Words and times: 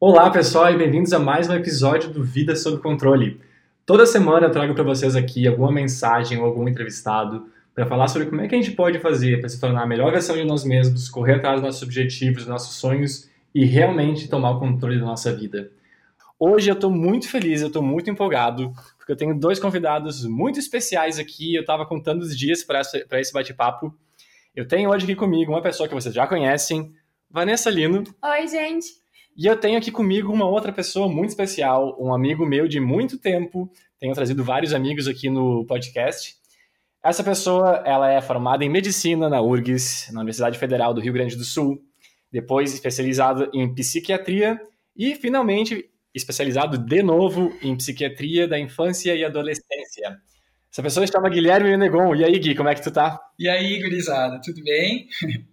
Olá, 0.00 0.30
pessoal, 0.30 0.72
e 0.72 0.78
bem-vindos 0.78 1.12
a 1.12 1.18
mais 1.18 1.48
um 1.48 1.54
episódio 1.54 2.10
do 2.10 2.22
Vida 2.22 2.54
Sob 2.54 2.80
Controle. 2.80 3.40
Toda 3.84 4.06
semana 4.06 4.46
eu 4.46 4.50
trago 4.52 4.72
para 4.72 4.84
vocês 4.84 5.16
aqui 5.16 5.44
alguma 5.44 5.72
mensagem 5.72 6.38
ou 6.38 6.44
algum 6.44 6.68
entrevistado 6.68 7.48
para 7.74 7.84
falar 7.84 8.06
sobre 8.06 8.28
como 8.28 8.40
é 8.40 8.46
que 8.46 8.54
a 8.54 8.58
gente 8.58 8.76
pode 8.76 9.00
fazer 9.00 9.40
para 9.40 9.48
se 9.48 9.60
tornar 9.60 9.82
a 9.82 9.86
melhor 9.88 10.12
versão 10.12 10.36
de 10.36 10.44
nós 10.44 10.62
mesmos, 10.62 11.08
correr 11.08 11.34
atrás 11.34 11.56
dos 11.56 11.64
nossos 11.64 11.82
objetivos, 11.82 12.44
dos 12.44 12.46
nossos 12.46 12.76
sonhos 12.76 13.28
e 13.52 13.64
realmente 13.64 14.28
tomar 14.28 14.52
o 14.52 14.60
controle 14.60 15.00
da 15.00 15.04
nossa 15.04 15.34
vida. 15.34 15.68
Hoje 16.38 16.70
eu 16.70 16.74
estou 16.74 16.92
muito 16.92 17.28
feliz, 17.28 17.60
eu 17.60 17.66
estou 17.66 17.82
muito 17.82 18.08
empolgado, 18.08 18.72
porque 18.96 19.10
eu 19.10 19.16
tenho 19.16 19.36
dois 19.36 19.58
convidados 19.58 20.24
muito 20.24 20.60
especiais 20.60 21.18
aqui. 21.18 21.56
Eu 21.56 21.62
estava 21.62 21.84
contando 21.84 22.20
os 22.20 22.38
dias 22.38 22.62
para 22.62 22.82
esse 23.20 23.32
bate-papo. 23.32 23.92
Eu 24.54 24.64
tenho 24.64 24.90
hoje 24.90 25.02
aqui 25.02 25.16
comigo 25.16 25.50
uma 25.50 25.60
pessoa 25.60 25.88
que 25.88 25.94
vocês 25.94 26.14
já 26.14 26.24
conhecem, 26.24 26.92
Vanessa 27.28 27.68
Lino. 27.68 28.04
Oi, 28.22 28.46
gente. 28.46 28.97
E 29.38 29.46
eu 29.46 29.56
tenho 29.56 29.78
aqui 29.78 29.92
comigo 29.92 30.32
uma 30.32 30.48
outra 30.48 30.72
pessoa 30.72 31.08
muito 31.08 31.28
especial, 31.28 31.96
um 31.96 32.12
amigo 32.12 32.44
meu 32.44 32.66
de 32.66 32.80
muito 32.80 33.16
tempo. 33.16 33.70
Tenho 34.00 34.12
trazido 34.12 34.42
vários 34.42 34.74
amigos 34.74 35.06
aqui 35.06 35.30
no 35.30 35.64
podcast. 35.64 36.34
Essa 37.04 37.22
pessoa, 37.22 37.80
ela 37.86 38.10
é 38.10 38.20
formada 38.20 38.64
em 38.64 38.68
medicina 38.68 39.28
na 39.28 39.40
URGS, 39.40 40.12
na 40.12 40.18
Universidade 40.18 40.58
Federal 40.58 40.92
do 40.92 41.00
Rio 41.00 41.12
Grande 41.12 41.36
do 41.36 41.44
Sul, 41.44 41.80
depois 42.32 42.74
especializado 42.74 43.48
em 43.54 43.72
psiquiatria 43.72 44.60
e 44.96 45.14
finalmente 45.14 45.88
especializado 46.12 46.76
de 46.76 47.00
novo 47.00 47.56
em 47.62 47.76
psiquiatria 47.76 48.48
da 48.48 48.58
infância 48.58 49.14
e 49.14 49.24
adolescência. 49.24 50.18
Essa 50.72 50.82
pessoa 50.82 51.06
se 51.06 51.12
chama 51.12 51.28
Guilherme 51.28 51.70
Menegon. 51.70 52.12
E 52.16 52.24
aí, 52.24 52.36
Gui, 52.40 52.56
como 52.56 52.70
é 52.70 52.74
que 52.74 52.82
tu 52.82 52.90
tá? 52.90 53.20
E 53.38 53.48
aí, 53.48 53.80
gurizada, 53.80 54.40
tudo 54.42 54.64
bem? 54.64 55.06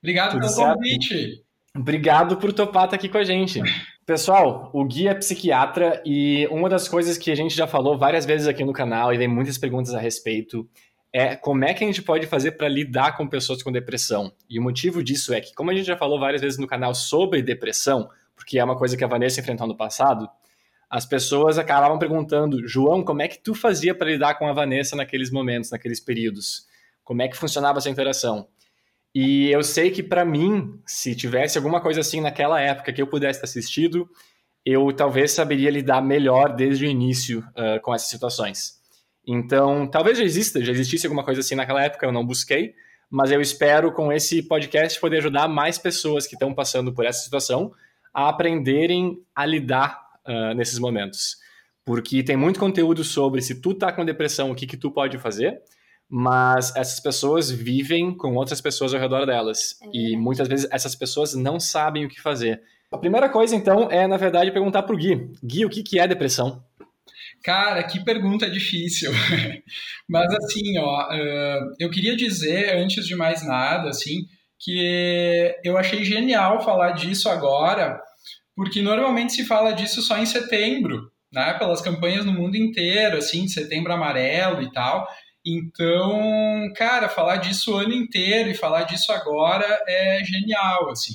Obrigado 0.00 0.30
tudo 0.30 0.42
pelo 0.42 0.52
certo? 0.52 0.74
convite. 0.76 1.44
Obrigado 1.74 2.36
por 2.36 2.52
topar 2.52 2.84
estar 2.84 2.96
aqui 2.96 3.08
com 3.08 3.16
a 3.16 3.24
gente. 3.24 3.62
Pessoal, 4.04 4.70
o 4.74 4.84
Gui 4.84 5.08
é 5.08 5.14
psiquiatra 5.14 6.02
e 6.04 6.46
uma 6.48 6.68
das 6.68 6.86
coisas 6.86 7.16
que 7.16 7.30
a 7.30 7.34
gente 7.34 7.54
já 7.54 7.66
falou 7.66 7.96
várias 7.96 8.26
vezes 8.26 8.46
aqui 8.46 8.62
no 8.62 8.74
canal 8.74 9.12
e 9.12 9.18
tem 9.18 9.26
muitas 9.26 9.56
perguntas 9.56 9.94
a 9.94 9.98
respeito 9.98 10.68
é 11.12 11.34
como 11.34 11.64
é 11.64 11.72
que 11.72 11.82
a 11.82 11.86
gente 11.86 12.02
pode 12.02 12.26
fazer 12.26 12.52
para 12.52 12.68
lidar 12.68 13.16
com 13.16 13.26
pessoas 13.26 13.62
com 13.62 13.72
depressão. 13.72 14.32
E 14.48 14.58
o 14.58 14.62
motivo 14.62 15.02
disso 15.02 15.32
é 15.32 15.40
que, 15.40 15.54
como 15.54 15.70
a 15.70 15.74
gente 15.74 15.86
já 15.86 15.96
falou 15.96 16.18
várias 16.18 16.40
vezes 16.40 16.58
no 16.58 16.66
canal 16.66 16.94
sobre 16.94 17.42
depressão, 17.42 18.08
porque 18.34 18.58
é 18.58 18.64
uma 18.64 18.76
coisa 18.76 18.96
que 18.96 19.04
a 19.04 19.06
Vanessa 19.06 19.40
enfrentou 19.40 19.66
no 19.66 19.76
passado, 19.76 20.28
as 20.90 21.06
pessoas 21.06 21.58
acabavam 21.58 21.98
perguntando, 21.98 22.66
João, 22.66 23.02
como 23.02 23.22
é 23.22 23.28
que 23.28 23.38
tu 23.38 23.54
fazia 23.54 23.94
para 23.94 24.10
lidar 24.10 24.34
com 24.34 24.46
a 24.46 24.52
Vanessa 24.52 24.96
naqueles 24.96 25.30
momentos, 25.30 25.70
naqueles 25.70 26.00
períodos? 26.00 26.66
Como 27.04 27.22
é 27.22 27.28
que 27.28 27.36
funcionava 27.36 27.78
essa 27.78 27.90
interação? 27.90 28.46
E 29.14 29.50
eu 29.50 29.62
sei 29.62 29.90
que 29.90 30.02
para 30.02 30.24
mim, 30.24 30.80
se 30.86 31.14
tivesse 31.14 31.58
alguma 31.58 31.80
coisa 31.80 32.00
assim 32.00 32.20
naquela 32.20 32.60
época 32.60 32.92
que 32.92 33.02
eu 33.02 33.06
pudesse 33.06 33.40
ter 33.40 33.44
assistido, 33.44 34.08
eu 34.64 34.92
talvez 34.92 35.32
saberia 35.32 35.70
lidar 35.70 36.00
melhor 36.00 36.54
desde 36.54 36.86
o 36.86 36.88
início 36.88 37.40
uh, 37.40 37.80
com 37.82 37.94
essas 37.94 38.08
situações. 38.08 38.80
Então, 39.26 39.86
talvez 39.86 40.18
já 40.18 40.24
exista, 40.24 40.64
já 40.64 40.72
existisse 40.72 41.06
alguma 41.06 41.24
coisa 41.24 41.40
assim 41.40 41.54
naquela 41.54 41.82
época, 41.82 42.06
eu 42.06 42.12
não 42.12 42.26
busquei, 42.26 42.74
mas 43.10 43.30
eu 43.30 43.40
espero 43.40 43.92
com 43.92 44.12
esse 44.12 44.42
podcast 44.42 44.98
poder 44.98 45.18
ajudar 45.18 45.46
mais 45.46 45.78
pessoas 45.78 46.26
que 46.26 46.34
estão 46.34 46.54
passando 46.54 46.92
por 46.92 47.04
essa 47.04 47.22
situação 47.22 47.72
a 48.14 48.28
aprenderem 48.28 49.18
a 49.34 49.44
lidar 49.44 50.00
uh, 50.26 50.54
nesses 50.54 50.78
momentos. 50.78 51.36
Porque 51.84 52.22
tem 52.22 52.36
muito 52.36 52.58
conteúdo 52.58 53.04
sobre 53.04 53.42
se 53.42 53.60
tu 53.60 53.74
tá 53.74 53.92
com 53.92 54.04
depressão, 54.04 54.50
o 54.50 54.54
que 54.54 54.66
que 54.66 54.76
tu 54.76 54.90
pode 54.90 55.18
fazer, 55.18 55.60
mas 56.14 56.76
essas 56.76 57.00
pessoas 57.00 57.50
vivem 57.50 58.14
com 58.14 58.34
outras 58.34 58.60
pessoas 58.60 58.92
ao 58.92 59.00
redor 59.00 59.24
delas. 59.24 59.78
É 59.82 59.88
e 59.94 60.14
muitas 60.14 60.46
vezes 60.46 60.68
essas 60.70 60.94
pessoas 60.94 61.34
não 61.34 61.58
sabem 61.58 62.04
o 62.04 62.08
que 62.08 62.20
fazer. 62.20 62.60
A 62.92 62.98
primeira 62.98 63.30
coisa, 63.30 63.56
então, 63.56 63.90
é, 63.90 64.06
na 64.06 64.18
verdade, 64.18 64.52
perguntar 64.52 64.82
pro 64.82 64.94
Gui. 64.94 65.32
Gui, 65.42 65.64
o 65.64 65.70
que, 65.70 65.82
que 65.82 65.98
é 65.98 66.06
depressão? 66.06 66.62
Cara, 67.42 67.82
que 67.82 68.04
pergunta 68.04 68.50
difícil. 68.50 69.10
Mas 70.06 70.30
assim, 70.34 70.78
ó, 70.78 71.08
eu 71.80 71.88
queria 71.88 72.14
dizer, 72.14 72.76
antes 72.76 73.06
de 73.06 73.16
mais 73.16 73.42
nada, 73.42 73.88
assim, 73.88 74.26
que 74.60 75.56
eu 75.64 75.78
achei 75.78 76.04
genial 76.04 76.62
falar 76.62 76.90
disso 76.90 77.30
agora, 77.30 77.98
porque 78.54 78.82
normalmente 78.82 79.32
se 79.32 79.46
fala 79.46 79.72
disso 79.72 80.02
só 80.02 80.18
em 80.18 80.26
setembro, 80.26 81.10
né? 81.32 81.54
Pelas 81.54 81.80
campanhas 81.80 82.26
no 82.26 82.34
mundo 82.34 82.54
inteiro, 82.54 83.16
assim, 83.16 83.48
setembro 83.48 83.94
amarelo 83.94 84.60
e 84.60 84.70
tal. 84.70 85.08
Então, 85.44 86.72
cara, 86.76 87.08
falar 87.08 87.36
disso 87.36 87.72
o 87.72 87.76
ano 87.76 87.92
inteiro 87.92 88.50
e 88.50 88.54
falar 88.54 88.84
disso 88.84 89.10
agora 89.12 89.66
é 89.88 90.24
genial, 90.24 90.90
assim. 90.90 91.14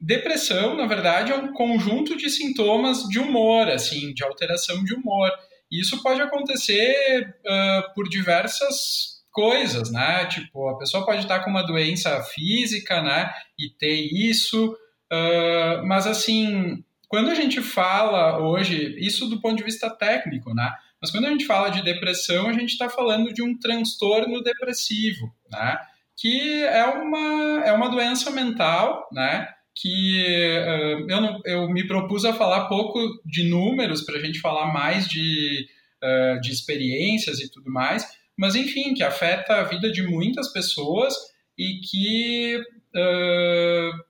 depressão, 0.00 0.76
na 0.76 0.86
verdade, 0.86 1.32
é 1.32 1.36
um 1.36 1.52
conjunto 1.52 2.16
de 2.16 2.30
sintomas 2.30 3.02
de 3.08 3.18
humor, 3.18 3.68
assim, 3.68 4.14
de 4.14 4.24
alteração 4.24 4.82
de 4.84 4.94
humor. 4.94 5.30
E 5.70 5.80
isso 5.80 6.02
pode 6.02 6.20
acontecer 6.20 7.36
uh, 7.40 7.94
por 7.94 8.08
diversas 8.08 9.18
coisas, 9.30 9.90
né? 9.90 10.26
Tipo, 10.26 10.68
a 10.68 10.78
pessoa 10.78 11.04
pode 11.04 11.20
estar 11.20 11.40
com 11.40 11.50
uma 11.50 11.66
doença 11.66 12.22
física, 12.22 13.02
né? 13.02 13.30
E 13.58 13.68
ter 13.70 14.08
isso, 14.12 14.72
uh, 15.12 15.86
mas 15.86 16.06
assim, 16.06 16.82
quando 17.08 17.30
a 17.30 17.34
gente 17.34 17.60
fala 17.60 18.38
hoje, 18.38 18.96
isso 18.98 19.28
do 19.28 19.40
ponto 19.40 19.56
de 19.56 19.64
vista 19.64 19.90
técnico, 19.90 20.54
né? 20.54 20.70
Mas 21.00 21.10
quando 21.10 21.26
a 21.26 21.30
gente 21.30 21.46
fala 21.46 21.68
de 21.68 21.82
depressão, 21.82 22.48
a 22.48 22.52
gente 22.52 22.70
está 22.70 22.88
falando 22.88 23.32
de 23.32 23.42
um 23.42 23.56
transtorno 23.58 24.42
depressivo, 24.42 25.32
né? 25.50 25.78
Que 26.16 26.64
é 26.64 26.84
uma, 26.84 27.64
é 27.64 27.72
uma 27.72 27.88
doença 27.88 28.30
mental, 28.30 29.08
né? 29.12 29.48
Que 29.74 30.58
uh, 30.58 31.10
eu, 31.10 31.20
não, 31.20 31.40
eu 31.44 31.68
me 31.68 31.86
propus 31.86 32.24
a 32.24 32.32
falar 32.32 32.66
pouco 32.66 32.98
de 33.24 33.48
números 33.48 34.02
para 34.02 34.16
a 34.16 34.20
gente 34.20 34.40
falar 34.40 34.72
mais 34.72 35.06
de, 35.06 35.68
uh, 36.02 36.40
de 36.40 36.50
experiências 36.50 37.38
e 37.38 37.48
tudo 37.48 37.70
mais, 37.70 38.04
mas 38.36 38.56
enfim, 38.56 38.94
que 38.94 39.04
afeta 39.04 39.56
a 39.56 39.64
vida 39.64 39.90
de 39.90 40.02
muitas 40.02 40.52
pessoas 40.52 41.14
e 41.56 41.80
que 41.80 42.56
uh, 42.56 44.07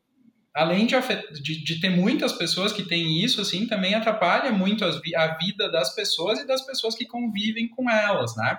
além 0.59 0.87
de, 0.87 0.97
de, 1.41 1.63
de, 1.63 1.81
ter 1.81 1.89
muitas 1.89 2.33
pessoas 2.33 2.73
que 2.73 2.83
têm 2.83 3.23
isso, 3.23 3.41
assim, 3.41 3.65
também 3.65 3.95
atrapalha 3.95 4.51
muito 4.51 4.85
a 4.85 5.27
vida 5.37 5.71
das 5.71 5.95
pessoas 5.95 6.41
e 6.41 6.47
das 6.47 6.67
pessoas 6.67 6.97
que 6.97 7.07
convivem 7.07 7.69
com 7.69 7.89
elas, 7.89 8.35
né? 8.37 8.59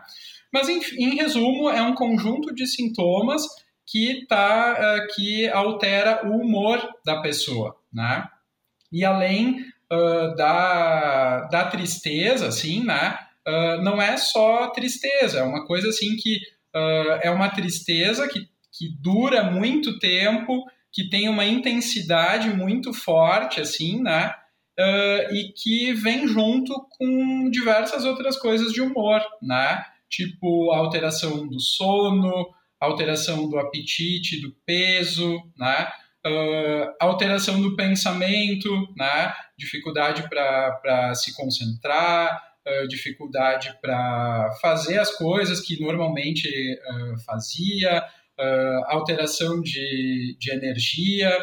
Mas, 0.51 0.69
em, 0.69 0.79
em 0.97 1.15
resumo, 1.15 1.69
é 1.69 1.81
um 1.81 1.93
conjunto 1.93 2.55
de 2.55 2.65
sintomas 2.65 3.43
que, 3.85 4.25
tá, 4.27 4.77
uh, 4.79 5.13
que 5.13 5.49
altera 5.49 6.25
o 6.25 6.37
humor 6.37 6.81
da 7.05 7.21
pessoa, 7.21 7.75
né? 7.91 8.25
E 8.89 9.03
além 9.03 9.59
uh, 9.91 10.33
da, 10.37 11.49
da 11.51 11.65
tristeza, 11.65 12.47
assim, 12.47 12.81
né? 12.81 13.19
Uh, 13.45 13.81
não 13.83 14.01
é 14.01 14.15
só 14.15 14.67
tristeza, 14.67 15.39
é 15.39 15.43
uma 15.43 15.65
coisa, 15.65 15.89
assim, 15.89 16.15
que 16.15 16.39
é 17.23 17.31
uma 17.31 17.49
tristeza 17.49 18.27
que, 18.27 18.41
que 18.71 18.95
dura 19.01 19.43
muito 19.43 19.97
tempo, 19.97 20.63
que 20.91 21.09
tem 21.09 21.29
uma 21.29 21.45
intensidade 21.45 22.49
muito 22.49 22.93
forte, 22.93 23.61
assim, 23.61 24.01
né? 24.01 24.33
Uh, 24.79 25.35
e 25.35 25.53
que 25.53 25.93
vem 25.93 26.27
junto 26.27 26.73
com 26.91 27.49
diversas 27.49 28.05
outras 28.05 28.37
coisas 28.37 28.71
de 28.71 28.81
humor, 28.81 29.21
né? 29.41 29.83
Tipo 30.09 30.71
alteração 30.71 31.47
do 31.47 31.59
sono, 31.59 32.47
alteração 32.79 33.49
do 33.49 33.59
apetite, 33.59 34.41
do 34.41 34.55
peso, 34.65 35.41
né? 35.57 35.91
Uh, 36.25 36.93
alteração 36.99 37.61
do 37.61 37.75
pensamento, 37.75 38.69
né? 38.95 39.33
Dificuldade 39.57 40.27
para 40.29 41.13
se 41.13 41.35
concentrar, 41.35 42.41
uh, 42.65 42.87
dificuldade 42.87 43.77
para 43.81 44.49
fazer 44.61 44.97
as 44.97 45.11
coisas 45.15 45.59
que 45.59 45.79
normalmente 45.81 46.49
fazia, 47.25 48.03
uh, 48.39 48.85
alteração 48.87 49.61
de, 49.61 50.35
de 50.39 50.51
energia, 50.51 51.37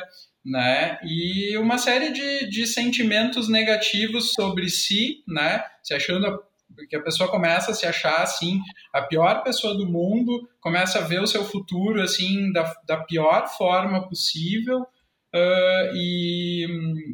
né? 0.45 0.99
E 1.05 1.57
uma 1.59 1.77
série 1.77 2.11
de, 2.11 2.49
de 2.49 2.67
sentimentos 2.67 3.49
negativos 3.49 4.33
sobre 4.33 4.69
si, 4.69 5.23
né? 5.29 5.63
Se 5.83 5.93
achando 5.93 6.27
a, 6.27 6.39
que 6.89 6.97
a 6.97 7.03
pessoa 7.03 7.29
começa 7.29 7.73
a 7.73 7.75
se 7.75 7.87
achar 7.87 8.23
assim 8.23 8.61
a 8.93 9.03
pior 9.03 9.43
pessoa 9.43 9.77
do 9.77 9.87
mundo, 9.87 10.49
começa 10.61 10.99
a 10.99 11.03
ver 11.03 11.21
o 11.21 11.27
seu 11.27 11.45
futuro 11.45 12.01
assim 12.01 12.53
da, 12.53 12.73
da 12.87 12.99
pior 12.99 13.47
forma 13.49 14.09
possível 14.09 14.81
uh, 14.81 15.95
e, 15.95 16.67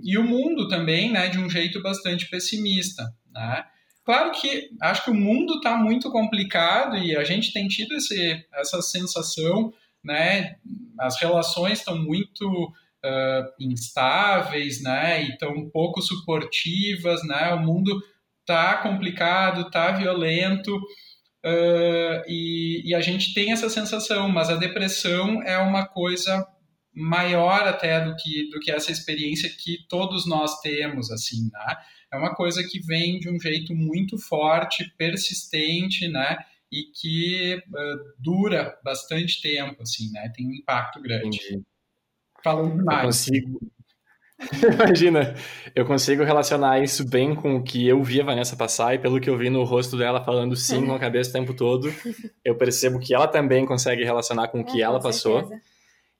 e 0.04 0.18
o 0.18 0.22
mundo 0.22 0.68
também, 0.68 1.10
né? 1.10 1.28
De 1.28 1.38
um 1.38 1.50
jeito 1.50 1.82
bastante 1.82 2.28
pessimista, 2.28 3.02
né? 3.32 3.64
Claro 4.04 4.32
que 4.32 4.70
acho 4.80 5.04
que 5.04 5.10
o 5.10 5.14
mundo 5.14 5.54
está 5.56 5.76
muito 5.76 6.10
complicado 6.10 6.96
e 6.96 7.16
a 7.16 7.22
gente 7.22 7.52
tem 7.52 7.68
tido 7.68 7.94
esse, 7.94 8.44
essa 8.52 8.82
sensação, 8.82 9.72
né? 10.04 10.56
As 10.98 11.20
relações 11.20 11.78
estão 11.78 11.96
muito 11.96 12.72
uh, 13.04 13.52
instáveis, 13.60 14.82
né? 14.82 15.22
E 15.24 15.30
estão 15.30 15.70
pouco 15.70 16.02
suportivas, 16.02 17.22
né? 17.24 17.54
O 17.54 17.60
mundo 17.60 18.02
está 18.40 18.78
complicado, 18.78 19.68
está 19.68 19.92
violento 19.92 20.76
uh, 20.76 22.22
e, 22.26 22.82
e, 22.84 22.94
a 22.94 23.00
gente 23.00 23.32
tem 23.32 23.52
essa 23.52 23.68
sensação, 23.68 24.28
mas 24.28 24.50
a 24.50 24.56
depressão 24.56 25.42
é 25.44 25.58
uma 25.58 25.86
coisa 25.86 26.44
maior 26.92 27.66
até 27.66 28.04
do 28.04 28.14
que, 28.16 28.50
do 28.50 28.60
que 28.60 28.70
essa 28.70 28.92
experiência 28.92 29.48
que 29.48 29.86
todos 29.88 30.26
nós 30.26 30.60
temos, 30.60 31.10
assim, 31.10 31.48
né? 31.52 31.76
É 32.12 32.16
uma 32.16 32.34
coisa 32.34 32.62
que 32.62 32.78
vem 32.80 33.18
de 33.18 33.30
um 33.30 33.40
jeito 33.40 33.74
muito 33.74 34.18
forte, 34.18 34.92
persistente, 34.98 36.06
né? 36.08 36.36
E 36.70 36.84
que 36.94 37.56
uh, 37.56 38.14
dura 38.18 38.78
bastante 38.84 39.40
tempo, 39.40 39.82
assim, 39.82 40.10
né? 40.12 40.30
Tem 40.34 40.46
um 40.46 40.52
impacto 40.52 41.00
grande. 41.00 41.38
Entendi. 41.38 41.62
Falando 42.44 42.76
demais. 42.76 42.98
Eu 42.98 43.06
consigo... 43.06 43.72
Imagina, 44.74 45.34
eu 45.74 45.86
consigo 45.86 46.24
relacionar 46.24 46.82
isso 46.82 47.08
bem 47.08 47.34
com 47.34 47.56
o 47.56 47.62
que 47.62 47.86
eu 47.86 48.02
vi 48.02 48.20
a 48.20 48.24
Vanessa 48.24 48.56
passar 48.56 48.94
e 48.94 48.98
pelo 48.98 49.20
que 49.20 49.30
eu 49.30 49.38
vi 49.38 49.48
no 49.48 49.62
rosto 49.62 49.96
dela 49.96 50.24
falando 50.24 50.56
sim 50.56 50.84
com 50.84 50.94
a 50.94 50.98
cabeça 50.98 51.30
o 51.30 51.32
tempo 51.32 51.54
todo, 51.54 51.88
eu 52.44 52.56
percebo 52.56 52.98
que 52.98 53.14
ela 53.14 53.28
também 53.28 53.64
consegue 53.64 54.02
relacionar 54.02 54.48
com 54.48 54.60
o 54.60 54.64
que 54.64 54.80
é, 54.80 54.84
ela 54.84 55.00
passou. 55.00 55.40
Certeza. 55.40 55.62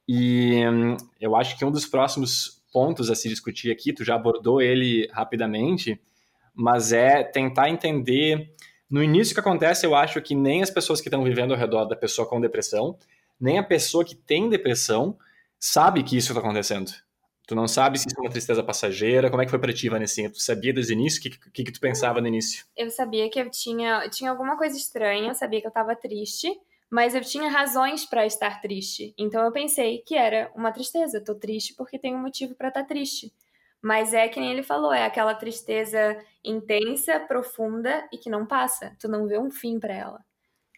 E 0.09 0.65
hum, 0.69 0.97
eu 1.21 1.35
acho 1.37 1.59
que 1.59 1.65
um 1.65 1.71
dos 1.71 1.87
próximos 1.87 2.62
pontos 2.73 3.11
a 3.11 3.15
se 3.15 3.29
discutir 3.29 3.71
aqui, 3.71 3.93
tu 3.93 4.05
já 4.05 4.15
abordou 4.15 4.61
ele 4.61 5.09
rapidamente, 5.13 6.01
mas 6.55 6.93
é 6.93 7.23
tentar 7.23 7.69
entender. 7.69 8.55
No 8.89 9.03
início 9.03 9.35
que 9.35 9.41
acontece, 9.41 9.87
eu 9.87 9.95
acho 9.95 10.21
que 10.21 10.35
nem 10.35 10.63
as 10.63 10.71
pessoas 10.71 11.01
que 11.01 11.09
estão 11.09 11.23
vivendo 11.23 11.53
ao 11.53 11.59
redor 11.59 11.85
da 11.85 11.97
pessoa 11.97 12.27
com 12.27 12.41
depressão, 12.41 12.99
nem 13.41 13.59
a 13.59 13.63
pessoa 13.63 14.05
que 14.05 14.15
tem 14.15 14.49
depressão 14.49 15.17
sabe 15.59 16.03
que 16.03 16.17
isso 16.17 16.33
está 16.33 16.41
acontecendo. 16.41 16.93
Tu 17.47 17.55
não 17.55 17.67
sabe 17.67 17.99
se 17.99 18.07
isso 18.07 18.17
é 18.19 18.23
uma 18.23 18.31
tristeza 18.31 18.63
passageira. 18.63 19.29
Como 19.29 19.43
é 19.43 19.45
que 19.45 19.51
foi 19.51 19.59
pra 19.59 19.73
ti, 19.73 19.89
Vanessa? 19.89 20.29
Tu 20.31 20.41
sabia 20.41 20.73
desde 20.73 20.93
o 20.93 20.95
início? 20.95 21.19
O 21.19 21.23
que, 21.23 21.51
que, 21.51 21.65
que 21.65 21.73
tu 21.73 21.81
pensava 21.81 22.21
no 22.21 22.29
início? 22.29 22.65
Eu 22.77 22.91
sabia 22.91 23.29
que 23.29 23.39
eu 23.39 23.51
tinha, 23.51 24.09
tinha 24.09 24.31
alguma 24.31 24.57
coisa 24.57 24.77
estranha, 24.77 25.29
eu 25.29 25.35
sabia 25.35 25.61
que 25.61 25.67
eu 25.67 25.71
estava 25.71 25.95
triste, 25.97 26.49
mas 26.93 27.15
eu 27.15 27.23
tinha 27.23 27.49
razões 27.49 28.05
para 28.05 28.27
estar 28.27 28.61
triste. 28.61 29.15
Então 29.17 29.43
eu 29.43 29.51
pensei 29.51 30.03
que 30.07 30.15
era 30.15 30.53
uma 30.55 30.71
tristeza. 30.71 31.25
Tô 31.25 31.35
triste 31.35 31.75
porque 31.75 31.99
tenho 31.99 32.19
um 32.19 32.21
motivo 32.21 32.55
para 32.55 32.69
estar 32.69 32.83
tá 32.83 32.87
triste. 32.87 33.33
Mas 33.81 34.13
é 34.13 34.29
que 34.29 34.39
nem 34.39 34.53
ele 34.53 34.63
falou, 34.63 34.93
é 34.93 35.07
aquela 35.07 35.35
tristeza 35.35 36.23
intensa, 36.45 37.19
profunda 37.19 38.07
e 38.13 38.19
que 38.19 38.29
não 38.29 38.45
passa. 38.45 38.95
Tu 39.01 39.09
não 39.09 39.27
vê 39.27 39.39
um 39.39 39.51
fim 39.51 39.81
para 39.81 39.95
ela. 39.95 40.21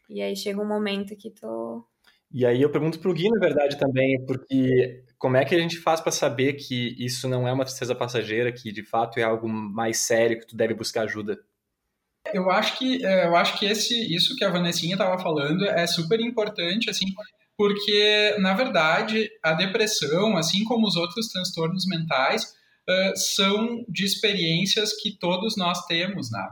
E 0.09 0.23
aí 0.23 0.37
chega 0.37 0.63
um 0.63 0.69
momento 0.69 1.17
que 1.17 1.31
tu. 1.31 1.85
E 2.31 2.47
aí 2.47 2.63
eu 2.63 2.71
pergunto 2.71 3.01
pro 3.01 3.13
Gui, 3.13 3.29
na 3.29 3.41
verdade, 3.41 3.77
também, 3.77 4.25
porque 4.25 5.03
como 5.19 5.37
é 5.37 5.45
que 5.45 5.55
a 5.57 5.59
gente 5.59 5.79
faz 5.79 6.01
para 6.01 6.13
saber 6.13 6.53
que 6.53 6.95
isso 6.97 7.29
não 7.29 7.49
é 7.49 7.53
uma 7.53 7.65
tristeza 7.65 7.93
passageira, 7.93 8.53
que 8.53 8.71
de 8.71 8.85
fato 8.85 9.19
é 9.19 9.25
algo 9.25 9.49
mais 9.49 9.99
sério 9.99 10.39
que 10.39 10.47
tu 10.47 10.57
deve 10.57 10.75
buscar 10.75 11.03
ajuda? 11.03 11.45
Eu 12.33 12.51
acho 12.51 12.79
que 12.79 13.05
é, 13.05 13.27
eu 13.27 13.37
acho 13.37 13.59
que 13.59 13.67
esse 13.67 13.95
isso 14.15 14.35
que 14.37 14.45
a 14.45 14.51
Vanessinha 14.51 14.95
estava 14.95 15.19
falando 15.23 15.65
é 15.67 15.87
super 15.87 16.21
importante 16.21 16.89
assim, 16.89 17.07
porque 17.57 18.35
na 18.39 18.55
verdade 18.55 19.29
a 19.43 19.53
depressão, 19.53 20.37
assim 20.37 20.65
como 20.65 20.87
os 20.87 20.97
outros 20.97 21.29
transtornos 21.29 21.87
mentais, 21.87 22.45
uh, 22.89 23.17
são 23.17 23.85
de 23.89 24.05
experiências 24.05 24.93
que 24.95 25.19
todos 25.19 25.57
nós 25.57 25.85
temos, 25.87 26.31
né? 26.31 26.49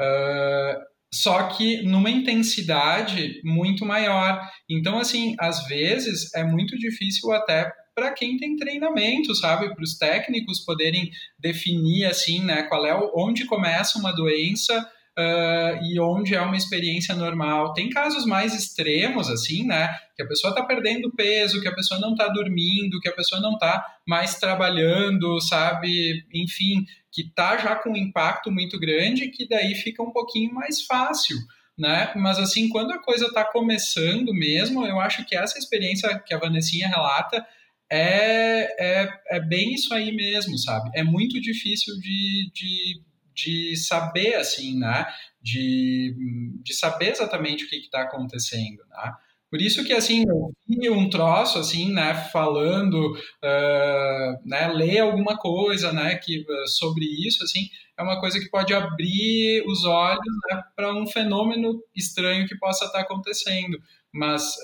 Uh, 0.00 0.92
só 1.14 1.48
que 1.48 1.82
numa 1.82 2.10
intensidade 2.10 3.40
muito 3.44 3.84
maior. 3.84 4.40
Então, 4.68 4.98
assim, 4.98 5.34
às 5.38 5.66
vezes 5.66 6.34
é 6.34 6.42
muito 6.42 6.76
difícil 6.78 7.30
até 7.32 7.70
para 8.02 8.12
quem 8.12 8.36
tem 8.36 8.56
treinamento, 8.56 9.32
sabe? 9.36 9.72
Para 9.72 9.84
os 9.84 9.96
técnicos 9.96 10.58
poderem 10.58 11.12
definir, 11.38 12.04
assim, 12.06 12.44
né, 12.44 12.64
qual 12.64 12.84
é 12.84 12.92
o, 12.92 13.12
onde 13.14 13.46
começa 13.46 13.98
uma 13.98 14.12
doença 14.12 14.90
Uh, 15.12 15.76
e 15.84 16.00
onde 16.00 16.34
é 16.34 16.40
uma 16.40 16.56
experiência 16.56 17.14
normal. 17.14 17.74
Tem 17.74 17.90
casos 17.90 18.24
mais 18.24 18.54
extremos, 18.54 19.28
assim, 19.28 19.62
né? 19.62 19.94
Que 20.16 20.22
a 20.22 20.26
pessoa 20.26 20.52
está 20.52 20.64
perdendo 20.64 21.12
peso, 21.14 21.60
que 21.60 21.68
a 21.68 21.74
pessoa 21.74 22.00
não 22.00 22.12
está 22.12 22.28
dormindo, 22.28 22.98
que 22.98 23.10
a 23.10 23.12
pessoa 23.12 23.38
não 23.38 23.52
está 23.52 23.84
mais 24.08 24.36
trabalhando, 24.36 25.38
sabe? 25.42 26.24
Enfim, 26.32 26.86
que 27.10 27.26
está 27.26 27.58
já 27.58 27.76
com 27.76 27.90
um 27.90 27.96
impacto 27.96 28.50
muito 28.50 28.80
grande, 28.80 29.28
que 29.28 29.46
daí 29.46 29.74
fica 29.74 30.02
um 30.02 30.12
pouquinho 30.12 30.54
mais 30.54 30.80
fácil. 30.86 31.36
Né? 31.78 32.10
Mas 32.16 32.38
assim, 32.38 32.70
quando 32.70 32.92
a 32.92 33.02
coisa 33.02 33.26
está 33.26 33.44
começando 33.44 34.32
mesmo, 34.32 34.86
eu 34.86 34.98
acho 34.98 35.26
que 35.26 35.36
essa 35.36 35.58
experiência 35.58 36.18
que 36.20 36.32
a 36.32 36.38
Vanessinha 36.38 36.88
relata 36.88 37.46
é, 37.92 38.76
é, 38.78 39.20
é 39.36 39.40
bem 39.40 39.74
isso 39.74 39.92
aí 39.92 40.12
mesmo, 40.12 40.56
sabe? 40.58 40.90
É 40.94 41.02
muito 41.02 41.40
difícil 41.40 41.94
de, 42.00 42.50
de 42.54 43.02
de 43.34 43.76
saber, 43.76 44.34
assim, 44.34 44.78
né? 44.78 45.06
De, 45.40 46.14
de 46.62 46.74
saber 46.74 47.10
exatamente 47.10 47.64
o 47.64 47.68
que 47.68 47.76
está 47.76 48.02
acontecendo, 48.02 48.82
né? 48.90 49.12
Por 49.50 49.60
isso 49.60 49.84
que, 49.84 49.92
assim, 49.92 50.24
eu 50.26 50.50
vi 50.66 50.88
um 50.88 51.10
troço, 51.10 51.58
assim, 51.58 51.92
né, 51.92 52.14
falando, 52.32 53.12
uh, 53.12 54.48
né, 54.48 54.68
ler 54.72 55.00
alguma 55.00 55.36
coisa, 55.36 55.92
né, 55.92 56.14
que, 56.14 56.42
sobre 56.68 57.04
isso, 57.04 57.44
assim, 57.44 57.68
é 57.98 58.02
uma 58.02 58.18
coisa 58.18 58.40
que 58.40 58.48
pode 58.48 58.72
abrir 58.72 59.62
os 59.66 59.84
olhos, 59.84 60.24
né, 60.50 60.62
para 60.74 60.94
um 60.94 61.06
fenômeno 61.06 61.82
estranho 61.94 62.48
que 62.48 62.56
possa 62.56 62.86
estar 62.86 63.00
tá 63.00 63.04
acontecendo. 63.04 63.78
Mas 64.10 64.56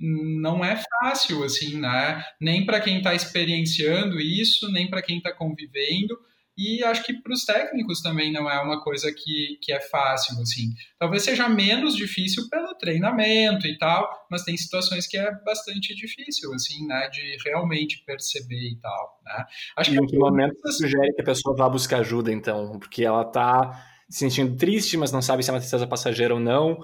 não 0.00 0.64
é 0.64 0.80
fácil, 1.00 1.42
assim, 1.44 1.78
né, 1.78 2.22
nem 2.40 2.64
para 2.64 2.80
quem 2.80 2.98
está 2.98 3.14
experienciando 3.14 4.20
isso, 4.20 4.70
nem 4.70 4.88
para 4.88 5.02
quem 5.02 5.18
está 5.18 5.32
convivendo, 5.32 6.18
e 6.56 6.82
acho 6.82 7.04
que 7.04 7.14
para 7.14 7.32
os 7.32 7.44
técnicos 7.44 8.02
também 8.02 8.32
não 8.32 8.50
é 8.50 8.60
uma 8.60 8.82
coisa 8.82 9.12
que, 9.12 9.58
que 9.62 9.72
é 9.72 9.80
fácil, 9.80 10.40
assim. 10.42 10.74
Talvez 10.98 11.22
seja 11.22 11.48
menos 11.48 11.94
difícil 11.94 12.48
pelo 12.50 12.74
treinamento 12.74 13.64
e 13.64 13.78
tal, 13.78 14.10
mas 14.28 14.42
tem 14.42 14.56
situações 14.56 15.06
que 15.06 15.16
é 15.16 15.30
bastante 15.44 15.94
difícil, 15.94 16.52
assim, 16.52 16.84
né, 16.84 17.08
de 17.10 17.36
realmente 17.44 18.02
perceber 18.04 18.72
e 18.72 18.76
tal, 18.80 19.20
né. 19.24 19.44
Acho 19.76 19.92
e 19.92 19.94
que 19.94 20.02
em 20.02 20.06
que 20.06 20.18
momento 20.18 20.56
você 20.60 20.72
sugere 20.72 21.14
que 21.14 21.22
a 21.22 21.24
pessoa 21.24 21.56
vá 21.56 21.68
buscar 21.68 22.00
ajuda, 22.00 22.32
então? 22.32 22.76
Porque 22.80 23.04
ela 23.04 23.22
está 23.22 23.80
se 24.08 24.18
sentindo 24.18 24.56
triste, 24.56 24.96
mas 24.96 25.12
não 25.12 25.22
sabe 25.22 25.44
se 25.44 25.50
é 25.50 25.52
uma 25.52 25.60
tristeza 25.60 25.86
passageira 25.86 26.34
ou 26.34 26.40
não. 26.40 26.78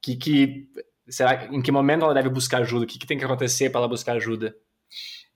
Que, 0.00 0.14
que, 0.14 0.68
será, 1.08 1.46
em 1.46 1.62
que 1.62 1.72
momento 1.72 2.04
ela 2.04 2.14
deve 2.14 2.28
buscar 2.28 2.62
ajuda? 2.62 2.84
O 2.84 2.88
que, 2.88 2.98
que 2.98 3.06
tem 3.06 3.18
que 3.18 3.24
acontecer 3.24 3.70
para 3.70 3.80
ela 3.80 3.88
buscar 3.88 4.16
ajuda? 4.16 4.54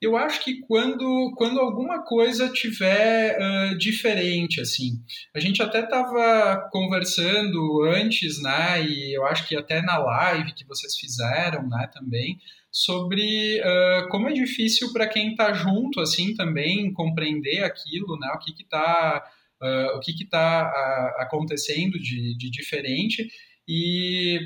eu 0.01 0.17
acho 0.17 0.43
que 0.43 0.61
quando, 0.61 1.31
quando 1.37 1.59
alguma 1.59 2.03
coisa 2.03 2.49
tiver 2.49 3.37
uh, 3.37 3.77
diferente, 3.77 4.59
assim, 4.59 4.99
a 5.33 5.39
gente 5.39 5.61
até 5.61 5.81
estava 5.81 6.67
conversando 6.71 7.83
antes, 7.83 8.41
né, 8.41 8.83
e 8.83 9.15
eu 9.15 9.23
acho 9.27 9.47
que 9.47 9.55
até 9.55 9.79
na 9.83 9.99
live 9.99 10.55
que 10.55 10.65
vocês 10.65 10.95
fizeram, 10.95 11.69
né, 11.69 11.87
também, 11.93 12.39
sobre 12.71 13.61
uh, 13.61 14.09
como 14.09 14.27
é 14.27 14.33
difícil 14.33 14.91
para 14.91 15.07
quem 15.07 15.31
está 15.31 15.53
junto, 15.53 16.01
assim, 16.01 16.33
também 16.33 16.91
compreender 16.93 17.63
aquilo, 17.63 18.17
né, 18.17 18.31
o 18.33 18.39
que 18.39 18.59
está 18.59 19.23
uh, 19.61 19.97
o 19.97 19.99
que 19.99 20.23
está 20.23 21.13
acontecendo 21.19 21.99
de, 21.99 22.35
de 22.35 22.49
diferente 22.49 23.29
e 23.67 24.39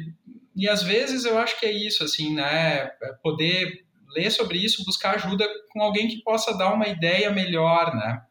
e 0.56 0.68
às 0.70 0.84
vezes 0.84 1.26
eu 1.26 1.38
acho 1.38 1.60
que 1.60 1.66
é 1.66 1.72
isso, 1.72 2.04
assim, 2.04 2.34
né? 2.34 2.88
Poder 3.22 3.86
ler 4.16 4.32
sobre 4.32 4.58
isso, 4.58 4.86
buscar 4.86 5.16
ajuda 5.16 5.48
com 5.72 5.82
alguém 5.82 6.08
que 6.08 6.24
possa 6.24 6.58
dar 6.58 6.74
uma 6.74 6.88
ideia 6.88 7.30
melhor, 7.32 7.94
né? 7.96 8.22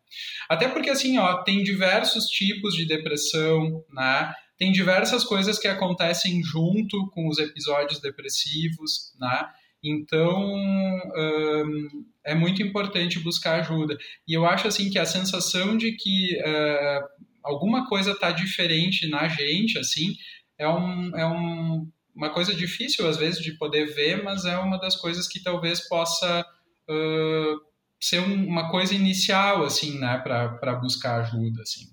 Até 0.48 0.68
porque, 0.68 0.90
assim, 0.90 1.18
ó, 1.18 1.42
tem 1.42 1.62
diversos 1.62 2.26
tipos 2.26 2.74
de 2.74 2.86
depressão, 2.86 3.84
né? 3.92 4.32
Tem 4.56 4.72
diversas 4.72 5.24
coisas 5.24 5.58
que 5.58 5.68
acontecem 5.68 6.42
junto 6.42 7.10
com 7.10 7.28
os 7.28 7.38
episódios 7.38 8.00
depressivos, 8.00 9.12
né? 9.20 9.48
Então, 9.82 10.54
hum, 10.54 12.06
é 12.24 12.34
muito 12.34 12.62
importante 12.62 13.18
buscar 13.18 13.60
ajuda. 13.60 13.98
E 14.26 14.32
eu 14.32 14.46
acho, 14.46 14.66
assim, 14.66 14.88
que 14.88 14.98
a 14.98 15.04
sensação 15.04 15.76
de 15.76 15.92
que 15.92 16.38
uh, 16.40 17.04
alguma 17.42 17.86
coisa 17.86 18.12
está 18.12 18.30
diferente 18.30 19.06
na 19.08 19.28
gente, 19.28 19.78
assim, 19.78 20.14
é 20.58 20.66
um, 20.66 21.16
é 21.16 21.26
um 21.26 21.86
uma 22.14 22.30
coisa 22.30 22.54
difícil 22.54 23.06
às 23.08 23.16
vezes 23.16 23.42
de 23.42 23.52
poder 23.58 23.86
ver, 23.94 24.22
mas 24.22 24.44
é 24.44 24.56
uma 24.56 24.78
das 24.78 24.96
coisas 24.96 25.26
que 25.26 25.42
talvez 25.42 25.86
possa 25.88 26.40
uh, 26.88 27.60
ser 28.00 28.20
um, 28.20 28.46
uma 28.46 28.70
coisa 28.70 28.94
inicial 28.94 29.64
assim, 29.64 29.98
né, 29.98 30.18
para 30.18 30.74
buscar 30.76 31.20
ajuda 31.20 31.62
assim. 31.62 31.86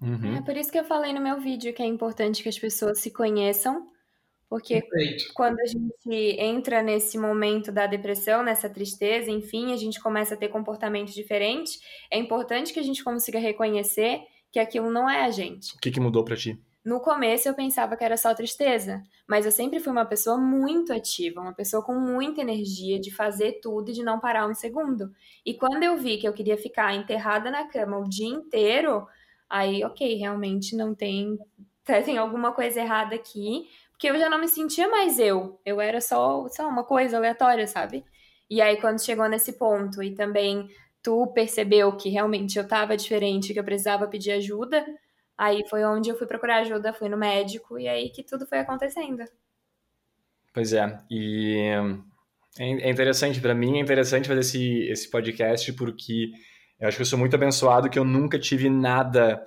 Uhum. 0.00 0.36
É 0.36 0.42
por 0.42 0.56
isso 0.56 0.70
que 0.70 0.78
eu 0.78 0.84
falei 0.84 1.12
no 1.12 1.20
meu 1.20 1.40
vídeo 1.40 1.72
que 1.72 1.82
é 1.82 1.86
importante 1.86 2.42
que 2.42 2.48
as 2.48 2.58
pessoas 2.58 2.98
se 3.00 3.10
conheçam, 3.10 3.88
porque 4.48 4.82
Perfeito. 4.82 5.32
quando 5.34 5.58
a 5.60 5.66
gente 5.66 6.40
entra 6.40 6.82
nesse 6.82 7.16
momento 7.18 7.72
da 7.72 7.86
depressão, 7.86 8.42
nessa 8.42 8.68
tristeza, 8.68 9.30
enfim, 9.30 9.72
a 9.72 9.76
gente 9.76 10.00
começa 10.00 10.34
a 10.34 10.36
ter 10.36 10.48
comportamentos 10.48 11.14
diferentes, 11.14 11.80
é 12.10 12.18
importante 12.18 12.72
que 12.72 12.78
a 12.78 12.82
gente 12.82 13.02
consiga 13.02 13.38
reconhecer 13.38 14.20
que 14.52 14.58
aquilo 14.58 14.90
não 14.90 15.10
é 15.10 15.24
a 15.24 15.30
gente. 15.30 15.74
O 15.74 15.78
que, 15.78 15.90
que 15.90 15.98
mudou 15.98 16.24
para 16.24 16.36
ti? 16.36 16.56
No 16.84 17.00
começo 17.00 17.48
eu 17.48 17.54
pensava 17.54 17.96
que 17.96 18.04
era 18.04 18.16
só 18.16 18.34
tristeza, 18.34 19.02
mas 19.26 19.46
eu 19.46 19.52
sempre 19.52 19.80
fui 19.80 19.90
uma 19.90 20.04
pessoa 20.04 20.36
muito 20.36 20.92
ativa, 20.92 21.40
uma 21.40 21.54
pessoa 21.54 21.82
com 21.82 21.94
muita 21.94 22.42
energia 22.42 23.00
de 23.00 23.10
fazer 23.10 23.60
tudo 23.62 23.90
e 23.90 23.94
de 23.94 24.02
não 24.02 24.20
parar 24.20 24.46
um 24.46 24.54
segundo. 24.54 25.10
E 25.46 25.54
quando 25.54 25.82
eu 25.82 25.96
vi 25.96 26.18
que 26.18 26.28
eu 26.28 26.34
queria 26.34 26.58
ficar 26.58 26.94
enterrada 26.94 27.50
na 27.50 27.66
cama 27.66 27.98
o 27.98 28.08
dia 28.08 28.28
inteiro, 28.28 29.06
aí, 29.48 29.82
ok, 29.84 30.14
realmente 30.16 30.76
não 30.76 30.94
tem 30.94 31.38
tem 32.04 32.18
alguma 32.18 32.52
coisa 32.52 32.80
errada 32.80 33.14
aqui, 33.14 33.66
porque 33.90 34.08
eu 34.08 34.18
já 34.18 34.28
não 34.28 34.38
me 34.40 34.48
sentia 34.48 34.88
mais 34.88 35.18
eu. 35.18 35.60
Eu 35.64 35.80
era 35.80 36.00
só, 36.00 36.46
só 36.48 36.68
uma 36.68 36.84
coisa 36.84 37.16
aleatória, 37.16 37.66
sabe? 37.66 38.04
E 38.50 38.60
aí, 38.60 38.78
quando 38.80 39.02
chegou 39.02 39.28
nesse 39.28 39.52
ponto 39.54 40.02
e 40.02 40.14
também 40.14 40.68
tu 41.02 41.26
percebeu 41.28 41.96
que 41.96 42.08
realmente 42.08 42.58
eu 42.58 42.66
tava 42.66 42.96
diferente, 42.96 43.52
que 43.52 43.58
eu 43.60 43.64
precisava 43.64 44.06
pedir 44.08 44.32
ajuda, 44.32 44.84
aí 45.36 45.62
foi 45.68 45.84
onde 45.84 46.10
eu 46.10 46.16
fui 46.16 46.26
procurar 46.26 46.58
ajuda, 46.58 46.92
fui 46.92 47.08
no 47.08 47.16
médico 47.16 47.78
e 47.78 47.88
aí 47.88 48.10
que 48.10 48.22
tudo 48.22 48.46
foi 48.46 48.58
acontecendo. 48.58 49.24
Pois 50.52 50.72
é, 50.72 50.98
e 51.10 51.58
é, 52.58 52.86
é 52.86 52.90
interessante, 52.90 53.40
para 53.40 53.54
mim 53.54 53.78
é 53.78 53.80
interessante 53.80 54.28
fazer 54.28 54.40
esse, 54.40 54.88
esse 54.88 55.10
podcast 55.10 55.72
porque 55.72 56.30
eu 56.78 56.88
acho 56.88 56.96
que 56.96 57.02
eu 57.02 57.06
sou 57.06 57.18
muito 57.18 57.34
abençoado 57.34 57.88
que 57.88 57.98
eu 57.98 58.04
nunca 58.04 58.38
tive 58.38 58.68
nada, 58.68 59.44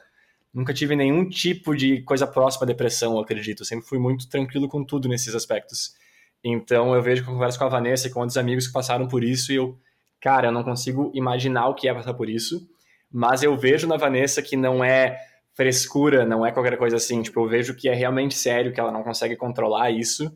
nunca 0.53 0.73
tive 0.73 0.95
nenhum 0.95 1.27
tipo 1.29 1.75
de 1.75 2.01
coisa 2.01 2.25
próxima 2.25 2.63
à 2.63 2.67
depressão, 2.67 3.13
eu 3.13 3.19
acredito. 3.19 3.61
Eu 3.61 3.65
sempre 3.65 3.87
fui 3.87 3.99
muito 3.99 4.27
tranquilo 4.27 4.67
com 4.67 4.83
tudo 4.83 5.07
nesses 5.07 5.35
aspectos. 5.35 5.95
Então 6.43 6.93
eu 6.93 7.01
vejo 7.01 7.23
que 7.23 7.29
eu 7.29 7.33
converso 7.33 7.57
com 7.57 7.65
a 7.65 7.69
Vanessa 7.69 8.07
e 8.07 8.11
com 8.11 8.19
outros 8.19 8.37
amigos 8.37 8.67
que 8.67 8.73
passaram 8.73 9.07
por 9.07 9.23
isso 9.23 9.51
e 9.51 9.55
eu, 9.55 9.77
cara, 10.19 10.47
eu 10.47 10.51
não 10.51 10.63
consigo 10.63 11.11
imaginar 11.13 11.67
o 11.67 11.75
que 11.75 11.87
é 11.87 11.93
passar 11.93 12.13
por 12.13 12.29
isso, 12.29 12.67
mas 13.11 13.43
eu 13.43 13.55
vejo 13.57 13.87
na 13.87 13.97
Vanessa 13.97 14.41
que 14.41 14.55
não 14.55 14.83
é 14.83 15.17
frescura, 15.57 16.23
não 16.23 16.45
é 16.45 16.51
qualquer 16.51 16.77
coisa 16.77 16.95
assim. 16.97 17.23
Tipo, 17.23 17.41
eu 17.41 17.49
vejo 17.49 17.75
que 17.75 17.89
é 17.89 17.93
realmente 17.93 18.35
sério, 18.35 18.71
que 18.71 18.79
ela 18.79 18.91
não 18.91 19.03
consegue 19.03 19.35
controlar 19.35 19.89
isso. 19.89 20.31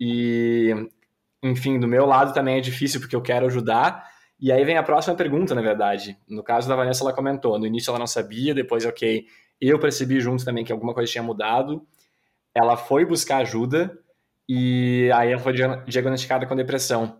E 0.00 0.74
enfim, 1.42 1.78
do 1.78 1.86
meu 1.86 2.04
lado 2.04 2.34
também 2.34 2.58
é 2.58 2.60
difícil 2.60 3.00
porque 3.00 3.14
eu 3.14 3.22
quero 3.22 3.46
ajudar. 3.46 4.04
E 4.40 4.50
aí 4.50 4.64
vem 4.64 4.76
a 4.76 4.82
próxima 4.82 5.14
pergunta, 5.14 5.54
na 5.54 5.62
verdade. 5.62 6.18
No 6.28 6.42
caso 6.42 6.68
da 6.68 6.74
Vanessa, 6.74 7.04
ela 7.04 7.12
comentou. 7.12 7.58
No 7.58 7.66
início 7.66 7.90
ela 7.90 7.98
não 7.98 8.06
sabia, 8.06 8.52
depois, 8.52 8.84
ok, 8.84 9.24
eu 9.60 9.78
percebi 9.78 10.20
junto 10.20 10.44
também 10.44 10.64
que 10.64 10.72
alguma 10.72 10.92
coisa 10.92 11.10
tinha 11.10 11.22
mudado. 11.22 11.86
Ela 12.52 12.76
foi 12.76 13.04
buscar 13.04 13.38
ajuda 13.38 13.96
e 14.48 15.08
aí 15.14 15.30
ela 15.30 15.40
foi 15.40 15.52
diagnosticada 15.86 16.46
com 16.46 16.56
depressão. 16.56 17.18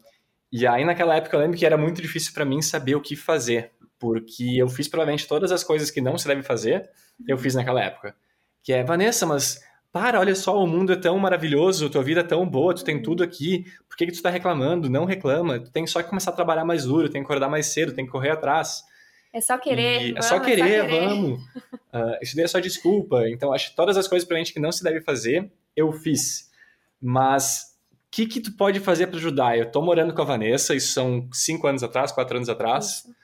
E 0.50 0.66
aí 0.66 0.84
naquela 0.84 1.14
época 1.16 1.36
eu 1.36 1.40
lembro 1.40 1.56
que 1.56 1.66
era 1.66 1.76
muito 1.76 2.02
difícil 2.02 2.32
para 2.32 2.44
mim 2.44 2.60
saber 2.62 2.96
o 2.96 3.00
que 3.00 3.14
fazer, 3.14 3.70
porque 3.98 4.56
eu 4.56 4.68
fiz 4.68 4.88
provavelmente 4.88 5.28
todas 5.28 5.52
as 5.52 5.62
coisas 5.62 5.90
que 5.90 6.00
não 6.00 6.16
se 6.16 6.26
deve 6.26 6.42
fazer, 6.42 6.88
eu 7.26 7.38
fiz 7.38 7.54
naquela 7.54 7.82
época. 7.82 8.14
Que 8.62 8.72
é, 8.72 8.84
Vanessa, 8.84 9.26
mas 9.26 9.60
para, 9.92 10.20
olha 10.20 10.34
só, 10.34 10.62
o 10.62 10.66
mundo 10.66 10.92
é 10.92 10.96
tão 10.96 11.18
maravilhoso, 11.18 11.88
tua 11.88 12.02
vida 12.02 12.20
é 12.20 12.24
tão 12.24 12.48
boa, 12.48 12.74
tu 12.74 12.84
tem 12.84 13.00
tudo 13.00 13.22
aqui, 13.22 13.64
por 13.88 13.96
que, 13.96 14.06
que 14.06 14.12
tu 14.12 14.22
tá 14.22 14.30
reclamando? 14.30 14.90
Não 14.90 15.04
reclama, 15.04 15.58
tu 15.58 15.70
tem 15.70 15.86
só 15.86 16.02
que 16.02 16.08
começar 16.08 16.30
a 16.30 16.34
trabalhar 16.34 16.64
mais 16.64 16.84
duro, 16.84 17.08
tem 17.08 17.22
que 17.22 17.26
acordar 17.26 17.48
mais 17.48 17.66
cedo, 17.66 17.94
tem 17.94 18.04
que 18.04 18.12
correr 18.12 18.30
atrás. 18.30 18.82
É 19.32 19.40
só 19.40 19.58
querer, 19.58 20.02
e 20.02 20.12
vamos, 20.12 20.26
é 20.26 20.28
só 20.28 20.40
querer, 20.40 20.62
é 20.62 20.82
só 20.82 20.86
querer. 20.86 21.08
vamos. 21.08 21.40
Uh, 21.40 22.18
isso 22.22 22.36
daí 22.36 22.44
é 22.44 22.48
só 22.48 22.60
desculpa. 22.60 23.28
Então, 23.28 23.52
acho 23.52 23.70
que 23.70 23.76
todas 23.76 23.96
as 23.96 24.08
coisas 24.08 24.26
pra 24.26 24.38
gente 24.38 24.52
que 24.52 24.60
não 24.60 24.72
se 24.72 24.82
deve 24.82 25.00
fazer, 25.00 25.50
eu 25.76 25.92
fiz. 25.92 26.50
Mas, 27.00 27.76
o 27.92 27.96
que 28.10 28.26
que 28.26 28.40
tu 28.40 28.52
pode 28.56 28.80
fazer 28.80 29.06
para 29.06 29.16
ajudar? 29.16 29.58
Eu 29.58 29.70
tô 29.70 29.82
morando 29.82 30.14
com 30.14 30.22
a 30.22 30.24
Vanessa, 30.24 30.74
isso 30.74 30.92
são 30.92 31.28
cinco 31.32 31.66
anos 31.66 31.82
atrás, 31.82 32.12
quatro 32.12 32.36
anos 32.36 32.48
atrás. 32.48 33.04
Isso. 33.04 33.16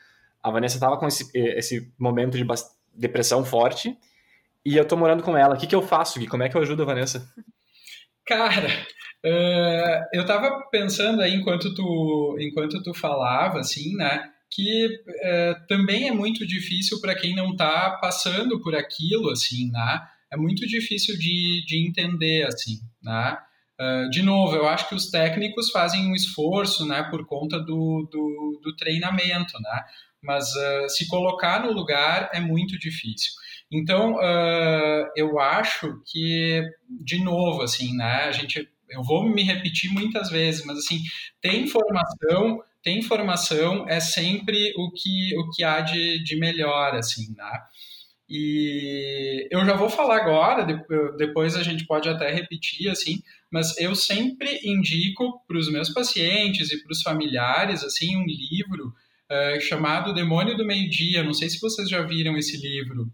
A 0.42 0.50
Vanessa 0.50 0.78
tava 0.78 0.98
com 0.98 1.06
esse, 1.06 1.30
esse 1.34 1.90
momento 1.98 2.36
de 2.36 2.44
depressão 2.96 3.44
forte, 3.44 3.96
e 4.64 4.76
eu 4.76 4.86
tô 4.86 4.96
morando 4.96 5.22
com 5.22 5.36
ela. 5.36 5.54
O 5.54 5.58
que, 5.58 5.66
que 5.66 5.74
eu 5.74 5.82
faço, 5.82 6.18
Gui? 6.18 6.26
Como 6.26 6.42
é 6.42 6.48
que 6.48 6.56
eu 6.56 6.62
ajudo 6.62 6.82
a 6.82 6.86
Vanessa? 6.86 7.28
Cara, 8.26 8.68
uh, 9.24 10.04
eu 10.14 10.24
tava 10.24 10.68
pensando 10.70 11.20
aí 11.20 11.34
enquanto 11.34 11.74
tu, 11.74 12.36
enquanto 12.40 12.82
tu 12.82 12.94
falava, 12.94 13.60
assim, 13.60 13.94
né? 13.96 14.30
Que 14.50 14.86
uh, 14.86 15.66
também 15.68 16.08
é 16.08 16.12
muito 16.12 16.46
difícil 16.46 17.00
para 17.00 17.14
quem 17.14 17.34
não 17.36 17.54
tá 17.54 17.98
passando 18.00 18.60
por 18.62 18.74
aquilo, 18.74 19.30
assim, 19.30 19.70
né? 19.70 20.00
É 20.32 20.36
muito 20.36 20.66
difícil 20.66 21.18
de, 21.18 21.64
de 21.66 21.86
entender, 21.86 22.46
assim, 22.46 22.78
né? 23.02 23.36
Uh, 23.78 24.08
de 24.08 24.22
novo, 24.22 24.56
eu 24.56 24.66
acho 24.66 24.88
que 24.88 24.94
os 24.94 25.10
técnicos 25.10 25.70
fazem 25.70 26.06
um 26.06 26.14
esforço, 26.14 26.86
né, 26.86 27.02
por 27.10 27.26
conta 27.26 27.58
do, 27.58 28.08
do, 28.10 28.60
do 28.62 28.76
treinamento, 28.76 29.60
né? 29.60 29.84
Mas 30.24 30.50
se 30.88 31.06
colocar 31.06 31.62
no 31.62 31.72
lugar 31.72 32.30
é 32.32 32.40
muito 32.40 32.78
difícil. 32.78 33.30
Então, 33.74 34.14
uh, 34.14 35.10
eu 35.16 35.38
acho 35.40 36.00
que, 36.06 36.62
de 36.88 37.22
novo, 37.22 37.62
assim, 37.62 37.96
né, 37.96 38.24
a 38.24 38.32
gente, 38.32 38.68
eu 38.88 39.02
vou 39.02 39.28
me 39.28 39.42
repetir 39.42 39.90
muitas 39.92 40.30
vezes, 40.30 40.64
mas 40.64 40.78
assim, 40.78 41.00
ter 41.40 41.56
informação, 41.56 42.62
ter 42.82 42.92
informação 42.92 43.84
é 43.88 43.98
sempre 43.98 44.72
o 44.76 44.92
que, 44.92 45.36
o 45.38 45.50
que 45.50 45.64
há 45.64 45.80
de, 45.80 46.22
de 46.22 46.36
melhor, 46.36 46.94
assim, 46.94 47.34
né? 47.36 47.52
E 48.28 49.46
eu 49.50 49.64
já 49.66 49.74
vou 49.74 49.90
falar 49.90 50.16
agora, 50.16 50.64
depois 51.16 51.56
a 51.56 51.62
gente 51.62 51.84
pode 51.84 52.08
até 52.08 52.32
repetir, 52.32 52.88
assim, 52.88 53.22
mas 53.50 53.76
eu 53.78 53.94
sempre 53.94 54.60
indico 54.64 55.42
para 55.46 55.58
os 55.58 55.70
meus 55.70 55.90
pacientes 55.90 56.70
e 56.70 56.82
para 56.82 56.92
os 56.92 57.02
familiares, 57.02 57.84
assim, 57.84 58.16
um 58.16 58.24
livro 58.24 58.94
uh, 59.30 59.60
chamado 59.60 60.14
Demônio 60.14 60.56
do 60.56 60.64
Meio 60.64 60.88
Dia. 60.88 61.22
Não 61.22 61.34
sei 61.34 61.48
se 61.48 61.60
vocês 61.60 61.88
já 61.88 62.02
viram 62.02 62.36
esse 62.36 62.56
livro. 62.56 63.08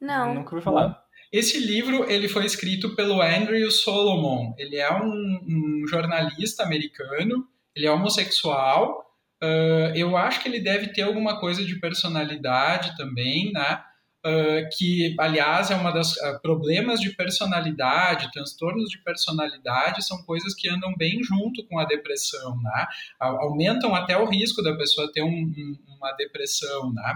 Não. 0.00 0.34
Nunca 0.34 0.54
ouvi 0.54 0.64
falar. 0.64 1.02
Esse 1.32 1.58
livro 1.58 2.08
ele 2.10 2.28
foi 2.28 2.44
escrito 2.44 2.94
pelo 2.94 3.20
Andrew 3.20 3.70
Solomon. 3.70 4.54
Ele 4.58 4.76
é 4.76 4.92
um, 4.92 5.40
um 5.46 5.86
jornalista 5.88 6.62
americano. 6.62 7.46
Ele 7.74 7.86
é 7.86 7.90
homossexual. 7.90 9.04
Uh, 9.42 9.92
eu 9.94 10.16
acho 10.16 10.42
que 10.42 10.48
ele 10.48 10.60
deve 10.60 10.88
ter 10.88 11.02
alguma 11.02 11.38
coisa 11.38 11.64
de 11.64 11.78
personalidade 11.78 12.96
também, 12.96 13.52
né? 13.52 13.82
Uh, 14.26 14.68
que, 14.76 15.14
aliás, 15.20 15.70
é 15.70 15.76
uma 15.76 15.92
das 15.92 16.16
uh, 16.16 16.40
problemas 16.42 16.98
de 16.98 17.14
personalidade, 17.14 18.32
transtornos 18.32 18.90
de 18.90 18.98
personalidade 18.98 20.04
são 20.04 20.20
coisas 20.24 20.52
que 20.52 20.68
andam 20.68 20.92
bem 20.96 21.22
junto 21.22 21.64
com 21.68 21.78
a 21.78 21.84
depressão, 21.84 22.60
né? 22.60 22.86
Aumentam 23.20 23.94
até 23.94 24.18
o 24.18 24.28
risco 24.28 24.64
da 24.64 24.76
pessoa 24.76 25.12
ter 25.12 25.22
um, 25.22 25.28
um, 25.28 25.76
uma 25.96 26.10
depressão, 26.14 26.92
né? 26.92 27.14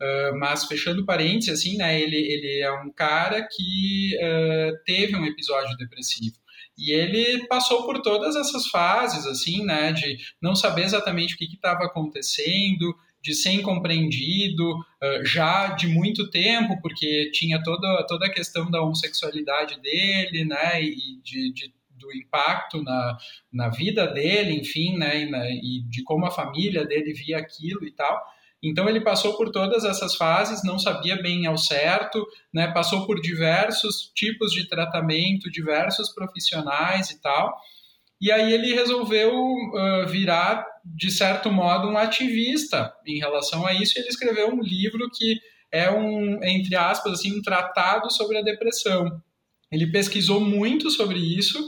Uh, 0.00 0.38
mas 0.38 0.64
fechando 0.66 1.04
parênteses, 1.04 1.58
assim, 1.58 1.76
né? 1.76 2.00
Ele, 2.00 2.18
ele 2.18 2.60
é 2.60 2.70
um 2.70 2.92
cara 2.92 3.48
que 3.50 4.16
teve 4.86 5.16
um 5.16 5.24
episódio 5.24 5.76
depressivo. 5.76 6.36
E 6.78 6.92
ele 6.92 7.46
passou 7.46 7.84
por 7.84 8.00
todas 8.00 8.36
essas 8.36 8.66
fases, 8.68 9.26
assim, 9.26 9.64
né, 9.64 9.92
de 9.92 10.16
não 10.42 10.56
saber 10.56 10.82
exatamente 10.82 11.34
o 11.34 11.38
que 11.38 11.44
estava 11.44 11.84
acontecendo, 11.84 12.94
de 13.24 13.34
ser 13.34 13.52
incompreendido 13.52 14.70
uh, 14.70 15.24
já 15.24 15.68
de 15.68 15.88
muito 15.88 16.28
tempo, 16.30 16.78
porque 16.82 17.30
tinha 17.32 17.62
toda, 17.62 18.04
toda 18.06 18.26
a 18.26 18.30
questão 18.30 18.70
da 18.70 18.82
homossexualidade 18.82 19.80
dele, 19.80 20.44
né, 20.44 20.82
e 20.82 21.18
de, 21.22 21.50
de 21.54 21.74
do 21.96 22.12
impacto 22.12 22.82
na, 22.82 23.16
na 23.50 23.68
vida 23.70 24.06
dele, 24.06 24.52
enfim, 24.52 24.98
né, 24.98 25.22
e, 25.22 25.30
na, 25.30 25.48
e 25.48 25.82
de 25.88 26.02
como 26.02 26.26
a 26.26 26.30
família 26.30 26.84
dele 26.84 27.14
via 27.14 27.38
aquilo 27.38 27.86
e 27.86 27.90
tal. 27.92 28.20
Então 28.62 28.86
ele 28.88 29.00
passou 29.00 29.38
por 29.38 29.50
todas 29.50 29.84
essas 29.84 30.16
fases, 30.16 30.62
não 30.62 30.78
sabia 30.78 31.16
bem 31.16 31.46
ao 31.46 31.56
certo, 31.56 32.26
né, 32.52 32.66
passou 32.72 33.06
por 33.06 33.22
diversos 33.22 34.12
tipos 34.14 34.52
de 34.52 34.68
tratamento, 34.68 35.50
diversos 35.50 36.12
profissionais 36.12 37.08
e 37.10 37.22
tal. 37.22 37.54
E 38.24 38.32
aí 38.32 38.54
ele 38.54 38.72
resolveu 38.72 39.34
uh, 39.34 40.06
virar, 40.08 40.64
de 40.82 41.10
certo 41.10 41.52
modo, 41.52 41.88
um 41.88 41.98
ativista 41.98 42.90
em 43.06 43.18
relação 43.18 43.66
a 43.66 43.74
isso. 43.74 43.98
E 43.98 44.00
ele 44.00 44.08
escreveu 44.08 44.48
um 44.48 44.62
livro 44.62 45.10
que 45.14 45.38
é 45.70 45.90
um, 45.90 46.42
entre 46.42 46.74
aspas, 46.74 47.12
assim, 47.12 47.38
um 47.38 47.42
tratado 47.42 48.10
sobre 48.10 48.38
a 48.38 48.42
depressão. 48.42 49.22
Ele 49.70 49.92
pesquisou 49.92 50.40
muito 50.40 50.90
sobre 50.90 51.18
isso 51.18 51.62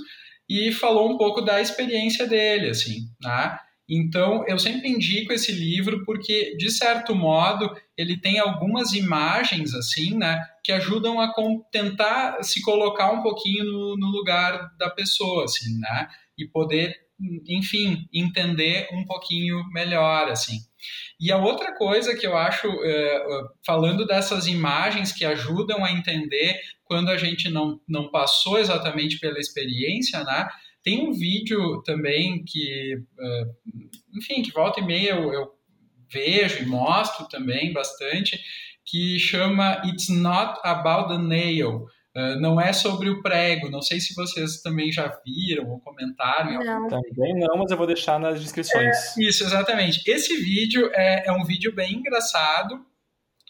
e 0.48 0.72
falou 0.72 1.12
um 1.12 1.18
pouco 1.18 1.42
da 1.42 1.60
experiência 1.60 2.26
dele, 2.26 2.70
assim, 2.70 3.00
né? 3.22 3.58
Então, 3.86 4.42
eu 4.48 4.58
sempre 4.58 4.88
indico 4.88 5.34
esse 5.34 5.52
livro 5.52 6.06
porque, 6.06 6.56
de 6.56 6.70
certo 6.70 7.14
modo, 7.14 7.70
ele 7.98 8.18
tem 8.18 8.38
algumas 8.38 8.94
imagens, 8.94 9.74
assim, 9.74 10.16
né, 10.16 10.42
que 10.64 10.72
ajudam 10.72 11.20
a 11.20 11.32
tentar 11.70 12.42
se 12.42 12.62
colocar 12.62 13.12
um 13.12 13.22
pouquinho 13.22 13.64
no, 13.64 13.96
no 13.98 14.06
lugar 14.06 14.74
da 14.78 14.88
pessoa, 14.88 15.44
assim, 15.44 15.78
né? 15.78 16.08
E 16.38 16.46
poder, 16.46 16.94
enfim, 17.48 18.08
entender 18.12 18.88
um 18.92 19.04
pouquinho 19.04 19.62
melhor, 19.72 20.28
assim. 20.28 20.58
E 21.18 21.32
a 21.32 21.38
outra 21.38 21.74
coisa 21.74 22.14
que 22.14 22.26
eu 22.26 22.36
acho, 22.36 22.66
é, 22.84 23.24
falando 23.64 24.06
dessas 24.06 24.46
imagens 24.46 25.12
que 25.12 25.24
ajudam 25.24 25.84
a 25.84 25.92
entender 25.92 26.60
quando 26.84 27.10
a 27.10 27.16
gente 27.16 27.48
não, 27.48 27.80
não 27.88 28.10
passou 28.10 28.58
exatamente 28.58 29.18
pela 29.18 29.38
experiência, 29.38 30.22
né? 30.24 30.48
Tem 30.82 31.00
um 31.00 31.12
vídeo 31.12 31.82
também 31.82 32.44
que, 32.44 33.02
é, 33.18 33.44
enfim, 34.14 34.42
que 34.42 34.52
volta 34.52 34.80
e 34.80 34.84
meia 34.84 35.10
eu, 35.10 35.32
eu 35.32 35.56
vejo 36.12 36.62
e 36.62 36.66
mostro 36.66 37.28
também 37.28 37.72
bastante, 37.72 38.38
que 38.84 39.18
chama 39.18 39.82
It's 39.84 40.08
Not 40.08 40.60
About 40.62 41.08
the 41.08 41.18
Nail, 41.18 41.86
Uh, 42.16 42.40
não 42.40 42.58
é 42.58 42.72
sobre 42.72 43.10
o 43.10 43.20
prego. 43.20 43.68
Não 43.68 43.82
sei 43.82 44.00
se 44.00 44.14
vocês 44.14 44.62
também 44.62 44.90
já 44.90 45.06
viram 45.22 45.68
ou 45.68 45.80
comentaram. 45.80 46.64
Não. 46.64 46.88
Também 46.88 47.34
não, 47.38 47.58
mas 47.58 47.70
eu 47.70 47.76
vou 47.76 47.86
deixar 47.86 48.18
nas 48.18 48.40
descrições. 48.40 49.18
É, 49.18 49.22
isso, 49.22 49.44
exatamente. 49.44 50.00
Esse 50.10 50.34
vídeo 50.38 50.90
é, 50.94 51.28
é 51.28 51.32
um 51.32 51.44
vídeo 51.44 51.74
bem 51.74 51.96
engraçado. 51.96 52.80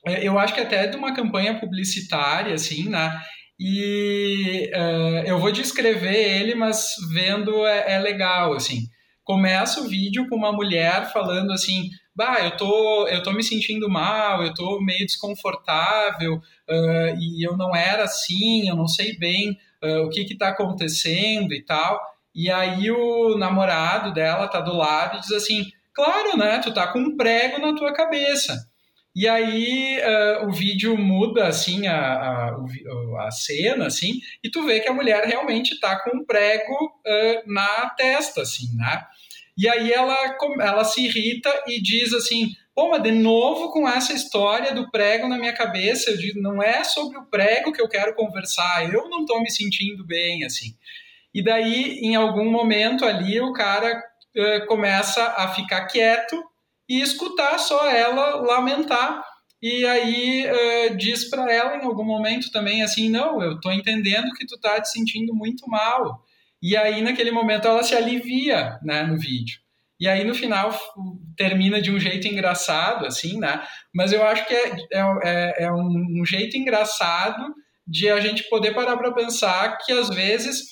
É, 0.04 0.26
eu 0.26 0.37
acho 0.37 0.52
que 0.52 0.61
até 0.61 0.85
é 0.85 0.87
de 0.88 0.96
uma 0.96 1.14
campanha 1.14 1.61
publicitária, 1.61 2.54
assim, 2.54 2.88
né? 2.88 3.12
E 3.58 4.68
uh, 4.75 5.26
eu 5.26 5.38
vou 5.38 5.52
descrever 5.52 6.16
ele, 6.16 6.56
mas 6.56 6.88
vendo 7.12 7.64
é, 7.64 7.94
é 7.94 7.99
legal, 8.00 8.52
assim. 8.52 8.88
começa 9.23 9.80
o 9.80 9.88
vídeo 9.88 10.28
com 10.28 10.37
uma 10.37 10.52
mulher 10.52 11.12
falando 11.12 11.52
assim, 11.52 11.88
bah, 12.16 12.38
eu 12.42 12.56
tô, 12.56 13.06
eu 13.08 13.23
tô 13.23 13.30
me 13.30 13.44
sentindo 13.44 13.90
mal, 13.90 14.42
eu 14.42 14.54
tô 14.54 14.80
meio 14.80 15.04
desconfortável, 15.04 16.37
uh, 16.37 17.20
e 17.20 17.46
eu 17.46 17.56
não 17.58 17.76
era 17.76 18.04
assim, 18.04 18.66
eu 18.66 18.75
não 18.75 18.88
sei 18.88 19.18
bem 19.18 19.58
uh, 19.85 20.06
o 20.06 20.08
que 20.08 20.25
que 20.25 20.37
tá 20.37 20.49
acontecendo 20.49 21.52
e 21.52 21.62
tal. 21.62 22.00
E 22.35 22.50
aí 22.50 22.90
o 22.90 23.37
namorado 23.37 24.14
dela 24.14 24.49
tá 24.49 24.61
do 24.61 24.75
lado 24.75 25.18
e 25.18 25.20
diz 25.20 25.32
assim, 25.32 25.66
claro, 25.92 26.38
né, 26.38 26.58
tu 26.58 26.73
tá 26.73 26.87
com 26.87 27.00
um 27.00 27.16
prego 27.16 27.61
na 27.61 27.76
tua 27.76 27.92
cabeça. 27.92 28.66
E 29.14 29.28
aí 29.28 29.99
uh, 29.99 30.46
o 30.49 30.52
vídeo 30.52 30.96
muda 30.96 31.46
assim 31.46 31.87
a, 31.87 31.99
a, 31.99 33.26
a, 33.26 33.30
cena 33.30 33.87
assim 33.87 34.20
e 34.44 34.50
tu 34.50 34.64
vê 34.66 34.80
que 34.80 34.88
a 34.88 34.92
mulher 34.92 35.25
realmente 35.25 35.73
está 35.73 36.02
com 36.02 36.18
um 36.18 36.25
prego 36.25 37.00
na 37.46 37.90
testa 37.90 38.42
assim, 38.42 38.75
né? 38.76 39.06
E 39.56 39.68
aí 39.68 39.90
ela 39.90 40.36
ela 40.60 40.84
se 40.84 41.04
irrita 41.04 41.50
e 41.66 41.80
diz 41.80 42.12
assim, 42.12 42.54
pô, 42.75 42.90
mas 42.90 43.02
de 43.02 43.10
novo 43.10 43.72
com 43.72 43.88
essa 43.88 44.12
história 44.12 44.75
do 44.75 44.90
prego 44.90 45.26
na 45.26 45.38
minha 45.38 45.54
cabeça, 45.54 46.10
eu 46.10 46.18
digo, 46.18 46.42
não 46.42 46.62
é 46.62 46.84
sobre 46.84 47.16
o 47.16 47.25
prego 47.25 47.72
que 47.72 47.80
eu 47.80 47.88
quero 47.88 48.14
conversar, 48.14 48.92
eu 48.92 49.08
não 49.08 49.20
estou 49.20 49.40
me 49.40 49.50
sentindo 49.50 50.04
bem 50.04 50.44
assim. 50.44 50.75
E 51.32 51.42
daí 51.42 52.00
em 52.00 52.14
algum 52.14 52.50
momento 52.50 53.04
ali 53.04 53.40
o 53.40 53.54
cara 53.54 53.98
uh, 54.36 54.66
começa 54.66 55.22
a 55.38 55.48
ficar 55.48 55.86
quieto 55.86 56.42
e 56.86 57.00
escutar 57.00 57.58
só 57.58 57.88
ela 57.90 58.36
lamentar. 58.36 59.25
E 59.62 59.86
aí 59.86 60.46
uh, 60.46 60.96
diz 60.98 61.30
para 61.30 61.50
ela 61.50 61.76
em 61.76 61.84
algum 61.84 62.04
momento 62.04 62.52
também 62.52 62.82
assim, 62.82 63.08
não, 63.08 63.42
eu 63.42 63.58
tô 63.58 63.70
entendendo 63.72 64.32
que 64.34 64.46
tu 64.46 64.58
tá 64.60 64.78
te 64.82 64.90
sentindo 64.90 65.34
muito 65.34 65.66
mal. 65.66 66.25
E 66.66 66.76
aí 66.76 67.00
naquele 67.00 67.30
momento 67.30 67.68
ela 67.68 67.85
se 67.85 67.94
alivia, 67.94 68.76
né, 68.82 69.04
no 69.04 69.16
vídeo. 69.16 69.61
E 70.00 70.08
aí 70.08 70.25
no 70.25 70.35
final 70.35 70.76
termina 71.37 71.80
de 71.80 71.92
um 71.92 72.00
jeito 72.00 72.26
engraçado, 72.26 73.06
assim, 73.06 73.38
né? 73.38 73.62
Mas 73.94 74.12
eu 74.12 74.26
acho 74.26 74.44
que 74.46 74.52
é, 74.52 74.73
é, 74.92 75.00
é, 75.23 75.64
é 75.64 75.73
um, 75.73 76.25
jeito 76.26 76.56
engraçado 76.56 77.54
de 77.87 78.11
a 78.11 78.18
gente 78.18 78.42
poder 78.50 78.75
parar 78.75 78.96
para 78.96 79.14
pensar 79.14 79.78
que 79.78 79.92
às 79.92 80.08
vezes 80.08 80.64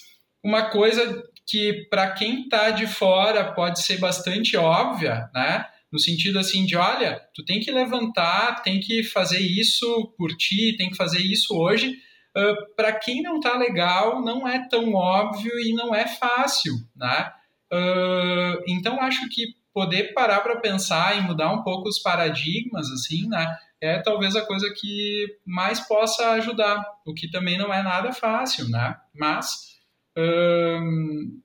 uma 0.43 0.69
coisa 0.69 1.23
que 1.47 1.87
para 1.89 2.11
quem 2.11 2.43
está 2.43 2.71
de 2.71 2.89
fora 2.89 3.53
pode 3.53 3.81
ser 3.81 3.99
bastante 3.99 4.57
óbvia, 4.57 5.31
né? 5.33 5.65
no 5.95 6.01
sentido 6.01 6.41
assim 6.41 6.67
de, 6.67 6.75
olha, 6.75 7.21
tu 7.33 7.45
tem 7.45 7.61
que 7.61 7.71
levantar, 7.71 8.65
tem 8.65 8.81
que 8.81 9.05
fazer 9.05 9.39
isso 9.39 10.13
por 10.19 10.37
ti, 10.37 10.75
tem 10.77 10.91
que 10.91 10.97
fazer 10.97 11.21
isso 11.21 11.57
hoje. 11.57 11.95
Uh, 12.37 12.75
para 12.75 12.93
quem 12.93 13.23
não 13.23 13.39
tá 13.39 13.57
legal, 13.57 14.21
não 14.23 14.47
é 14.47 14.69
tão 14.69 14.93
óbvio 14.93 15.53
e 15.61 15.73
não 15.73 15.95
é 15.95 16.07
fácil, 16.07 16.75
né? 16.97 17.33
Uh, 17.73 18.63
então 18.69 19.01
acho 19.01 19.29
que 19.29 19.55
poder 19.73 20.13
parar 20.15 20.41
para 20.41 20.61
pensar 20.61 21.17
e 21.17 21.21
mudar 21.21 21.53
um 21.53 21.63
pouco 21.63 21.89
os 21.89 22.01
paradigmas, 22.01 22.91
assim, 22.91 23.29
né? 23.29 23.57
É 23.81 24.01
talvez 24.01 24.35
a 24.35 24.47
coisa 24.47 24.73
que 24.75 25.39
mais 25.45 25.81
possa 25.81 26.31
ajudar, 26.33 26.85
o 27.07 27.13
que 27.13 27.31
também 27.31 27.59
não 27.59 27.73
é 27.73 27.83
nada 27.83 28.13
fácil, 28.13 28.69
né? 28.69 28.97
Mas 29.15 29.79
uh, 30.17 31.43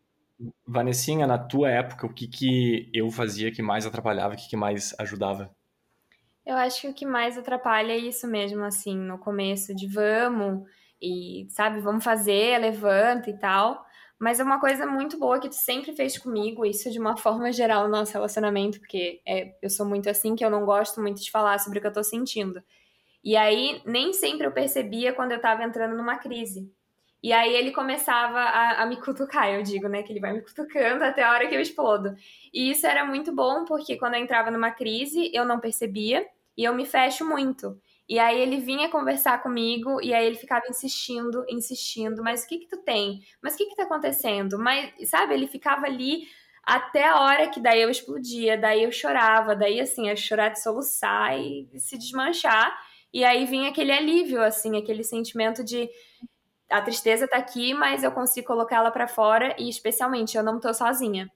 Vanessinha, 0.66 1.28
na 1.28 1.38
tua 1.38 1.70
época, 1.70 2.06
o 2.06 2.14
que, 2.14 2.28
que 2.28 2.90
eu 2.94 3.12
fazia 3.12 3.52
que 3.52 3.62
mais 3.62 3.86
atrapalhava, 3.86 4.36
o 4.36 4.38
que, 4.38 4.50
que 4.50 4.56
mais 4.56 4.96
ajudava? 5.00 5.54
Eu 6.50 6.58
acho 6.58 6.82
que 6.82 6.88
o 6.88 6.94
que 6.96 7.06
mais 7.06 7.38
atrapalha 7.38 7.94
é 7.94 7.98
isso 8.00 8.28
mesmo, 8.28 8.64
assim, 8.64 8.98
no 8.98 9.20
começo 9.20 9.76
de 9.76 9.86
vamos 9.86 10.68
e, 11.00 11.46
sabe, 11.52 11.80
vamos 11.80 12.04
fazer, 12.04 12.58
levanta 12.58 13.30
e 13.30 13.38
tal. 13.38 13.86
Mas 14.18 14.40
é 14.40 14.44
uma 14.44 14.60
coisa 14.60 14.88
muito 14.88 15.20
boa 15.20 15.40
que 15.40 15.48
tu 15.48 15.54
sempre 15.54 15.96
fez 15.96 16.18
comigo, 16.18 16.66
isso 16.66 16.90
de 16.90 16.98
uma 16.98 17.16
forma 17.22 17.52
geral 17.52 17.84
no 17.84 17.92
nosso 17.92 18.14
relacionamento, 18.14 18.80
porque 18.80 19.22
é, 19.28 19.56
eu 19.62 19.70
sou 19.70 19.86
muito 19.86 20.10
assim 20.10 20.36
que 20.36 20.44
eu 20.44 20.50
não 20.50 20.66
gosto 20.66 21.00
muito 21.00 21.22
de 21.22 21.30
falar 21.30 21.60
sobre 21.60 21.78
o 21.78 21.82
que 21.84 21.88
eu 21.88 21.94
tô 21.94 22.04
sentindo. 22.04 22.64
E 23.24 23.38
aí, 23.38 23.80
nem 23.86 24.12
sempre 24.12 24.48
eu 24.48 24.52
percebia 24.52 25.14
quando 25.14 25.34
eu 25.34 25.40
tava 25.40 25.64
entrando 25.64 25.96
numa 25.96 26.18
crise. 26.18 26.74
E 27.22 27.32
aí 27.32 27.54
ele 27.54 27.72
começava 27.72 28.40
a, 28.40 28.82
a, 28.82 28.86
me 28.88 28.98
cutucar, 29.00 29.54
eu 29.54 29.62
digo, 29.62 29.88
né? 29.88 30.02
Que 30.02 30.12
ele 30.12 30.20
vai 30.20 30.34
me 30.34 30.42
cutucando 30.42 31.04
até 31.04 31.22
a 31.22 31.32
hora 31.32 31.48
que 31.48 31.54
eu 31.54 31.62
explodo. 31.62 32.16
E 32.52 32.72
isso 32.72 32.88
era 32.88 33.06
muito 33.06 33.32
bom, 33.32 33.66
porque 33.66 33.98
quando 33.98 34.16
eu 34.16 34.20
entrava 34.22 34.50
numa 34.50 34.72
crise, 34.72 35.30
eu 35.32 35.46
não 35.46 35.60
percebia 35.60 36.26
e 36.60 36.66
eu 36.66 36.76
me 36.76 36.86
fecho 36.86 37.26
muito. 37.26 37.80
E 38.08 38.20
aí 38.20 38.38
ele 38.38 38.58
vinha 38.60 38.90
conversar 38.90 39.42
comigo 39.42 40.02
e 40.02 40.14
aí 40.14 40.26
ele 40.26 40.36
ficava 40.36 40.66
insistindo, 40.70 41.46
insistindo, 41.48 42.22
mas 42.22 42.44
o 42.44 42.48
que 42.50 42.58
que 42.58 42.68
tu 42.68 42.84
tem? 42.84 43.22
Mas 43.42 43.54
o 43.54 43.58
que 43.58 43.68
que 43.68 43.78
tá 43.78 43.84
acontecendo? 43.84 44.60
Mas, 44.60 44.92
sabe, 45.10 45.36
ele 45.36 45.48
ficava 45.48 45.86
ali 45.86 46.28
até 46.62 47.06
a 47.08 47.22
hora 47.22 47.48
que 47.48 47.62
daí 47.62 47.82
eu 47.82 47.90
explodia, 47.90 48.58
daí 48.58 48.84
eu 48.84 48.92
chorava, 48.92 49.56
daí 49.56 49.80
assim, 49.80 50.10
a 50.10 50.18
chorar 50.18 50.50
de 50.50 50.62
soluçar 50.62 51.40
e 51.40 51.70
se 51.80 51.98
desmanchar. 51.98 52.78
E 53.14 53.24
aí 53.24 53.46
vinha 53.46 53.70
aquele 53.70 53.94
alívio, 53.94 54.44
assim, 54.44 54.76
aquele 54.78 55.06
sentimento 55.06 55.64
de 55.64 55.90
a 56.70 56.82
tristeza 56.82 57.26
tá 57.26 57.38
aqui, 57.38 57.74
mas 57.74 58.04
eu 58.04 58.12
consigo 58.12 58.48
colocá-la 58.48 58.92
para 58.92 59.08
fora 59.08 59.56
e 59.58 59.70
especialmente 59.70 60.36
eu 60.36 60.44
não 60.44 60.60
tô 60.60 60.74
sozinha. 60.74 61.32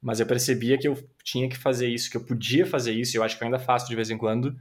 Mas 0.00 0.20
eu 0.20 0.26
percebia 0.26 0.78
que 0.78 0.86
eu 0.86 0.96
tinha 1.24 1.48
que 1.48 1.56
fazer 1.56 1.88
isso, 1.88 2.10
que 2.10 2.16
eu 2.16 2.24
podia 2.24 2.66
fazer 2.66 2.92
isso, 2.92 3.16
e 3.16 3.18
eu 3.18 3.22
acho 3.22 3.36
que 3.36 3.42
eu 3.42 3.46
ainda 3.46 3.58
faço 3.58 3.88
de 3.88 3.96
vez 3.96 4.10
em 4.10 4.18
quando, 4.18 4.56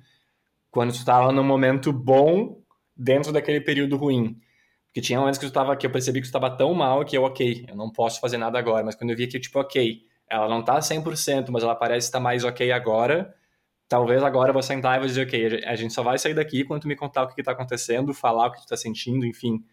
quando 0.71 0.93
tu 0.93 1.03
tava 1.05 1.31
num 1.31 1.43
momento 1.43 1.91
bom 1.93 2.61
dentro 2.95 3.31
daquele 3.31 3.61
período 3.61 3.97
ruim. 3.97 4.39
Porque 4.87 5.01
tinha 5.01 5.19
momentos 5.19 5.39
que 5.39 5.45
tu 5.45 5.51
tava 5.51 5.75
que 5.75 5.85
eu 5.85 5.91
percebi 5.91 6.21
que 6.21 6.27
tu 6.27 6.31
tava 6.31 6.49
tão 6.49 6.73
mal 6.73 7.03
que 7.03 7.17
eu, 7.17 7.23
OK, 7.23 7.65
eu 7.67 7.75
não 7.75 7.91
posso 7.91 8.19
fazer 8.19 8.37
nada 8.37 8.57
agora, 8.57 8.83
mas 8.83 8.95
quando 8.95 9.11
eu 9.11 9.17
via 9.17 9.27
que 9.27 9.39
tipo, 9.39 9.59
OK, 9.59 10.01
ela 10.29 10.47
não 10.47 10.63
tá 10.63 10.79
100%, 10.79 11.49
mas 11.49 11.63
ela 11.63 11.75
parece 11.75 12.07
estar 12.07 12.19
mais 12.19 12.43
OK 12.43 12.71
agora, 12.71 13.35
talvez 13.87 14.23
agora 14.23 14.49
eu 14.49 14.53
vou 14.53 14.63
sentar 14.63 14.95
e 14.95 14.99
vou 14.99 15.07
dizer, 15.07 15.27
OK, 15.27 15.63
a 15.65 15.75
gente 15.75 15.93
só 15.93 16.01
vai 16.01 16.17
sair 16.17 16.33
daqui 16.33 16.63
quando 16.63 16.83
tu 16.83 16.87
me 16.87 16.95
contar 16.95 17.23
o 17.23 17.27
que, 17.27 17.35
que 17.35 17.43
tá 17.43 17.51
acontecendo, 17.51 18.13
falar 18.13 18.47
o 18.47 18.51
que 18.51 18.61
tu 18.61 18.67
tá 18.67 18.77
sentindo, 18.77 19.25
enfim 19.25 19.63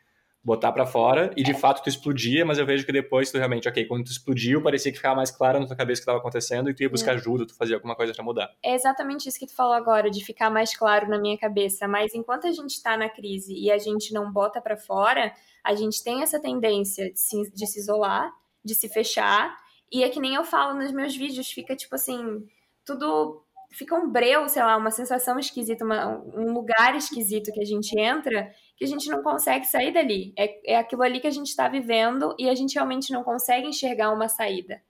botar 0.44 0.72
para 0.72 0.84
fora 0.84 1.30
e 1.36 1.42
de 1.42 1.54
fato 1.54 1.82
tu 1.82 1.88
explodia, 1.88 2.44
mas 2.44 2.58
eu 2.58 2.66
vejo 2.66 2.84
que 2.84 2.90
depois 2.90 3.30
tu 3.30 3.38
realmente, 3.38 3.68
ok, 3.68 3.86
quando 3.86 4.04
tu 4.04 4.10
explodiu, 4.10 4.60
parecia 4.60 4.90
que 4.90 4.96
ficava 4.96 5.14
mais 5.14 5.30
claro 5.30 5.60
na 5.60 5.66
tua 5.66 5.76
cabeça 5.76 6.00
o 6.00 6.00
que 6.00 6.02
estava 6.02 6.18
acontecendo 6.18 6.68
e 6.68 6.74
tu 6.74 6.82
ia 6.82 6.90
buscar 6.90 7.12
é. 7.12 7.14
ajuda, 7.14 7.46
tu 7.46 7.54
fazia 7.54 7.76
alguma 7.76 7.94
coisa 7.94 8.12
para 8.12 8.24
mudar. 8.24 8.50
É 8.62 8.74
exatamente 8.74 9.28
isso 9.28 9.38
que 9.38 9.46
tu 9.46 9.54
falou 9.54 9.72
agora, 9.72 10.10
de 10.10 10.24
ficar 10.24 10.50
mais 10.50 10.76
claro 10.76 11.08
na 11.08 11.18
minha 11.18 11.38
cabeça, 11.38 11.86
mas 11.86 12.12
enquanto 12.12 12.48
a 12.48 12.50
gente 12.50 12.70
está 12.70 12.96
na 12.96 13.08
crise 13.08 13.54
e 13.54 13.70
a 13.70 13.78
gente 13.78 14.12
não 14.12 14.32
bota 14.32 14.60
para 14.60 14.76
fora, 14.76 15.32
a 15.62 15.74
gente 15.74 16.02
tem 16.02 16.22
essa 16.22 16.40
tendência 16.40 17.12
de 17.12 17.20
se, 17.20 17.52
de 17.52 17.66
se 17.66 17.78
isolar, 17.78 18.32
de 18.64 18.74
se 18.74 18.88
fechar, 18.88 19.56
e 19.92 20.02
é 20.02 20.08
que 20.08 20.18
nem 20.18 20.34
eu 20.34 20.44
falo 20.44 20.74
nos 20.74 20.90
meus 20.90 21.14
vídeos, 21.14 21.52
fica 21.52 21.76
tipo 21.76 21.94
assim, 21.94 22.44
tudo 22.84 23.44
fica 23.72 23.94
um 23.94 24.10
breu, 24.10 24.48
sei 24.48 24.62
lá, 24.62 24.76
uma 24.76 24.90
sensação 24.90 25.38
esquisita, 25.38 25.84
uma, 25.84 26.18
um 26.34 26.52
lugar 26.52 26.94
esquisito 26.94 27.52
que 27.52 27.60
a 27.60 27.64
gente 27.64 27.98
entra, 27.98 28.50
que 28.82 28.86
a 28.86 28.88
gente 28.88 29.08
não 29.08 29.22
consegue 29.22 29.64
sair 29.64 29.92
dali. 29.92 30.32
É, 30.36 30.72
é 30.72 30.76
aquilo 30.76 31.02
ali 31.02 31.20
que 31.20 31.28
a 31.28 31.30
gente 31.30 31.46
está 31.46 31.68
vivendo 31.68 32.34
e 32.36 32.48
a 32.48 32.54
gente 32.54 32.74
realmente 32.74 33.12
não 33.12 33.22
consegue 33.22 33.68
enxergar 33.68 34.10
uma 34.10 34.28
saída. 34.28 34.82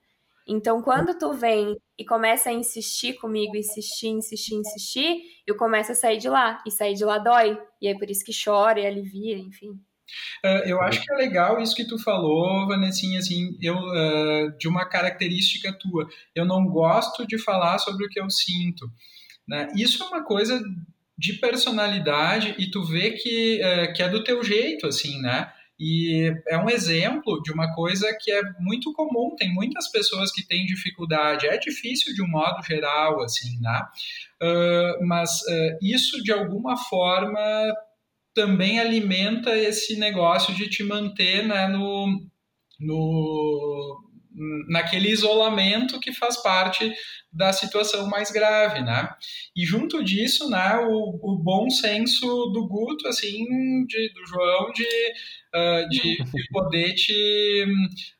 Então, 0.49 0.81
quando 0.81 1.17
tu 1.19 1.35
vem 1.35 1.77
e 1.99 2.05
começa 2.05 2.49
a 2.49 2.53
insistir 2.55 3.15
comigo, 3.15 3.55
insistir, 3.55 4.09
insistir, 4.09 4.55
insistir, 4.55 5.23
eu 5.47 5.57
começo 5.57 5.93
a 5.93 5.95
sair 5.95 6.17
de 6.17 6.29
lá. 6.29 6.63
E 6.67 6.71
sair 6.71 6.95
de 6.95 7.05
lá 7.05 7.19
dói. 7.19 7.61
E 7.83 7.87
é 7.87 7.95
por 7.97 8.09
isso 8.11 8.25
que 8.25 8.33
chora 8.33 8.81
e 8.81 8.87
alivia, 8.87 9.37
enfim. 9.37 9.73
Uh, 10.43 10.65
eu 10.65 10.81
acho 10.81 11.03
que 11.03 11.13
é 11.13 11.17
legal 11.17 11.61
isso 11.61 11.77
que 11.77 11.87
tu 11.87 11.99
falou, 11.99 12.67
Vanessinha, 12.67 13.19
assim, 13.19 13.57
eu, 13.61 13.77
uh, 13.77 14.57
de 14.59 14.69
uma 14.69 14.87
característica 14.87 15.71
tua. 15.79 16.09
Eu 16.35 16.47
não 16.47 16.65
gosto 16.65 17.27
de 17.27 17.37
falar 17.37 17.79
sobre 17.79 18.07
o 18.07 18.09
que 18.09 18.21
eu 18.21 18.29
sinto. 18.31 18.91
Né? 19.47 19.71
Isso 19.77 20.03
é 20.03 20.07
uma 20.07 20.25
coisa 20.25 20.61
de 21.23 21.35
personalidade 21.35 22.57
e 22.59 22.69
tu 22.69 22.83
vê 22.83 23.13
que, 23.13 23.61
uh, 23.63 23.93
que 23.95 24.03
é 24.03 24.09
do 24.09 24.25
teu 24.25 24.43
jeito, 24.43 24.89
assim, 24.89 25.21
né? 25.21 25.49
E 25.79 26.33
é 26.49 26.59
um 26.59 26.69
exemplo 26.69 27.41
de 27.43 27.53
uma 27.53 27.73
coisa 27.75 28.07
que 28.21 28.31
é 28.33 28.43
muito 28.59 28.93
comum, 28.93 29.37
tem 29.37 29.53
muitas 29.55 29.91
pessoas 29.91 30.33
que 30.33 30.47
têm 30.47 30.67
dificuldade, 30.67 31.47
é 31.47 31.57
difícil 31.57 32.13
de 32.13 32.23
um 32.23 32.29
modo 32.29 32.63
geral, 32.65 33.21
assim, 33.23 33.59
né? 33.61 33.83
mas 35.01 35.41
isso, 35.81 36.23
de 36.23 36.31
alguma 36.31 36.77
forma, 36.77 37.41
também 38.35 38.79
alimenta 38.79 39.57
esse 39.57 39.99
negócio 39.99 40.55
de 40.55 40.69
te 40.69 40.85
manter 40.85 41.47
né, 41.47 41.67
no, 41.67 42.07
no, 42.79 44.12
naquele 44.69 45.11
isolamento 45.11 46.01
que 46.01 46.13
faz 46.13 46.43
parte 46.43 46.93
da 47.33 47.53
situação 47.53 48.09
mais 48.09 48.31
grave, 48.31 48.83
né? 48.83 49.09
E 49.57 49.65
junto 49.65 50.05
disso, 50.05 50.51
né, 50.51 50.77
o, 50.87 51.19
o 51.23 51.39
bom 51.39 51.71
senso 51.71 52.27
do 52.53 52.67
Guto, 52.69 53.09
assim, 53.09 53.87
de, 53.87 54.13
do 54.13 54.27
João, 54.27 54.71
de, 54.73 54.85
uh, 55.55 55.89
de, 55.89 56.25
de, 56.25 56.49
poder 56.53 56.95
te 56.95 57.65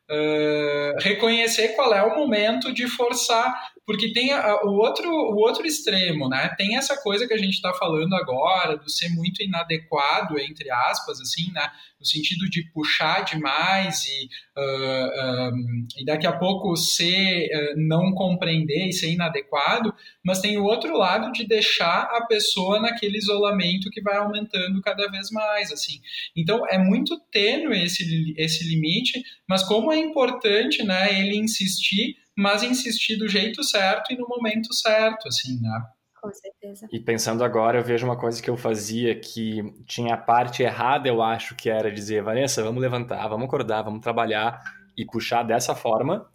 uh, 0.09 1.01
reconhecer 1.01 1.69
qual 1.75 1.93
é 1.93 2.03
o 2.03 2.15
momento 2.15 2.73
de 2.73 2.87
forçar 2.87 3.53
porque 3.85 4.13
tem 4.13 4.31
a, 4.31 4.63
o, 4.63 4.77
outro, 4.77 5.09
o 5.09 5.35
outro 5.35 5.67
extremo, 5.67 6.29
né? 6.29 6.53
Tem 6.57 6.77
essa 6.77 6.95
coisa 7.01 7.27
que 7.27 7.33
a 7.33 7.37
gente 7.37 7.55
está 7.55 7.73
falando 7.73 8.13
agora, 8.15 8.77
do 8.77 8.89
ser 8.89 9.09
muito 9.09 9.43
inadequado, 9.43 10.39
entre 10.39 10.71
aspas, 10.71 11.19
assim, 11.19 11.51
né? 11.51 11.69
No 11.99 12.05
sentido 12.05 12.49
de 12.49 12.63
puxar 12.71 13.23
demais 13.25 14.03
e, 14.05 14.29
uh, 14.57 15.53
um, 15.53 15.87
e 15.97 16.05
daqui 16.05 16.25
a 16.25 16.31
pouco 16.31 16.75
ser, 16.75 17.47
uh, 17.47 17.73
não 17.77 18.13
compreender 18.13 18.87
e 18.87 18.93
ser 18.93 19.11
inadequado, 19.11 19.93
mas 20.23 20.39
tem 20.39 20.57
o 20.57 20.63
outro 20.63 20.97
lado 20.97 21.31
de 21.31 21.45
deixar 21.45 22.03
a 22.03 22.25
pessoa 22.25 22.79
naquele 22.79 23.17
isolamento 23.17 23.89
que 23.89 24.01
vai 24.01 24.17
aumentando 24.17 24.81
cada 24.81 25.09
vez 25.09 25.29
mais, 25.29 25.71
assim. 25.71 26.01
Então, 26.35 26.65
é 26.69 26.77
muito 26.77 27.19
tênue 27.31 27.83
esse, 27.83 28.33
esse 28.37 28.63
limite, 28.67 29.21
mas 29.47 29.63
como 29.63 29.91
é 29.91 29.97
importante, 29.97 30.83
né, 30.83 31.19
ele 31.19 31.35
insistir 31.35 32.22
mas 32.37 32.63
insistir 32.63 33.17
do 33.17 33.27
jeito 33.27 33.63
certo 33.63 34.11
e 34.11 34.17
no 34.17 34.27
momento 34.27 34.73
certo, 34.73 35.27
assim, 35.27 35.59
né? 35.61 35.81
Com 36.21 36.31
certeza. 36.31 36.87
E 36.91 36.99
pensando 36.99 37.43
agora, 37.43 37.77
eu 37.77 37.83
vejo 37.83 38.05
uma 38.05 38.17
coisa 38.17 38.41
que 38.41 38.49
eu 38.49 38.55
fazia 38.55 39.13
que 39.19 39.61
tinha 39.85 40.13
a 40.13 40.17
parte 40.17 40.63
errada, 40.63 41.07
eu 41.09 41.21
acho, 41.21 41.53
que 41.53 41.69
era 41.69 41.91
dizer, 41.91 42.23
Vanessa, 42.23 42.63
vamos 42.63 42.81
levantar, 42.81 43.27
vamos 43.27 43.45
acordar, 43.45 43.81
vamos 43.81 43.99
trabalhar 43.99 44.61
e 44.97 45.05
puxar 45.05 45.43
dessa 45.43 45.75
forma. 45.75 46.29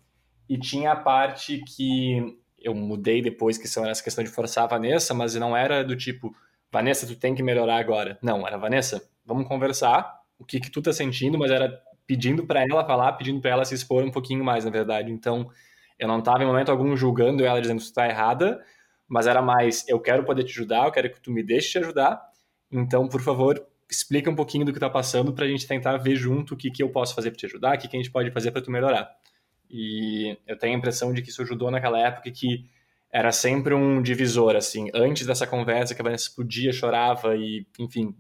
E 0.49 0.59
tinha 0.59 0.93
a 0.93 0.97
parte 0.97 1.63
que 1.65 2.37
eu 2.59 2.75
mudei 2.75 3.23
depois, 3.23 3.57
que 3.57 3.67
são 3.67 3.87
essa 3.87 4.03
questão 4.03 4.23
de 4.23 4.31
forçar 4.31 4.65
a 4.65 4.67
Vanessa, 4.69 5.15
mas 5.15 5.35
não 5.37 5.57
era 5.57 5.83
do 5.83 5.97
tipo, 5.97 6.35
Vanessa, 6.71 7.07
tu 7.07 7.17
tem 7.17 7.35
que 7.35 7.43
melhorar 7.43 7.79
agora. 7.79 8.19
Não, 8.23 8.47
era 8.47 8.59
Vanessa, 8.59 9.03
vamos 9.25 9.49
conversar, 9.49 10.19
o 10.39 10.45
que 10.45 10.61
que 10.61 10.71
tu 10.71 10.83
tá 10.83 10.93
sentindo, 10.93 11.39
mas 11.39 11.51
era 11.51 11.81
pedindo 12.07 12.47
para 12.47 12.63
ela 12.63 12.85
falar, 12.85 13.13
pedindo 13.13 13.41
para 13.41 13.51
ela 13.53 13.65
se 13.65 13.75
expor 13.75 14.03
um 14.05 14.11
pouquinho 14.11 14.45
mais, 14.45 14.65
na 14.65 14.71
verdade. 14.71 15.11
Então, 15.11 15.51
eu 15.99 16.09
não 16.09 16.19
estava 16.19 16.43
em 16.43 16.47
momento 16.47 16.71
algum 16.71 16.97
julgando 16.97 17.45
ela, 17.45 17.61
dizendo 17.61 17.79
que 17.79 17.85
tu 17.85 17.89
está 17.89 18.07
errada, 18.09 18.63
mas 19.09 19.27
era 19.27 19.43
mais, 19.43 19.87
eu 19.89 19.99
quero 20.01 20.25
poder 20.25 20.45
te 20.45 20.53
ajudar, 20.53 20.87
eu 20.87 20.93
quero 20.93 21.11
que 21.11 21.21
tu 21.21 21.31
me 21.31 21.43
deixe 21.43 21.73
te 21.73 21.79
ajudar, 21.79 22.23
então, 22.71 23.09
por 23.09 23.21
favor, 23.21 23.67
explica 23.91 24.31
um 24.31 24.37
pouquinho 24.37 24.65
do 24.65 24.73
que 24.73 24.79
está 24.79 24.91
passando 24.91 25.33
para 25.33 25.45
a 25.45 25.49
gente 25.49 25.67
tentar 25.67 25.97
ver 25.97 26.17
junto 26.17 26.55
o 26.55 26.57
que, 26.57 26.71
que 26.71 26.83
eu 26.83 26.91
posso 26.91 27.15
fazer 27.15 27.31
para 27.31 27.39
te 27.39 27.47
ajudar, 27.47 27.77
o 27.77 27.79
que, 27.79 27.89
que 27.89 27.97
a 27.97 28.01
gente 28.01 28.13
pode 28.13 28.31
fazer 28.31 28.51
para 28.51 28.61
tu 28.61 28.71
melhorar. 28.71 29.11
E 29.71 30.37
eu 30.47 30.59
tenho 30.59 30.75
a 30.75 30.79
impressão 30.79 31.13
de 31.13 31.23
que 31.23 31.31
isso 31.31 31.43
ajudou 31.43 31.71
naquela 31.71 31.99
época 31.99 32.31
que 32.31 32.69
era 33.11 33.33
sempre 33.33 33.75
um 33.75 34.03
divisor, 34.03 34.55
assim, 34.55 34.91
antes 34.95 35.27
dessa 35.27 35.47
conversa 35.47 35.95
que 35.95 36.01
a 36.01 36.05
Vanessa 36.05 36.29
explodia, 36.29 36.73
chorava 36.73 37.35
e, 37.37 37.67
enfim, 37.79 38.15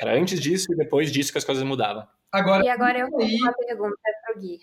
era 0.00 0.16
antes 0.16 0.40
disso 0.40 0.72
e 0.72 0.76
depois 0.76 1.10
disso 1.10 1.32
que 1.32 1.38
as 1.38 1.44
coisas 1.44 1.64
mudavam. 1.64 2.06
Agora, 2.30 2.64
e 2.64 2.68
agora 2.68 2.98
eu 2.98 3.10
tenho 3.16 3.42
uma 3.42 3.52
pergunta 3.52 3.96
para 4.24 4.36
o 4.36 4.40
Gui. 4.40 4.60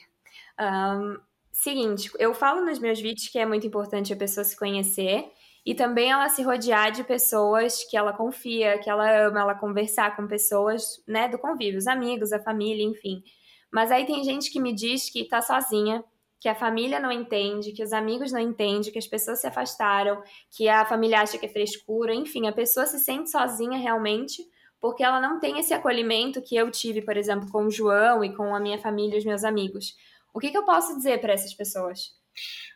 Um, 0.59 1.19
Seguinte, 1.61 2.09
eu 2.17 2.33
falo 2.33 2.63
nos 2.63 2.79
meus 2.79 3.01
vídeos 3.01 3.27
que 3.27 3.37
é 3.37 3.45
muito 3.45 3.67
importante 3.67 4.13
a 4.13 4.15
pessoa 4.15 4.45
se 4.45 4.55
conhecer 4.55 5.29
e 5.65 5.75
também 5.75 6.09
ela 6.09 6.29
se 6.29 6.41
rodear 6.41 6.89
de 6.89 7.03
pessoas 7.03 7.83
que 7.83 7.97
ela 7.97 8.13
confia, 8.13 8.79
que 8.79 8.89
ela 8.89 9.27
ama, 9.27 9.41
ela 9.41 9.53
conversar 9.53 10.15
com 10.15 10.25
pessoas, 10.25 11.03
né, 11.05 11.27
do 11.27 11.37
convívio, 11.37 11.77
os 11.77 11.85
amigos, 11.85 12.31
a 12.31 12.39
família, 12.39 12.81
enfim. 12.81 13.21
Mas 13.69 13.91
aí 13.91 14.05
tem 14.05 14.23
gente 14.23 14.49
que 14.49 14.57
me 14.57 14.73
diz 14.73 15.09
que 15.09 15.25
tá 15.25 15.41
sozinha, 15.41 16.01
que 16.39 16.47
a 16.47 16.55
família 16.55 16.97
não 16.97 17.11
entende, 17.11 17.73
que 17.73 17.83
os 17.83 17.91
amigos 17.91 18.31
não 18.31 18.39
entendem, 18.39 18.89
que 18.89 18.97
as 18.97 19.07
pessoas 19.07 19.41
se 19.41 19.47
afastaram, 19.47 20.23
que 20.55 20.69
a 20.69 20.85
família 20.85 21.19
acha 21.19 21.37
que 21.37 21.45
é 21.45 21.49
frescura, 21.49 22.15
enfim, 22.15 22.47
a 22.47 22.53
pessoa 22.53 22.85
se 22.85 22.99
sente 22.99 23.29
sozinha 23.29 23.77
realmente 23.77 24.41
porque 24.79 25.03
ela 25.03 25.19
não 25.19 25.39
tem 25.39 25.59
esse 25.59 25.73
acolhimento 25.73 26.41
que 26.41 26.55
eu 26.55 26.71
tive, 26.71 27.01
por 27.01 27.17
exemplo, 27.17 27.49
com 27.51 27.65
o 27.65 27.71
João 27.71 28.23
e 28.23 28.33
com 28.33 28.55
a 28.55 28.59
minha 28.59 28.77
família 28.77 29.15
e 29.15 29.19
os 29.19 29.25
meus 29.25 29.43
amigos. 29.43 29.95
O 30.33 30.39
que, 30.39 30.51
que 30.51 30.57
eu 30.57 30.65
posso 30.65 30.95
dizer 30.95 31.19
para 31.19 31.33
essas 31.33 31.53
pessoas? 31.53 32.19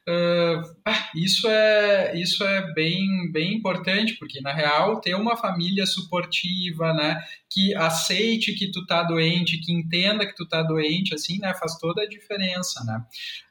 Uh, 0.06 0.62
isso 1.16 1.48
é 1.48 2.14
isso 2.20 2.44
é 2.44 2.74
bem 2.74 3.32
bem 3.32 3.54
importante 3.54 4.18
porque 4.20 4.42
na 4.42 4.52
real 4.52 5.00
ter 5.00 5.16
uma 5.16 5.38
família 5.38 5.86
suportiva 5.86 6.94
né 6.94 7.24
que 7.50 7.74
aceite 7.74 8.54
que 8.54 8.70
tu 8.70 8.86
tá 8.86 9.02
doente 9.04 9.60
que 9.60 9.72
entenda 9.72 10.26
que 10.26 10.36
tu 10.36 10.46
tá 10.46 10.62
doente 10.62 11.16
assim 11.16 11.40
né 11.40 11.54
faz 11.54 11.78
toda 11.78 12.02
a 12.02 12.10
diferença 12.10 12.84
né 12.84 13.02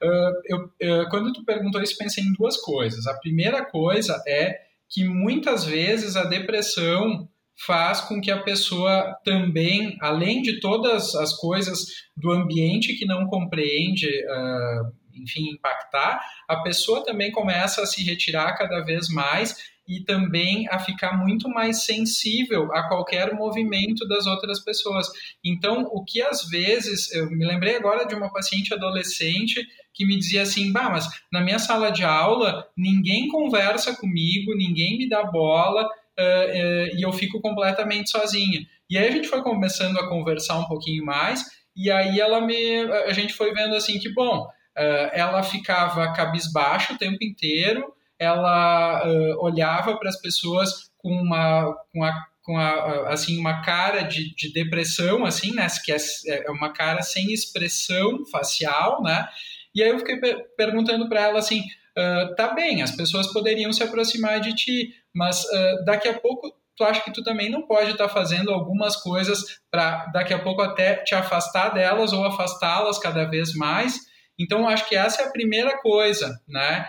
uh, 0.02 0.42
eu, 0.44 0.58
uh, 1.04 1.08
quando 1.08 1.32
tu 1.32 1.42
perguntou 1.42 1.80
isso 1.80 1.96
pensei 1.96 2.22
em 2.22 2.34
duas 2.34 2.58
coisas 2.58 3.06
a 3.06 3.18
primeira 3.18 3.64
coisa 3.64 4.22
é 4.28 4.60
que 4.90 5.04
muitas 5.04 5.64
vezes 5.64 6.16
a 6.16 6.24
depressão 6.24 7.26
faz 7.66 8.00
com 8.00 8.20
que 8.20 8.30
a 8.30 8.42
pessoa 8.42 9.16
também, 9.24 9.96
além 10.00 10.42
de 10.42 10.60
todas 10.60 11.14
as 11.14 11.36
coisas 11.36 11.86
do 12.16 12.30
ambiente 12.30 12.94
que 12.94 13.06
não 13.06 13.26
compreende, 13.26 14.06
uh, 14.06 14.92
enfim, 15.14 15.50
impactar, 15.50 16.20
a 16.48 16.56
pessoa 16.62 17.04
também 17.04 17.30
começa 17.30 17.82
a 17.82 17.86
se 17.86 18.02
retirar 18.02 18.56
cada 18.56 18.80
vez 18.80 19.08
mais 19.08 19.72
e 19.86 20.04
também 20.04 20.68
a 20.68 20.78
ficar 20.78 21.18
muito 21.18 21.48
mais 21.48 21.84
sensível 21.84 22.72
a 22.72 22.88
qualquer 22.88 23.34
movimento 23.34 24.06
das 24.06 24.26
outras 24.26 24.60
pessoas. 24.60 25.08
Então, 25.44 25.82
o 25.92 26.04
que 26.04 26.22
às 26.22 26.48
vezes, 26.48 27.12
eu 27.12 27.30
me 27.30 27.44
lembrei 27.44 27.76
agora 27.76 28.06
de 28.06 28.14
uma 28.14 28.32
paciente 28.32 28.72
adolescente 28.72 29.66
que 29.92 30.06
me 30.06 30.16
dizia 30.16 30.42
assim: 30.42 30.72
bah, 30.72 30.88
mas 30.90 31.06
na 31.30 31.40
minha 31.40 31.58
sala 31.58 31.90
de 31.90 32.04
aula 32.04 32.66
ninguém 32.76 33.28
conversa 33.28 33.94
comigo, 33.96 34.54
ninguém 34.54 34.98
me 34.98 35.08
dá 35.08 35.24
bola, 35.24 35.88
uh, 36.18 36.96
e 36.96 37.02
eu 37.02 37.12
fico 37.12 37.40
completamente 37.40 38.10
sozinha. 38.10 38.60
E 38.88 38.98
aí 38.98 39.08
a 39.08 39.10
gente 39.10 39.28
foi 39.28 39.42
começando 39.42 39.98
a 39.98 40.08
conversar 40.08 40.58
um 40.58 40.66
pouquinho 40.66 41.04
mais, 41.04 41.44
e 41.74 41.90
aí 41.90 42.20
ela 42.20 42.40
me, 42.40 42.82
a 43.06 43.12
gente 43.12 43.32
foi 43.32 43.52
vendo 43.52 43.74
assim 43.74 43.98
que, 43.98 44.12
bom, 44.12 44.46
uh, 44.46 45.10
ela 45.12 45.42
ficava 45.42 46.12
cabisbaixo 46.12 46.94
o 46.94 46.98
tempo 46.98 47.18
inteiro, 47.22 47.92
ela 48.18 49.02
olhava 49.40 49.96
para 49.96 50.08
as 50.08 50.20
pessoas 50.20 50.92
com 50.96 51.10
uma, 51.10 51.74
com 51.92 52.04
a 52.04 52.12
com 52.44 52.58
a, 52.58 53.08
assim 53.12 53.38
uma 53.38 53.62
cara 53.62 54.02
de, 54.02 54.34
de 54.34 54.52
depressão 54.52 55.24
assim 55.24 55.54
né 55.54 55.66
que 55.84 55.92
é, 55.92 55.96
é 56.26 56.50
uma 56.50 56.72
cara 56.72 57.02
sem 57.02 57.32
expressão 57.32 58.24
facial 58.26 59.02
né 59.02 59.26
e 59.74 59.82
aí 59.82 59.90
eu 59.90 59.98
fiquei 59.98 60.18
perguntando 60.56 61.08
para 61.08 61.20
ela 61.22 61.38
assim 61.38 61.62
uh, 61.98 62.34
tá 62.34 62.54
bem 62.54 62.82
as 62.82 62.94
pessoas 62.94 63.32
poderiam 63.32 63.72
se 63.72 63.82
aproximar 63.82 64.40
de 64.40 64.54
ti 64.54 64.94
mas 65.14 65.44
uh, 65.44 65.84
daqui 65.84 66.08
a 66.08 66.18
pouco 66.18 66.52
tu 66.76 66.84
acha 66.84 67.02
que 67.02 67.12
tu 67.12 67.22
também 67.22 67.50
não 67.50 67.62
pode 67.62 67.92
estar 67.92 68.08
tá 68.08 68.12
fazendo 68.14 68.50
algumas 68.50 68.96
coisas 68.96 69.60
para 69.70 70.06
daqui 70.06 70.34
a 70.34 70.38
pouco 70.38 70.62
até 70.62 70.96
te 70.96 71.14
afastar 71.14 71.70
delas 71.70 72.12
ou 72.12 72.24
afastá-las 72.24 72.98
cada 72.98 73.24
vez 73.24 73.54
mais. 73.54 74.00
Então, 74.38 74.68
acho 74.68 74.88
que 74.88 74.96
essa 74.96 75.22
é 75.22 75.26
a 75.26 75.30
primeira 75.30 75.78
coisa, 75.80 76.40
né? 76.48 76.88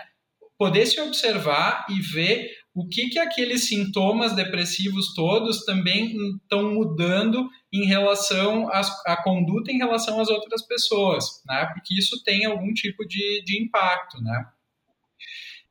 Poder 0.58 0.86
se 0.86 1.00
observar 1.00 1.86
e 1.90 2.00
ver 2.00 2.50
o 2.74 2.88
que, 2.88 3.08
que 3.08 3.18
aqueles 3.18 3.68
sintomas 3.68 4.32
depressivos 4.32 5.14
todos 5.14 5.64
também 5.64 6.16
estão 6.42 6.72
mudando 6.72 7.48
em 7.72 7.86
relação 7.86 8.68
à 9.06 9.16
conduta 9.22 9.70
em 9.70 9.78
relação 9.78 10.20
às 10.20 10.28
outras 10.28 10.66
pessoas, 10.66 11.24
né? 11.46 11.66
Porque 11.72 11.96
isso 11.96 12.22
tem 12.24 12.44
algum 12.46 12.72
tipo 12.72 13.06
de, 13.06 13.42
de 13.44 13.62
impacto, 13.62 14.20
né? 14.22 14.44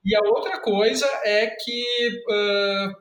E 0.06 0.16
a 0.16 0.20
outra 0.22 0.60
coisa 0.60 1.08
é 1.24 1.48
que, 1.48 2.10
uh, 2.30 2.94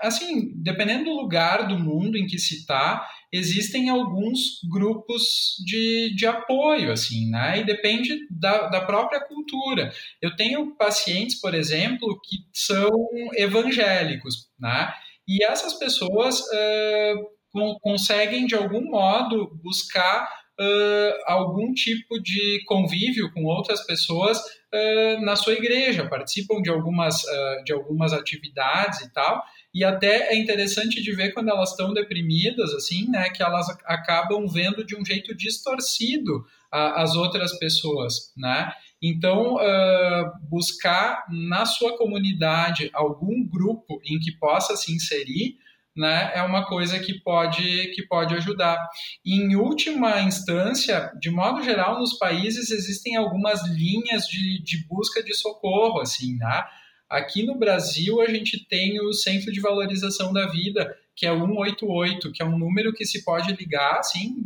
assim, 0.00 0.52
dependendo 0.56 1.04
do 1.04 1.16
lugar 1.16 1.68
do 1.68 1.78
mundo 1.78 2.16
em 2.16 2.26
que 2.26 2.38
se 2.38 2.56
está, 2.56 3.06
existem 3.32 3.90
alguns 3.90 4.60
grupos 4.70 5.56
de, 5.66 6.14
de 6.16 6.26
apoio, 6.26 6.90
assim, 6.90 7.28
né? 7.30 7.60
E 7.60 7.64
depende 7.64 8.26
da, 8.30 8.68
da 8.68 8.80
própria 8.80 9.20
cultura. 9.20 9.92
Eu 10.20 10.34
tenho 10.34 10.74
pacientes, 10.76 11.38
por 11.40 11.54
exemplo, 11.54 12.18
que 12.24 12.38
são 12.52 12.90
evangélicos, 13.34 14.48
né? 14.58 14.92
E 15.26 15.44
essas 15.44 15.74
pessoas 15.74 16.40
uh, 16.40 17.78
conseguem, 17.82 18.46
de 18.46 18.54
algum 18.54 18.82
modo, 18.90 19.50
buscar 19.62 20.26
uh, 20.58 21.22
algum 21.26 21.72
tipo 21.72 22.18
de 22.20 22.64
convívio 22.64 23.30
com 23.32 23.44
outras 23.44 23.84
pessoas 23.86 24.42
uh, 24.74 25.24
na 25.24 25.36
sua 25.36 25.54
igreja, 25.54 26.08
participam 26.08 26.60
de 26.60 26.70
algumas, 26.70 27.22
uh, 27.22 27.64
de 27.64 27.72
algumas 27.72 28.12
atividades 28.12 29.00
e 29.00 29.12
tal. 29.12 29.42
E 29.74 29.84
até 29.84 30.32
é 30.32 30.36
interessante 30.36 31.02
de 31.02 31.12
ver 31.12 31.32
quando 31.32 31.50
elas 31.50 31.70
estão 31.70 31.92
deprimidas, 31.92 32.72
assim, 32.74 33.08
né, 33.10 33.28
que 33.30 33.42
elas 33.42 33.68
acabam 33.84 34.46
vendo 34.48 34.84
de 34.84 34.96
um 34.96 35.04
jeito 35.04 35.34
distorcido 35.34 36.44
as 36.70 37.14
outras 37.14 37.58
pessoas, 37.58 38.32
né? 38.36 38.70
Então, 39.02 39.54
uh, 39.54 40.32
buscar 40.50 41.24
na 41.30 41.64
sua 41.64 41.96
comunidade 41.96 42.90
algum 42.92 43.46
grupo 43.46 44.00
em 44.04 44.18
que 44.18 44.32
possa 44.32 44.76
se 44.76 44.92
inserir 44.92 45.56
né, 45.98 46.30
é 46.32 46.42
uma 46.42 46.64
coisa 46.64 46.98
que 47.00 47.20
pode, 47.20 47.88
que 47.88 48.06
pode 48.06 48.34
ajudar. 48.34 48.78
E, 49.24 49.34
em 49.34 49.56
última 49.56 50.20
instância, 50.20 51.12
de 51.20 51.28
modo 51.28 51.62
geral, 51.62 51.98
nos 51.98 52.16
países 52.16 52.70
existem 52.70 53.16
algumas 53.16 53.66
linhas 53.66 54.26
de, 54.26 54.62
de 54.62 54.86
busca 54.86 55.22
de 55.22 55.34
socorro, 55.34 56.00
assim, 56.00 56.36
né? 56.36 56.64
Aqui 57.10 57.42
no 57.42 57.58
Brasil, 57.58 58.20
a 58.20 58.26
gente 58.26 58.66
tem 58.68 59.00
o 59.00 59.12
Centro 59.12 59.50
de 59.50 59.60
Valorização 59.60 60.32
da 60.32 60.46
Vida, 60.46 60.94
que 61.16 61.26
é 61.26 61.30
188, 61.30 62.30
que 62.30 62.42
é 62.42 62.46
um 62.46 62.58
número 62.58 62.92
que 62.92 63.04
se 63.04 63.24
pode 63.24 63.52
ligar, 63.54 63.98
assim, 63.98 64.36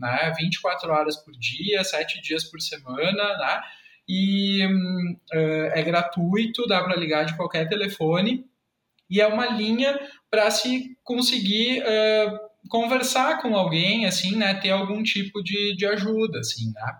né, 0.00 0.32
24 0.36 0.90
horas 0.90 1.16
por 1.16 1.32
dia, 1.34 1.84
7 1.84 2.20
dias 2.20 2.42
por 2.44 2.60
semana, 2.60 3.36
né? 3.38 3.60
e 4.08 4.66
uh, 4.66 5.70
é 5.72 5.82
gratuito, 5.84 6.66
dá 6.66 6.82
para 6.82 6.96
ligar 6.96 7.24
de 7.24 7.36
qualquer 7.36 7.68
telefone 7.68 8.44
e 9.10 9.20
é 9.20 9.26
uma 9.26 9.46
linha 9.46 9.98
para 10.30 10.50
se 10.50 10.96
conseguir 11.02 11.82
uh, 11.82 12.38
conversar 12.68 13.42
com 13.42 13.56
alguém, 13.56 14.06
assim, 14.06 14.36
né, 14.36 14.54
ter 14.54 14.70
algum 14.70 15.02
tipo 15.02 15.42
de, 15.42 15.74
de 15.76 15.86
ajuda, 15.86 16.38
assim, 16.38 16.72
né. 16.72 16.92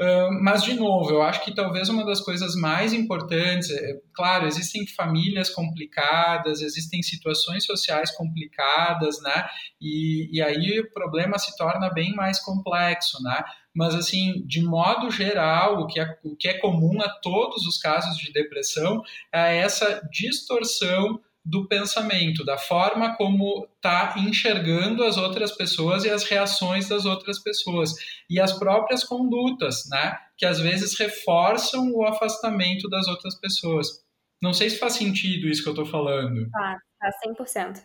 Uh, 0.00 0.42
mas, 0.42 0.64
de 0.64 0.74
novo, 0.74 1.10
eu 1.10 1.22
acho 1.22 1.44
que 1.44 1.54
talvez 1.54 1.88
uma 1.88 2.04
das 2.04 2.20
coisas 2.20 2.56
mais 2.56 2.92
importantes, 2.92 3.70
é, 3.70 4.00
claro, 4.12 4.44
existem 4.44 4.84
famílias 4.88 5.50
complicadas, 5.50 6.62
existem 6.62 7.00
situações 7.00 7.64
sociais 7.64 8.10
complicadas, 8.10 9.22
né? 9.22 9.46
E, 9.80 10.36
e 10.36 10.42
aí 10.42 10.80
o 10.80 10.90
problema 10.90 11.38
se 11.38 11.56
torna 11.56 11.90
bem 11.90 12.12
mais 12.12 12.40
complexo, 12.40 13.22
né? 13.22 13.44
Mas, 13.72 13.94
assim, 13.94 14.44
de 14.44 14.60
modo 14.62 15.12
geral, 15.12 15.80
o 15.80 15.86
que, 15.86 16.00
é, 16.00 16.18
o 16.24 16.34
que 16.34 16.48
é 16.48 16.58
comum 16.58 17.00
a 17.00 17.08
todos 17.08 17.64
os 17.64 17.78
casos 17.78 18.16
de 18.16 18.32
depressão 18.32 19.00
é 19.32 19.58
essa 19.58 20.00
distorção 20.10 21.20
do 21.44 21.68
pensamento, 21.68 22.44
da 22.44 22.56
forma 22.56 23.14
como 23.16 23.68
está 23.76 24.14
enxergando 24.16 25.04
as 25.04 25.18
outras 25.18 25.52
pessoas 25.52 26.04
e 26.04 26.10
as 26.10 26.24
reações 26.24 26.88
das 26.88 27.04
outras 27.04 27.38
pessoas 27.38 27.94
e 28.30 28.40
as 28.40 28.52
próprias 28.52 29.04
condutas, 29.04 29.84
né, 29.90 30.16
que 30.38 30.46
às 30.46 30.58
vezes 30.58 30.98
reforçam 30.98 31.92
o 31.92 32.04
afastamento 32.06 32.88
das 32.88 33.06
outras 33.08 33.34
pessoas. 33.34 34.02
Não 34.40 34.54
sei 34.54 34.70
se 34.70 34.78
faz 34.78 34.94
sentido 34.94 35.46
isso 35.46 35.62
que 35.62 35.68
eu 35.68 35.74
estou 35.74 35.86
falando. 35.86 36.48
Ah, 36.54 36.76
tá 36.98 37.10
100%. 37.26 37.82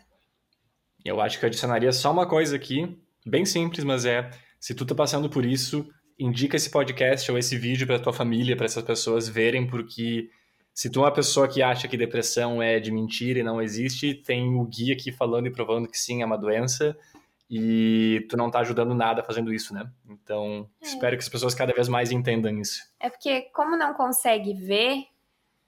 Eu 1.04 1.20
acho 1.20 1.38
que 1.38 1.44
eu 1.44 1.48
adicionaria 1.48 1.92
só 1.92 2.12
uma 2.12 2.26
coisa 2.26 2.56
aqui, 2.56 2.98
bem 3.26 3.44
simples, 3.44 3.84
mas 3.84 4.04
é, 4.06 4.30
se 4.58 4.74
tu 4.74 4.86
tá 4.86 4.94
passando 4.94 5.28
por 5.28 5.44
isso, 5.44 5.86
indica 6.18 6.56
esse 6.56 6.70
podcast 6.70 7.30
ou 7.30 7.38
esse 7.38 7.56
vídeo 7.56 7.86
para 7.86 7.98
tua 7.98 8.12
família, 8.12 8.56
para 8.56 8.66
essas 8.66 8.82
pessoas 8.82 9.28
verem, 9.28 9.66
porque 9.66 10.28
se 10.80 10.88
tu 10.88 11.00
é 11.00 11.02
uma 11.02 11.12
pessoa 11.12 11.46
que 11.46 11.60
acha 11.60 11.86
que 11.86 11.94
depressão 11.94 12.62
é 12.62 12.80
de 12.80 12.90
mentira 12.90 13.38
e 13.38 13.42
não 13.42 13.60
existe, 13.60 14.14
tem 14.14 14.58
o 14.58 14.64
guia 14.64 14.94
aqui 14.94 15.12
falando 15.12 15.46
e 15.46 15.52
provando 15.52 15.86
que 15.86 15.98
sim, 15.98 16.22
é 16.22 16.24
uma 16.24 16.38
doença 16.38 16.96
e 17.50 18.26
tu 18.30 18.36
não 18.38 18.50
tá 18.50 18.60
ajudando 18.60 18.94
nada 18.94 19.22
fazendo 19.22 19.52
isso, 19.52 19.74
né? 19.74 19.86
Então, 20.08 20.66
é. 20.80 20.86
espero 20.86 21.18
que 21.18 21.22
as 21.22 21.28
pessoas 21.28 21.54
cada 21.54 21.74
vez 21.74 21.86
mais 21.86 22.10
entendam 22.10 22.58
isso. 22.58 22.80
É 22.98 23.10
porque 23.10 23.42
como 23.54 23.76
não 23.76 23.92
consegue 23.92 24.54
ver, 24.54 25.04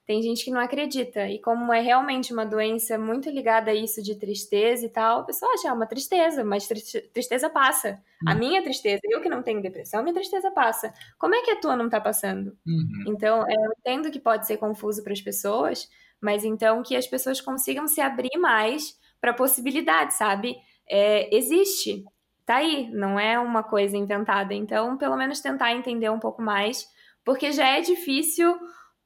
tem 0.06 0.20
gente 0.20 0.44
que 0.44 0.50
não 0.50 0.60
acredita. 0.60 1.28
E 1.28 1.38
como 1.38 1.72
é 1.72 1.80
realmente 1.80 2.32
uma 2.32 2.44
doença 2.44 2.98
muito 2.98 3.30
ligada 3.30 3.70
a 3.70 3.74
isso 3.74 4.02
de 4.02 4.16
tristeza 4.16 4.84
e 4.84 4.88
tal, 4.88 5.20
a 5.20 5.24
pessoa 5.24 5.52
acha, 5.52 5.68
é 5.68 5.72
uma 5.72 5.86
tristeza, 5.86 6.44
mas 6.44 6.66
tristeza 7.12 7.48
passa. 7.48 8.00
Uhum. 8.22 8.32
A 8.32 8.34
minha 8.34 8.62
tristeza, 8.62 9.00
eu 9.04 9.20
que 9.20 9.28
não 9.28 9.42
tenho 9.42 9.62
depressão, 9.62 10.02
minha 10.02 10.14
tristeza 10.14 10.50
passa. 10.50 10.92
Como 11.18 11.34
é 11.34 11.42
que 11.42 11.52
a 11.52 11.60
tua 11.60 11.76
não 11.76 11.88
tá 11.88 12.00
passando? 12.00 12.56
Uhum. 12.66 13.04
Então, 13.06 13.46
é, 13.46 13.54
eu 13.54 13.72
entendo 13.78 14.10
que 14.10 14.18
pode 14.18 14.46
ser 14.46 14.56
confuso 14.56 15.04
para 15.04 15.12
as 15.12 15.20
pessoas, 15.20 15.88
mas 16.20 16.44
então 16.44 16.82
que 16.82 16.96
as 16.96 17.06
pessoas 17.06 17.40
consigam 17.40 17.86
se 17.86 18.00
abrir 18.00 18.36
mais 18.38 18.98
para 19.20 19.32
possibilidade, 19.32 20.14
sabe? 20.14 20.56
É, 20.88 21.34
existe, 21.34 22.04
tá 22.44 22.56
aí, 22.56 22.90
não 22.90 23.20
é 23.20 23.38
uma 23.38 23.62
coisa 23.62 23.96
inventada. 23.96 24.52
Então, 24.52 24.98
pelo 24.98 25.16
menos 25.16 25.40
tentar 25.40 25.72
entender 25.72 26.10
um 26.10 26.18
pouco 26.18 26.42
mais, 26.42 26.88
porque 27.24 27.52
já 27.52 27.68
é 27.68 27.80
difícil 27.80 28.58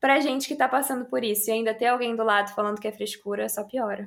pra 0.06 0.20
gente 0.20 0.46
que 0.46 0.54
tá 0.54 0.68
passando 0.68 1.04
por 1.06 1.24
isso. 1.24 1.50
E 1.50 1.52
ainda 1.52 1.74
ter 1.74 1.86
alguém 1.86 2.14
do 2.14 2.22
lado 2.22 2.54
falando 2.54 2.80
que 2.80 2.86
é 2.86 2.92
frescura, 2.92 3.48
só 3.48 3.64
piora. 3.64 4.06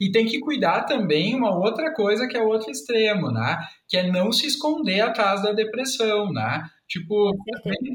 E 0.00 0.10
tem 0.10 0.26
que 0.26 0.40
cuidar 0.40 0.82
também 0.86 1.36
uma 1.36 1.56
outra 1.56 1.94
coisa 1.94 2.26
que 2.26 2.36
é 2.36 2.42
o 2.42 2.48
outro 2.48 2.68
extremo, 2.68 3.30
né? 3.30 3.56
Que 3.88 3.98
é 3.98 4.10
não 4.10 4.32
se 4.32 4.48
esconder 4.48 5.00
atrás 5.00 5.40
da 5.40 5.52
depressão, 5.52 6.32
né? 6.32 6.64
Tipo, 6.90 7.30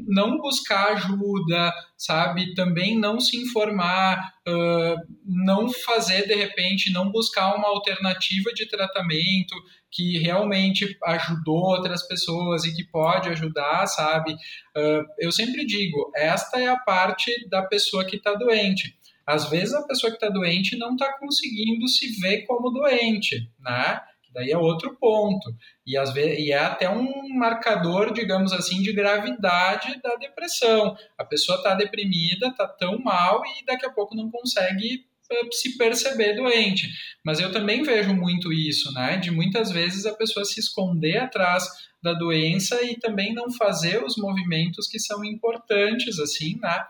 não 0.08 0.38
buscar 0.38 0.92
ajuda, 0.92 1.70
sabe? 1.98 2.54
Também 2.54 2.98
não 2.98 3.20
se 3.20 3.36
informar, 3.36 4.32
uh, 4.48 4.96
não 5.22 5.68
fazer 5.68 6.26
de 6.26 6.34
repente, 6.34 6.90
não 6.90 7.12
buscar 7.12 7.54
uma 7.54 7.68
alternativa 7.68 8.50
de 8.54 8.66
tratamento 8.66 9.54
que 9.92 10.18
realmente 10.18 10.96
ajudou 11.04 11.58
outras 11.58 12.08
pessoas 12.08 12.64
e 12.64 12.74
que 12.74 12.84
pode 12.84 13.28
ajudar, 13.28 13.86
sabe? 13.86 14.32
Uh, 14.32 15.04
eu 15.18 15.30
sempre 15.30 15.66
digo, 15.66 16.10
esta 16.16 16.58
é 16.58 16.66
a 16.66 16.78
parte 16.78 17.30
da 17.50 17.62
pessoa 17.62 18.02
que 18.02 18.16
está 18.16 18.32
doente. 18.32 18.96
Às 19.26 19.50
vezes 19.50 19.74
a 19.74 19.86
pessoa 19.86 20.10
que 20.10 20.16
está 20.16 20.30
doente 20.30 20.74
não 20.78 20.92
está 20.92 21.18
conseguindo 21.18 21.86
se 21.86 22.18
ver 22.18 22.46
como 22.46 22.70
doente, 22.70 23.50
né? 23.60 24.00
Daí 24.36 24.50
é 24.50 24.58
outro 24.58 24.94
ponto. 25.00 25.50
E, 25.86 25.96
às 25.96 26.12
vezes, 26.12 26.40
e 26.40 26.52
é 26.52 26.58
até 26.58 26.90
um 26.90 27.34
marcador, 27.38 28.12
digamos 28.12 28.52
assim, 28.52 28.82
de 28.82 28.92
gravidade 28.92 29.98
da 30.02 30.14
depressão. 30.16 30.94
A 31.16 31.24
pessoa 31.24 31.56
está 31.56 31.74
deprimida, 31.74 32.48
está 32.48 32.68
tão 32.68 32.98
mal 32.98 33.40
e 33.46 33.64
daqui 33.64 33.86
a 33.86 33.90
pouco 33.90 34.14
não 34.14 34.30
consegue 34.30 35.06
eh, 35.32 35.48
se 35.50 35.78
perceber 35.78 36.34
doente. 36.34 36.86
Mas 37.24 37.40
eu 37.40 37.50
também 37.50 37.82
vejo 37.82 38.12
muito 38.14 38.52
isso, 38.52 38.92
né? 38.92 39.16
De 39.16 39.30
muitas 39.30 39.72
vezes 39.72 40.04
a 40.04 40.14
pessoa 40.14 40.44
se 40.44 40.60
esconder 40.60 41.16
atrás 41.16 41.66
da 42.02 42.12
doença 42.12 42.84
e 42.84 42.94
também 42.98 43.32
não 43.32 43.50
fazer 43.50 44.04
os 44.04 44.18
movimentos 44.18 44.86
que 44.86 44.98
são 44.98 45.24
importantes, 45.24 46.18
assim, 46.18 46.58
né? 46.60 46.84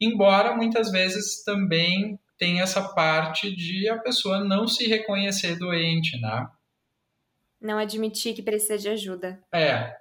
Embora 0.00 0.56
muitas 0.56 0.90
vezes 0.90 1.44
também 1.44 2.18
tem 2.36 2.60
essa 2.60 2.82
parte 2.82 3.54
de 3.54 3.88
a 3.88 3.98
pessoa 3.98 4.42
não 4.42 4.66
se 4.66 4.88
reconhecer 4.88 5.56
doente, 5.56 6.20
né? 6.20 6.48
Não 7.60 7.78
admitir 7.78 8.34
que 8.34 8.42
precisa 8.42 8.78
de 8.78 8.88
ajuda. 8.88 9.40
É. 9.52 9.96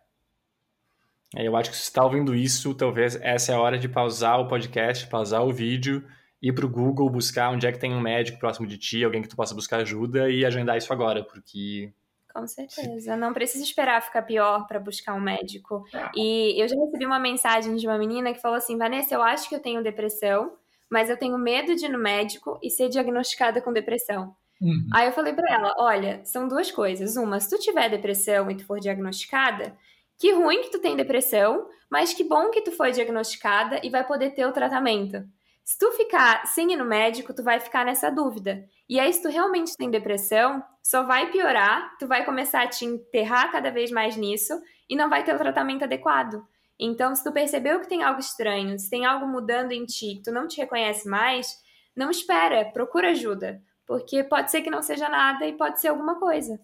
é 1.36 1.48
eu 1.48 1.56
acho 1.56 1.70
que 1.70 1.76
se 1.76 1.84
você 1.84 1.90
está 1.90 2.04
ouvindo 2.04 2.36
isso, 2.36 2.74
talvez 2.74 3.16
essa 3.22 3.52
é 3.52 3.56
a 3.56 3.60
hora 3.60 3.78
de 3.78 3.90
pausar 3.90 4.40
o 4.40 4.48
podcast, 4.48 5.08
pausar 5.08 5.44
o 5.44 5.52
vídeo, 5.52 6.08
ir 6.42 6.54
para 6.54 6.66
o 6.66 6.70
Google 6.70 7.10
buscar 7.10 7.50
onde 7.50 7.66
é 7.66 7.72
que 7.72 7.80
tem 7.80 7.94
um 7.94 8.02
médico 8.02 8.40
próximo 8.40 8.68
de 8.68 8.78
ti, 8.78 9.04
alguém 9.04 9.22
que 9.22 9.28
tu 9.28 9.36
possa 9.36 9.56
buscar 9.56 9.78
ajuda 9.78 10.30
e 10.30 10.46
agendar 10.46 10.78
isso 10.78 10.94
agora, 10.94 11.24
porque 11.24 11.92
com 12.38 12.46
certeza. 12.46 13.18
Não 13.18 13.34
precisa 13.34 13.64
esperar 13.64 14.00
ficar 14.00 14.22
pior 14.22 14.68
para 14.68 14.80
buscar 14.80 15.16
um 15.16 15.20
médico. 15.20 15.84
E 16.16 16.62
eu 16.62 16.68
já 16.68 16.76
recebi 16.76 17.04
uma 17.04 17.18
mensagem 17.18 17.76
de 17.76 17.88
uma 17.88 17.98
menina 17.98 18.32
que 18.32 18.40
falou 18.40 18.58
assim: 18.58 18.78
Vanessa, 18.78 19.16
eu 19.16 19.24
acho 19.24 19.50
que 19.50 19.56
eu 19.56 19.60
tenho 19.60 19.82
depressão, 19.82 20.56
mas 20.88 21.10
eu 21.10 21.18
tenho 21.18 21.36
medo 21.36 21.76
de 21.76 21.86
ir 21.86 21.90
no 21.90 21.98
médico 21.98 22.60
e 22.62 22.70
ser 22.70 22.90
diagnosticada 22.90 23.60
com 23.60 23.74
depressão. 23.74 24.36
Uhum. 24.62 24.88
Aí 24.94 25.08
eu 25.08 25.12
falei 25.12 25.34
para 25.34 25.54
ela: 25.54 25.76
olha, 25.78 26.22
são 26.24 26.48
duas 26.48 26.72
coisas. 26.72 27.16
Uma, 27.16 27.40
se 27.40 27.50
tu 27.50 27.60
tiver 27.60 27.90
depressão 27.90 28.50
e 28.50 28.58
tu 28.58 28.66
for 28.66 28.80
diagnosticada, 28.80 29.78
que 30.18 30.34
ruim 30.34 30.62
que 30.62 30.72
tu 30.72 30.80
tem 30.80 30.96
depressão, 30.96 31.68
mas 31.90 32.14
que 32.14 32.24
bom 32.24 32.50
que 32.50 32.62
tu 32.62 32.72
foi 32.72 32.92
diagnosticada 32.92 33.80
e 33.84 33.90
vai 33.90 34.06
poder 34.06 34.32
ter 34.32 34.46
o 34.46 34.52
tratamento. 34.52 35.24
Se 35.64 35.78
tu 35.78 35.92
ficar 35.92 36.46
sem 36.48 36.72
ir 36.72 36.78
no 36.78 36.86
médico, 36.86 37.34
tu 37.34 37.44
vai 37.44 37.60
ficar 37.60 37.86
nessa 37.86 38.10
dúvida. 38.10 38.66
E 38.90 39.00
aí, 39.00 39.12
se 39.12 39.22
tu 39.22 39.28
realmente 39.28 39.76
tem 39.76 39.92
depressão, 39.92 40.64
só 40.82 41.04
vai 41.04 41.30
piorar, 41.30 41.98
tu 42.00 42.08
vai 42.08 42.24
começar 42.24 42.64
a 42.64 42.68
te 42.68 42.86
enterrar 42.86 43.52
cada 43.52 43.70
vez 43.70 43.92
mais 43.92 44.16
nisso 44.16 44.54
e 44.90 44.96
não 44.96 45.10
vai 45.10 45.24
ter 45.24 45.36
o 45.36 45.38
tratamento 45.38 45.84
adequado. 45.84 46.42
Então, 46.80 47.14
se 47.14 47.24
tu 47.24 47.34
percebeu 47.34 47.82
que 47.82 47.90
tem 47.90 48.02
algo 48.02 48.20
estranho, 48.20 48.80
se 48.80 48.90
tem 48.90 49.06
algo 49.06 49.28
mudando 49.28 49.74
em 49.74 49.86
ti, 49.86 50.16
que 50.16 50.24
tu 50.24 50.32
não 50.32 50.48
te 50.48 50.58
reconhece 50.58 51.08
mais, 51.08 51.62
não 51.94 52.10
espera, 52.10 52.64
procura 52.72 53.10
ajuda 53.10 53.62
porque 53.88 54.22
pode 54.26 54.52
ser 54.52 54.62
que 54.62 54.70
não 54.70 54.82
seja 54.82 55.08
nada 55.08 55.48
e 55.48 55.54
pode 55.54 55.80
ser 55.80 55.88
alguma 55.88 56.20
coisa. 56.20 56.60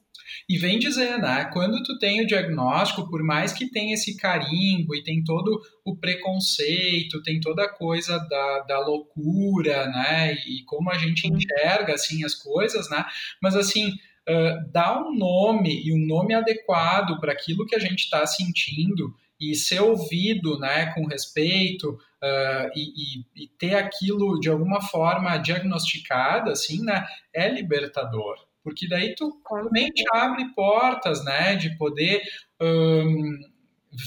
E 0.47 0.57
vem 0.57 0.77
dizer, 0.77 1.17
né? 1.17 1.49
Quando 1.53 1.81
tu 1.81 1.97
tem 1.97 2.21
o 2.21 2.27
diagnóstico, 2.27 3.09
por 3.09 3.23
mais 3.23 3.53
que 3.53 3.71
tenha 3.71 3.93
esse 3.93 4.17
carimbo 4.17 4.93
e 4.93 5.03
tem 5.03 5.23
todo 5.23 5.61
o 5.85 5.95
preconceito, 5.95 7.23
tem 7.23 7.39
toda 7.39 7.63
a 7.63 7.73
coisa 7.73 8.19
da, 8.19 8.59
da 8.67 8.79
loucura, 8.79 9.87
né? 9.87 10.33
E 10.33 10.63
como 10.65 10.91
a 10.91 10.97
gente 10.97 11.25
enxerga, 11.27 11.93
assim, 11.93 12.25
as 12.25 12.35
coisas, 12.35 12.89
né? 12.89 13.05
Mas, 13.41 13.55
assim, 13.55 13.87
uh, 13.87 14.71
dá 14.73 15.01
um 15.01 15.15
nome 15.15 15.81
e 15.85 15.93
um 15.93 16.05
nome 16.05 16.33
adequado 16.33 17.17
para 17.21 17.31
aquilo 17.31 17.65
que 17.65 17.75
a 17.75 17.79
gente 17.79 18.03
está 18.03 18.25
sentindo 18.25 19.13
e 19.39 19.55
ser 19.55 19.81
ouvido 19.81 20.57
né, 20.59 20.93
com 20.93 21.05
respeito 21.05 21.97
uh, 22.23 22.71
e, 22.73 23.19
e, 23.19 23.43
e, 23.43 23.47
ter 23.59 23.75
aquilo 23.75 24.39
de 24.39 24.49
alguma 24.49 24.81
forma 24.81 25.37
diagnosticado, 25.37 26.49
assim, 26.49 26.81
né, 26.83 27.05
é 27.33 27.49
libertador. 27.49 28.37
Porque 28.63 28.87
daí 28.87 29.13
tu 29.13 29.41
realmente 29.49 30.03
abre 30.13 30.45
portas, 30.55 31.23
né, 31.25 31.55
de 31.57 31.75
poder 31.77 32.21
um, 32.61 33.41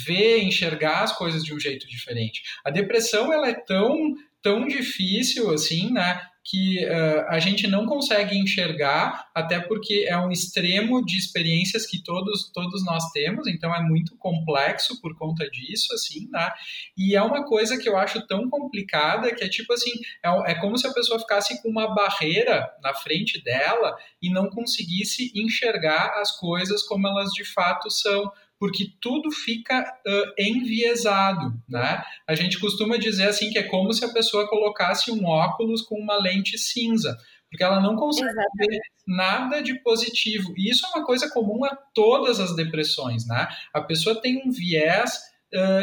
ver, 0.06 0.42
enxergar 0.42 1.02
as 1.02 1.12
coisas 1.12 1.44
de 1.44 1.52
um 1.52 1.60
jeito 1.60 1.86
diferente. 1.86 2.42
A 2.64 2.70
depressão, 2.70 3.32
ela 3.32 3.50
é 3.50 3.54
tão, 3.54 4.14
tão 4.40 4.66
difícil, 4.66 5.52
assim, 5.52 5.92
né, 5.92 6.22
que 6.48 6.84
uh, 6.84 7.26
a 7.28 7.40
gente 7.40 7.66
não 7.66 7.86
consegue 7.86 8.38
enxergar, 8.38 9.28
até 9.34 9.58
porque 9.58 10.06
é 10.08 10.16
um 10.16 10.30
extremo 10.30 11.04
de 11.04 11.18
experiências 11.18 11.84
que 11.86 12.00
todos, 12.02 12.52
todos 12.52 12.84
nós 12.84 13.10
temos, 13.10 13.48
então 13.48 13.74
é 13.74 13.82
muito 13.82 14.16
complexo 14.16 15.00
por 15.00 15.16
conta 15.18 15.50
disso, 15.50 15.92
assim, 15.92 16.28
né? 16.30 16.48
E 16.96 17.16
é 17.16 17.22
uma 17.22 17.44
coisa 17.44 17.76
que 17.76 17.88
eu 17.88 17.96
acho 17.96 18.24
tão 18.28 18.48
complicada 18.48 19.34
que 19.34 19.42
é 19.42 19.48
tipo 19.48 19.72
assim, 19.72 19.90
é, 20.24 20.52
é 20.52 20.54
como 20.54 20.78
se 20.78 20.86
a 20.86 20.92
pessoa 20.92 21.18
ficasse 21.18 21.60
com 21.60 21.68
uma 21.68 21.92
barreira 21.92 22.70
na 22.80 22.94
frente 22.94 23.42
dela 23.42 23.96
e 24.22 24.30
não 24.30 24.48
conseguisse 24.48 25.32
enxergar 25.34 26.20
as 26.20 26.30
coisas 26.38 26.84
como 26.84 27.08
elas 27.08 27.30
de 27.32 27.44
fato 27.44 27.90
são 27.90 28.30
porque 28.58 28.86
tudo 29.00 29.30
fica 29.30 29.82
uh, 29.82 30.32
enviesado, 30.38 31.52
né? 31.68 32.02
A 32.26 32.34
gente 32.34 32.58
costuma 32.58 32.96
dizer 32.96 33.28
assim 33.28 33.50
que 33.50 33.58
é 33.58 33.62
como 33.62 33.92
se 33.92 34.04
a 34.04 34.12
pessoa 34.12 34.48
colocasse 34.48 35.10
um 35.10 35.26
óculos 35.26 35.82
com 35.82 35.96
uma 35.96 36.16
lente 36.16 36.56
cinza, 36.58 37.18
porque 37.50 37.62
ela 37.62 37.80
não 37.80 37.96
consegue 37.96 38.30
Exatamente. 38.30 38.70
ver 38.70 38.80
nada 39.06 39.62
de 39.62 39.74
positivo. 39.82 40.54
E 40.56 40.70
isso 40.70 40.86
é 40.86 40.88
uma 40.90 41.04
coisa 41.04 41.30
comum 41.30 41.64
a 41.64 41.76
todas 41.94 42.40
as 42.40 42.56
depressões, 42.56 43.26
né? 43.26 43.48
A 43.72 43.80
pessoa 43.80 44.20
tem 44.20 44.42
um 44.46 44.50
viés 44.50 45.20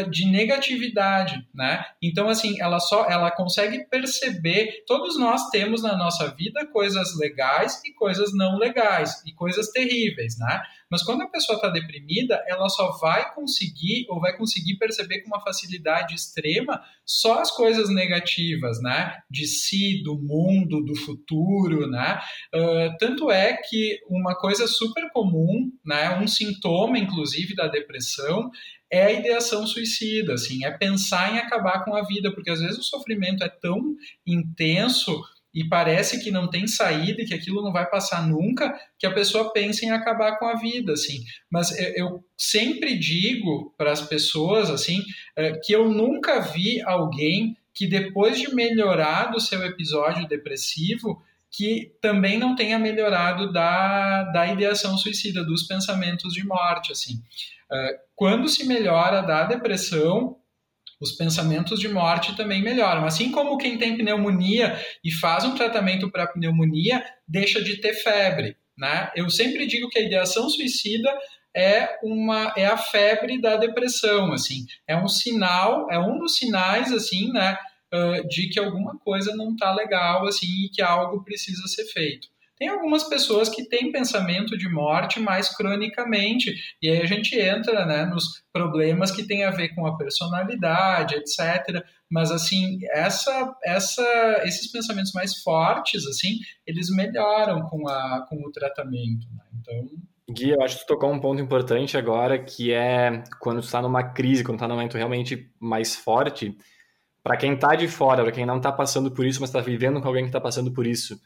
de 0.10 0.26
negatividade, 0.26 1.46
né? 1.54 1.86
Então 2.02 2.30
assim, 2.30 2.60
ela 2.62 2.80
só 2.80 3.06
ela 3.10 3.32
consegue 3.32 3.86
perceber, 3.90 4.84
todos 4.88 5.18
nós 5.18 5.50
temos 5.50 5.82
na 5.82 5.98
nossa 5.98 6.30
vida 6.36 6.66
coisas 6.68 7.18
legais 7.18 7.82
e 7.86 7.94
coisas 7.94 8.34
não 8.34 8.58
legais 8.58 9.24
e 9.26 9.34
coisas 9.34 9.70
terríveis, 9.70 10.38
né? 10.38 10.62
Mas 10.94 11.02
quando 11.02 11.24
a 11.24 11.28
pessoa 11.28 11.56
está 11.56 11.70
deprimida, 11.70 12.40
ela 12.48 12.70
só 12.70 12.92
vai 13.00 13.34
conseguir 13.34 14.06
ou 14.10 14.22
vai 14.22 14.38
conseguir 14.38 14.78
perceber 14.78 15.22
com 15.22 15.28
uma 15.30 15.42
facilidade 15.42 16.14
extrema 16.14 16.80
só 17.04 17.42
as 17.42 17.50
coisas 17.50 17.90
negativas, 17.90 18.80
né? 18.80 19.18
De 19.28 19.48
si, 19.48 20.04
do 20.04 20.16
mundo, 20.20 20.86
do 20.86 20.96
futuro, 20.96 21.88
né? 21.90 22.22
Uh, 22.54 22.96
tanto 23.00 23.32
é 23.32 23.58
que 23.58 24.02
uma 24.08 24.36
coisa 24.36 24.68
super 24.68 25.10
comum, 25.12 25.72
né? 25.84 26.16
Um 26.20 26.28
sintoma, 26.28 27.00
inclusive, 27.00 27.56
da 27.56 27.68
depressão 27.68 28.52
é 28.94 29.06
a 29.06 29.12
ideação 29.12 29.66
suicida, 29.66 30.36
assim, 30.36 30.64
é 30.64 30.70
pensar 30.70 31.34
em 31.34 31.40
acabar 31.40 31.84
com 31.84 31.96
a 31.96 32.04
vida, 32.04 32.32
porque 32.32 32.52
às 32.52 32.62
vezes 32.62 32.78
o 32.78 32.84
sofrimento 32.84 33.44
é 33.44 33.50
tão 33.50 33.96
intenso 34.26 35.20
e 35.52 35.68
parece 35.68 36.24
que 36.24 36.30
não 36.30 36.48
tem 36.48 36.68
saída 36.68 37.24
e 37.24 37.26
que 37.26 37.34
aquilo 37.34 37.64
não 37.64 37.74
vai 37.74 37.90
passar 37.90 38.28
nunca, 38.28 38.72
que 39.00 39.08
a 39.08 39.14
pessoa 39.14 39.52
pensa 39.52 39.84
em 39.84 39.90
acabar 39.90 40.38
com 40.38 40.46
a 40.46 40.54
vida, 40.60 40.94
assim. 40.94 41.24
Mas 41.50 41.76
eu 41.96 42.24
sempre 42.38 42.96
digo 42.96 43.74
para 43.76 43.92
as 43.92 44.02
pessoas, 44.02 44.70
assim, 44.70 45.02
é, 45.36 45.54
que 45.54 45.74
eu 45.74 45.90
nunca 45.90 46.40
vi 46.40 46.80
alguém 46.84 47.58
que 47.74 47.88
depois 47.88 48.40
de 48.40 48.54
melhorar 48.54 49.32
do 49.32 49.40
seu 49.40 49.66
episódio 49.66 50.28
depressivo, 50.28 51.20
que 51.52 51.92
também 52.00 52.38
não 52.38 52.56
tenha 52.56 52.78
melhorado 52.78 53.52
da, 53.52 54.24
da 54.26 54.46
ideação 54.48 54.96
suicida, 55.00 55.44
dos 55.44 55.64
pensamentos 55.64 56.34
de 56.34 56.46
morte, 56.46 56.92
assim. 56.92 57.24
Quando 58.24 58.48
se 58.48 58.66
melhora 58.66 59.22
da 59.22 59.44
depressão, 59.44 60.38
os 61.02 61.12
pensamentos 61.12 61.78
de 61.78 61.90
morte 61.90 62.38
também 62.38 62.64
melhoram. 62.64 63.04
Assim 63.04 63.30
como 63.34 63.58
quem 63.58 63.78
tem 63.78 63.98
pneumonia 63.98 64.80
e 65.04 65.12
faz 65.12 65.44
um 65.44 65.56
tratamento 65.56 66.10
para 66.10 66.28
pneumonia, 66.28 67.04
deixa 67.28 67.62
de 67.62 67.82
ter 67.82 67.94
febre. 67.96 68.56
Né? 68.78 69.12
Eu 69.14 69.30
sempre 69.30 69.68
digo 69.68 69.90
que 69.90 70.00
a 70.00 70.04
ideação 70.04 70.50
suicida 70.50 71.14
é 71.54 72.00
uma 72.02 72.54
é 72.56 72.66
a 72.66 72.78
febre 72.78 73.42
da 73.42 73.58
depressão, 73.58 74.32
assim, 74.32 74.68
é 74.88 74.96
um 74.96 75.10
sinal, 75.10 75.92
é 75.92 76.00
um 76.00 76.18
dos 76.18 76.38
sinais, 76.38 76.94
assim, 76.94 77.30
né, 77.34 77.58
de 78.30 78.48
que 78.48 78.58
alguma 78.58 78.98
coisa 79.00 79.36
não 79.36 79.52
está 79.52 79.76
legal, 79.76 80.26
assim, 80.26 80.48
e 80.48 80.70
que 80.70 80.82
algo 80.82 81.26
precisa 81.26 81.68
ser 81.68 81.84
feito. 81.88 82.30
Tem 82.58 82.68
algumas 82.68 83.04
pessoas 83.04 83.50
que 83.50 83.68
têm 83.68 83.92
pensamento 83.92 84.58
de 84.58 84.70
morte 84.70 85.20
mais 85.20 85.50
cronicamente, 85.56 86.54
e 86.82 86.90
aí 86.90 87.02
a 87.02 87.06
gente 87.06 87.38
entra 87.38 87.86
né, 87.86 88.06
nos 88.06 88.44
problemas 88.52 89.12
que 89.12 89.26
tem 89.26 89.44
a 89.44 89.52
ver 89.52 89.70
com 89.76 89.86
a 89.88 89.98
personalidade, 89.98 91.16
etc. 91.16 91.84
Mas 92.10 92.32
assim, 92.32 92.80
essa, 92.92 93.56
essa, 93.64 94.42
esses 94.46 94.72
pensamentos 94.72 95.12
mais 95.14 95.42
fortes, 95.42 96.06
assim, 96.06 96.38
eles 96.66 96.90
melhoram 96.90 97.64
com, 97.64 97.88
a, 97.88 98.26
com 98.30 98.38
o 98.38 98.52
tratamento. 98.52 99.28
Né? 99.36 99.44
Então, 99.60 99.90
Gui, 100.30 100.52
eu 100.52 100.62
acho 100.62 100.78
que 100.78 100.86
tu 100.86 100.88
tocou 100.88 101.12
um 101.12 101.20
ponto 101.20 101.42
importante 101.42 101.98
agora, 101.98 102.42
que 102.42 102.72
é 102.72 103.24
quando 103.40 103.60
tu 103.60 103.66
está 103.66 103.82
numa 103.82 104.04
crise, 104.04 104.44
quando 104.44 104.56
está 104.56 104.68
num 104.68 104.76
momento 104.76 104.98
realmente 104.98 105.52
mais 105.60 105.96
forte, 105.96 106.56
para 107.22 107.36
quem 107.36 107.54
está 107.54 107.76
de 107.76 107.88
fora, 107.88 108.24
para 108.24 108.32
quem 108.32 108.46
não 108.46 108.58
está 108.58 108.72
passando 108.72 109.12
por 109.12 109.26
isso, 109.26 109.42
mas 109.42 109.50
está 109.50 109.60
vivendo 109.60 110.02
com 110.02 110.08
alguém 110.08 110.24
que 110.24 110.30
está 110.30 110.40
passando 110.40 110.72
por 110.72 110.88
isso, 110.88 111.20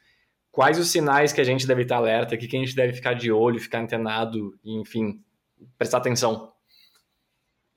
quais 0.58 0.80
os 0.80 0.89
sinais 0.89 1.32
que 1.32 1.39
a 1.39 1.43
gente 1.43 1.67
deve 1.67 1.84
estar 1.84 1.98
alerta, 1.98 2.36
que, 2.36 2.48
que 2.48 2.58
a 2.58 2.60
gente 2.60 2.76
deve 2.76 2.91
ficar 2.91 3.13
de 3.13 3.32
olho, 3.32 3.60
ficar 3.60 3.80
antenado, 3.80 4.58
enfim, 4.65 5.24
prestar 5.78 6.00
atenção? 6.00 6.52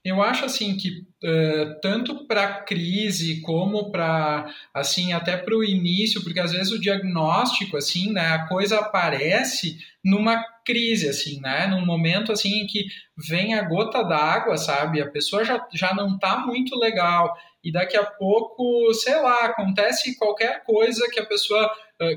Eu 0.02 0.22
acho 0.22 0.46
assim 0.46 0.78
que 0.78 1.06
uh, 1.22 1.78
tanto 1.82 2.26
para 2.26 2.62
crise 2.62 3.42
como 3.42 3.90
para 3.90 4.46
assim 4.72 5.12
até 5.12 5.36
para 5.36 5.54
o 5.54 5.62
início, 5.62 6.22
porque 6.24 6.40
às 6.40 6.52
vezes 6.52 6.72
o 6.72 6.80
diagnóstico 6.80 7.76
assim, 7.76 8.10
né, 8.10 8.28
a 8.28 8.48
coisa 8.48 8.78
aparece 8.78 9.78
numa 10.02 10.42
crise 10.64 11.06
assim, 11.06 11.38
né, 11.40 11.66
num 11.66 11.84
momento 11.84 12.32
assim 12.32 12.62
em 12.62 12.66
que 12.66 12.86
vem 13.28 13.52
a 13.52 13.62
gota 13.62 14.02
d'água, 14.02 14.56
sabe? 14.56 15.02
A 15.02 15.10
pessoa 15.10 15.44
já, 15.44 15.66
já 15.74 15.92
não 15.94 16.14
está 16.14 16.38
muito 16.46 16.74
legal 16.78 17.34
e 17.62 17.70
daqui 17.70 17.96
a 17.96 18.04
pouco, 18.04 18.94
sei 18.94 19.20
lá, 19.20 19.44
acontece 19.44 20.16
qualquer 20.16 20.64
coisa 20.64 21.06
que 21.12 21.20
a 21.20 21.26
pessoa 21.26 21.70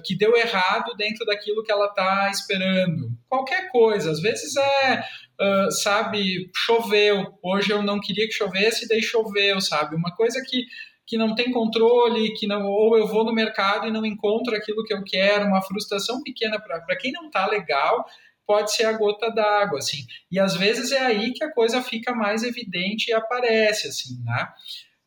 que 0.04 0.16
deu 0.16 0.36
errado 0.38 0.96
dentro 0.96 1.26
daquilo 1.26 1.64
que 1.64 1.72
ela 1.72 1.88
está 1.88 2.30
esperando. 2.32 3.12
Qualquer 3.28 3.70
coisa, 3.70 4.12
às 4.12 4.22
vezes 4.22 4.56
é, 4.56 5.04
uh, 5.40 5.72
sabe, 5.72 6.50
choveu. 6.56 7.38
Hoje 7.42 7.72
eu 7.72 7.82
não 7.82 8.00
queria 8.00 8.28
que 8.28 8.34
chovesse, 8.34 8.88
daí 8.88 9.02
choveu, 9.02 9.60
sabe? 9.62 9.96
Uma 9.96 10.16
coisa 10.16 10.42
que, 10.48 10.66
que 11.06 11.18
não 11.18 11.36
tem 11.36 11.52
controle, 11.52 12.34
que 12.34 12.48
não, 12.48 12.66
ou 12.66 12.98
eu 12.98 13.08
vou 13.08 13.24
no 13.24 13.34
mercado 13.34 13.88
e 13.88 13.92
não 13.92 14.06
encontro 14.06 14.56
aquilo 14.56 14.84
que 14.84 14.94
eu 14.94 15.04
quero, 15.04 15.46
uma 15.46 15.62
frustração 15.62 16.22
pequena 16.22 16.60
para 16.60 16.98
quem 16.98 17.12
não 17.12 17.28
está 17.28 17.48
legal, 17.48 18.06
pode 18.46 18.74
ser 18.74 18.86
a 18.86 18.94
gota 18.94 19.30
d'água, 19.30 19.80
assim. 19.80 20.06
E 20.32 20.40
às 20.40 20.56
vezes 20.56 20.92
é 20.92 21.00
aí 21.00 21.32
que 21.34 21.44
a 21.44 21.52
coisa 21.52 21.82
fica 21.82 22.14
mais 22.14 22.44
evidente 22.44 23.10
e 23.10 23.14
aparece, 23.14 23.88
assim, 23.88 24.22
né? 24.24 24.48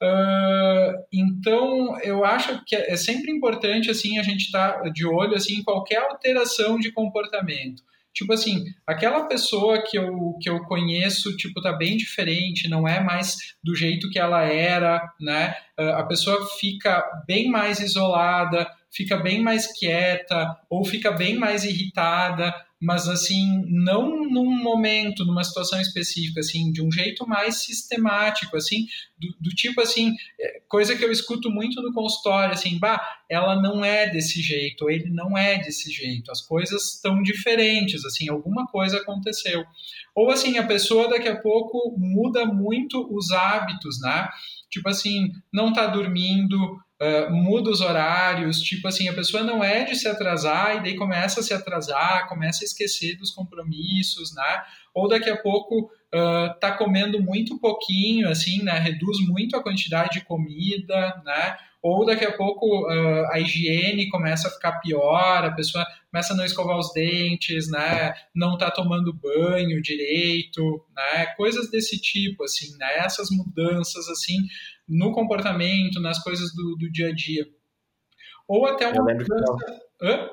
Uh, 0.02 1.02
então, 1.10 1.98
eu 2.02 2.22
acho 2.22 2.62
que 2.66 2.76
é 2.76 2.96
sempre 2.96 3.30
importante 3.30 3.90
assim 3.90 4.18
a 4.18 4.22
gente 4.22 4.44
estar 4.44 4.82
tá 4.82 4.88
de 4.90 5.06
olho 5.06 5.34
assim 5.34 5.54
em 5.54 5.62
qualquer 5.62 5.98
alteração 5.98 6.78
de 6.78 6.92
comportamento. 6.92 7.82
Tipo 8.16 8.32
assim, 8.32 8.64
aquela 8.86 9.28
pessoa 9.28 9.84
que 9.86 9.98
eu, 9.98 10.38
que 10.40 10.48
eu 10.48 10.60
conheço, 10.64 11.36
tipo, 11.36 11.60
tá 11.60 11.74
bem 11.74 11.98
diferente, 11.98 12.66
não 12.66 12.88
é 12.88 12.98
mais 12.98 13.36
do 13.62 13.76
jeito 13.76 14.08
que 14.08 14.18
ela 14.18 14.42
era, 14.42 15.02
né? 15.20 15.54
Uh, 15.78 15.90
a 15.90 16.04
pessoa 16.04 16.48
fica 16.58 17.04
bem 17.26 17.50
mais 17.50 17.78
isolada, 17.78 18.66
fica 18.90 19.18
bem 19.18 19.42
mais 19.42 19.66
quieta 19.78 20.56
ou 20.70 20.82
fica 20.82 21.10
bem 21.10 21.36
mais 21.36 21.62
irritada, 21.64 22.54
mas 22.80 23.08
assim, 23.08 23.64
não 23.68 24.24
num 24.28 24.62
momento, 24.62 25.24
numa 25.24 25.42
situação 25.42 25.80
específica, 25.80 26.40
assim, 26.40 26.70
de 26.72 26.82
um 26.82 26.92
jeito 26.92 27.26
mais 27.26 27.62
sistemático, 27.64 28.56
assim, 28.56 28.86
do, 29.18 29.28
do, 29.40 29.50
tipo 29.50 29.80
assim, 29.80 30.12
é, 30.38 30.60
coisa 30.68 30.94
que 30.94 31.02
eu 31.02 31.10
escuto 31.10 31.50
muito 31.50 31.80
no 31.80 31.92
consultório, 31.92 32.52
assim, 32.52 32.78
bah, 32.78 33.00
ela 33.30 33.60
não 33.60 33.82
é 33.82 34.10
desse 34.10 34.42
jeito, 34.42 34.90
ele 34.90 35.10
não 35.10 35.36
é 35.36 35.58
desse 35.58 35.90
jeito, 35.90 36.30
as 36.30 36.42
coisas 36.42 36.94
estão 36.94 37.22
diferentes, 37.22 38.04
assim, 38.04 38.28
alguma 38.28 38.66
coisa 38.66 38.98
aconteceu. 38.98 39.64
Ou 40.14 40.30
assim, 40.30 40.58
a 40.58 40.66
pessoa 40.66 41.08
daqui 41.08 41.28
a 41.28 41.40
pouco 41.40 41.94
muda 41.98 42.44
muito 42.44 43.08
os 43.14 43.32
hábitos, 43.32 44.00
né? 44.00 44.28
Tipo 44.70 44.88
assim, 44.88 45.32
não 45.52 45.72
tá 45.72 45.86
dormindo, 45.86 46.78
uh, 47.00 47.32
muda 47.32 47.70
os 47.70 47.80
horários, 47.80 48.60
tipo 48.60 48.88
assim, 48.88 49.08
a 49.08 49.14
pessoa 49.14 49.42
não 49.42 49.62
é 49.62 49.84
de 49.84 49.94
se 49.94 50.08
atrasar 50.08 50.76
e 50.76 50.80
daí 50.80 50.96
começa 50.96 51.40
a 51.40 51.42
se 51.42 51.52
atrasar, 51.52 52.28
começa 52.28 52.64
a 52.64 52.66
esquecer 52.66 53.16
dos 53.16 53.30
compromissos, 53.30 54.34
né? 54.34 54.62
Ou 54.94 55.08
daqui 55.08 55.28
a 55.28 55.36
pouco 55.36 55.90
uh, 56.14 56.58
tá 56.60 56.72
comendo 56.72 57.22
muito 57.22 57.58
pouquinho, 57.58 58.28
assim, 58.28 58.62
né? 58.62 58.78
Reduz 58.78 59.18
muito 59.26 59.56
a 59.56 59.62
quantidade 59.62 60.18
de 60.18 60.24
comida, 60.24 61.22
né? 61.24 61.56
Ou 61.82 62.04
daqui 62.04 62.24
a 62.24 62.36
pouco 62.36 62.66
uh, 62.86 63.30
a 63.30 63.38
higiene 63.38 64.08
começa 64.08 64.48
a 64.48 64.50
ficar 64.50 64.80
pior, 64.80 65.44
a 65.44 65.52
pessoa 65.52 65.86
começa 66.16 66.32
a 66.32 66.36
não 66.36 66.46
escovar 66.46 66.78
os 66.78 66.92
dentes, 66.94 67.70
né? 67.70 68.14
Não 68.34 68.56
tá 68.56 68.70
tomando 68.70 69.12
banho 69.12 69.82
direito, 69.82 70.82
né? 70.94 71.26
Coisas 71.36 71.70
desse 71.70 72.00
tipo, 72.00 72.42
assim, 72.42 72.74
né? 72.78 73.00
Essas 73.00 73.28
mudanças, 73.30 74.08
assim, 74.08 74.38
no 74.88 75.12
comportamento, 75.12 76.00
nas 76.00 76.22
coisas 76.22 76.54
do, 76.54 76.76
do 76.76 76.90
dia 76.90 77.08
a 77.08 77.14
dia. 77.14 77.46
Ou 78.48 78.64
até 78.64 78.88
uma 78.88 79.02
mudança... 79.02 79.26
Que... 80.00 80.06
Hã? 80.06 80.30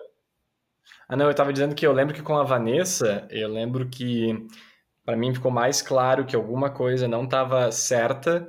Ah, 1.09 1.17
não, 1.17 1.25
eu 1.25 1.31
estava 1.31 1.51
dizendo 1.51 1.75
que 1.75 1.85
eu 1.85 1.91
lembro 1.91 2.13
que 2.13 2.21
com 2.21 2.37
a 2.37 2.43
Vanessa, 2.43 3.27
eu 3.29 3.49
lembro 3.49 3.89
que 3.89 4.33
para 5.03 5.17
mim 5.17 5.33
ficou 5.33 5.51
mais 5.51 5.81
claro 5.81 6.25
que 6.25 6.35
alguma 6.35 6.69
coisa 6.69 7.09
não 7.09 7.25
estava 7.25 7.69
certa, 7.73 8.47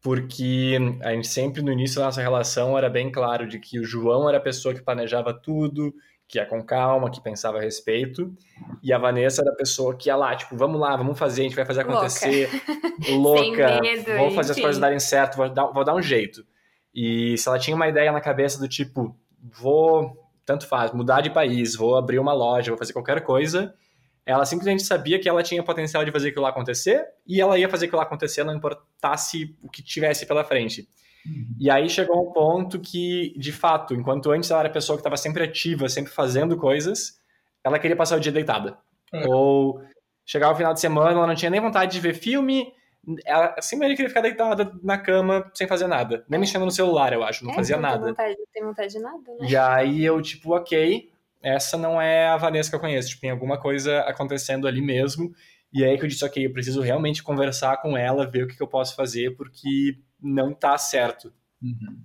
porque 0.00 0.78
a 1.02 1.12
gente 1.12 1.28
sempre 1.28 1.60
no 1.60 1.72
início 1.72 1.98
da 1.98 2.06
nossa 2.06 2.22
relação 2.22 2.76
era 2.78 2.88
bem 2.88 3.12
claro 3.12 3.46
de 3.46 3.58
que 3.58 3.78
o 3.78 3.84
João 3.84 4.26
era 4.26 4.38
a 4.38 4.42
pessoa 4.42 4.74
que 4.74 4.82
planejava 4.82 5.34
tudo, 5.34 5.92
que 6.30 6.38
ia 6.38 6.46
com 6.46 6.62
calma, 6.62 7.10
que 7.10 7.20
pensava 7.20 7.58
a 7.58 7.60
respeito, 7.60 8.32
e 8.80 8.92
a 8.92 8.98
Vanessa 8.98 9.42
era 9.42 9.50
a 9.50 9.56
pessoa 9.56 9.96
que 9.96 10.08
ia 10.08 10.14
lá, 10.14 10.36
tipo, 10.36 10.56
vamos 10.56 10.80
lá, 10.80 10.96
vamos 10.96 11.18
fazer, 11.18 11.40
a 11.40 11.44
gente 11.44 11.56
vai 11.56 11.66
fazer 11.66 11.80
acontecer, 11.80 12.48
louca, 13.10 13.40
louca 13.40 13.80
medo, 13.80 14.16
vou 14.16 14.30
fazer 14.30 14.52
enfim. 14.52 14.60
as 14.60 14.64
coisas 14.64 14.78
darem 14.78 15.00
certo, 15.00 15.36
vou 15.36 15.48
dar, 15.48 15.66
vou 15.66 15.84
dar 15.84 15.92
um 15.92 16.00
jeito. 16.00 16.46
E 16.94 17.36
se 17.36 17.48
ela 17.48 17.58
tinha 17.58 17.74
uma 17.74 17.88
ideia 17.88 18.12
na 18.12 18.20
cabeça 18.20 18.60
do 18.60 18.68
tipo, 18.68 19.16
vou, 19.42 20.16
tanto 20.46 20.68
faz, 20.68 20.92
mudar 20.92 21.20
de 21.20 21.30
país, 21.30 21.74
vou 21.74 21.96
abrir 21.96 22.20
uma 22.20 22.32
loja, 22.32 22.70
vou 22.70 22.78
fazer 22.78 22.92
qualquer 22.92 23.22
coisa, 23.22 23.74
Ela 24.24 24.44
simplesmente 24.44 24.84
sabia 24.84 25.18
que 25.18 25.28
ela 25.28 25.42
tinha 25.42 25.64
potencial 25.64 26.04
de 26.04 26.12
fazer 26.12 26.28
aquilo 26.28 26.44
lá 26.44 26.50
acontecer 26.50 27.04
e 27.26 27.40
ela 27.40 27.58
ia 27.58 27.68
fazer 27.68 27.86
aquilo 27.86 27.98
lá 27.98 28.04
acontecer, 28.04 28.44
não 28.44 28.54
importasse 28.54 29.56
o 29.60 29.68
que 29.68 29.82
tivesse 29.82 30.26
pela 30.26 30.44
frente. 30.44 30.88
E 31.58 31.70
aí 31.70 31.88
chegou 31.88 32.28
um 32.28 32.32
ponto 32.32 32.80
que, 32.80 33.34
de 33.38 33.52
fato, 33.52 33.94
enquanto 33.94 34.30
antes 34.30 34.50
ela 34.50 34.60
era 34.60 34.68
a 34.68 34.72
pessoa 34.72 34.96
que 34.96 35.00
estava 35.00 35.16
sempre 35.16 35.44
ativa, 35.44 35.88
sempre 35.88 36.12
fazendo 36.12 36.56
coisas, 36.56 37.20
ela 37.62 37.78
queria 37.78 37.96
passar 37.96 38.16
o 38.16 38.20
dia 38.20 38.32
deitada. 38.32 38.78
É. 39.12 39.26
Ou 39.28 39.80
chegava 40.24 40.52
o 40.52 40.56
final 40.56 40.72
de 40.72 40.80
semana, 40.80 41.10
ela 41.10 41.26
não 41.26 41.34
tinha 41.34 41.50
nem 41.50 41.60
vontade 41.60 41.92
de 41.92 42.00
ver 42.00 42.14
filme, 42.14 42.72
ela 43.24 43.54
simplesmente 43.60 43.96
queria 43.96 44.08
ficar 44.08 44.20
deitada 44.20 44.72
na 44.82 44.98
cama 44.98 45.50
sem 45.54 45.66
fazer 45.66 45.86
nada. 45.86 46.24
Nem 46.28 46.38
mexendo 46.38 46.64
no 46.64 46.70
celular, 46.70 47.12
eu 47.12 47.22
acho, 47.22 47.44
não 47.44 47.52
é, 47.52 47.54
fazia 47.54 47.76
não 47.76 47.82
nada. 47.82 48.08
Vontade, 48.08 48.36
não 48.38 48.46
tem 48.52 48.64
vontade 48.64 48.92
de 48.92 49.00
nada, 49.00 49.34
né? 49.38 49.48
E 49.48 49.56
aí 49.56 50.04
eu, 50.04 50.20
tipo, 50.20 50.54
ok, 50.54 51.10
essa 51.42 51.76
não 51.76 52.00
é 52.00 52.28
a 52.28 52.36
Vanessa 52.36 52.70
que 52.70 52.76
eu 52.76 52.80
conheço. 52.80 53.08
Tipo, 53.08 53.22
tem 53.22 53.30
alguma 53.30 53.58
coisa 53.58 54.00
acontecendo 54.00 54.66
ali 54.68 54.82
mesmo. 54.82 55.32
E 55.72 55.84
aí 55.84 55.96
que 55.96 56.04
eu 56.04 56.08
disse, 56.08 56.24
ok, 56.24 56.44
eu 56.44 56.52
preciso 56.52 56.80
realmente 56.80 57.22
conversar 57.22 57.78
com 57.78 57.96
ela, 57.96 58.30
ver 58.30 58.44
o 58.44 58.48
que, 58.48 58.56
que 58.56 58.62
eu 58.62 58.68
posso 58.68 58.94
fazer, 58.94 59.36
porque 59.36 59.98
não 60.22 60.54
tá 60.54 60.76
certo. 60.78 61.32
Uhum. 61.62 62.02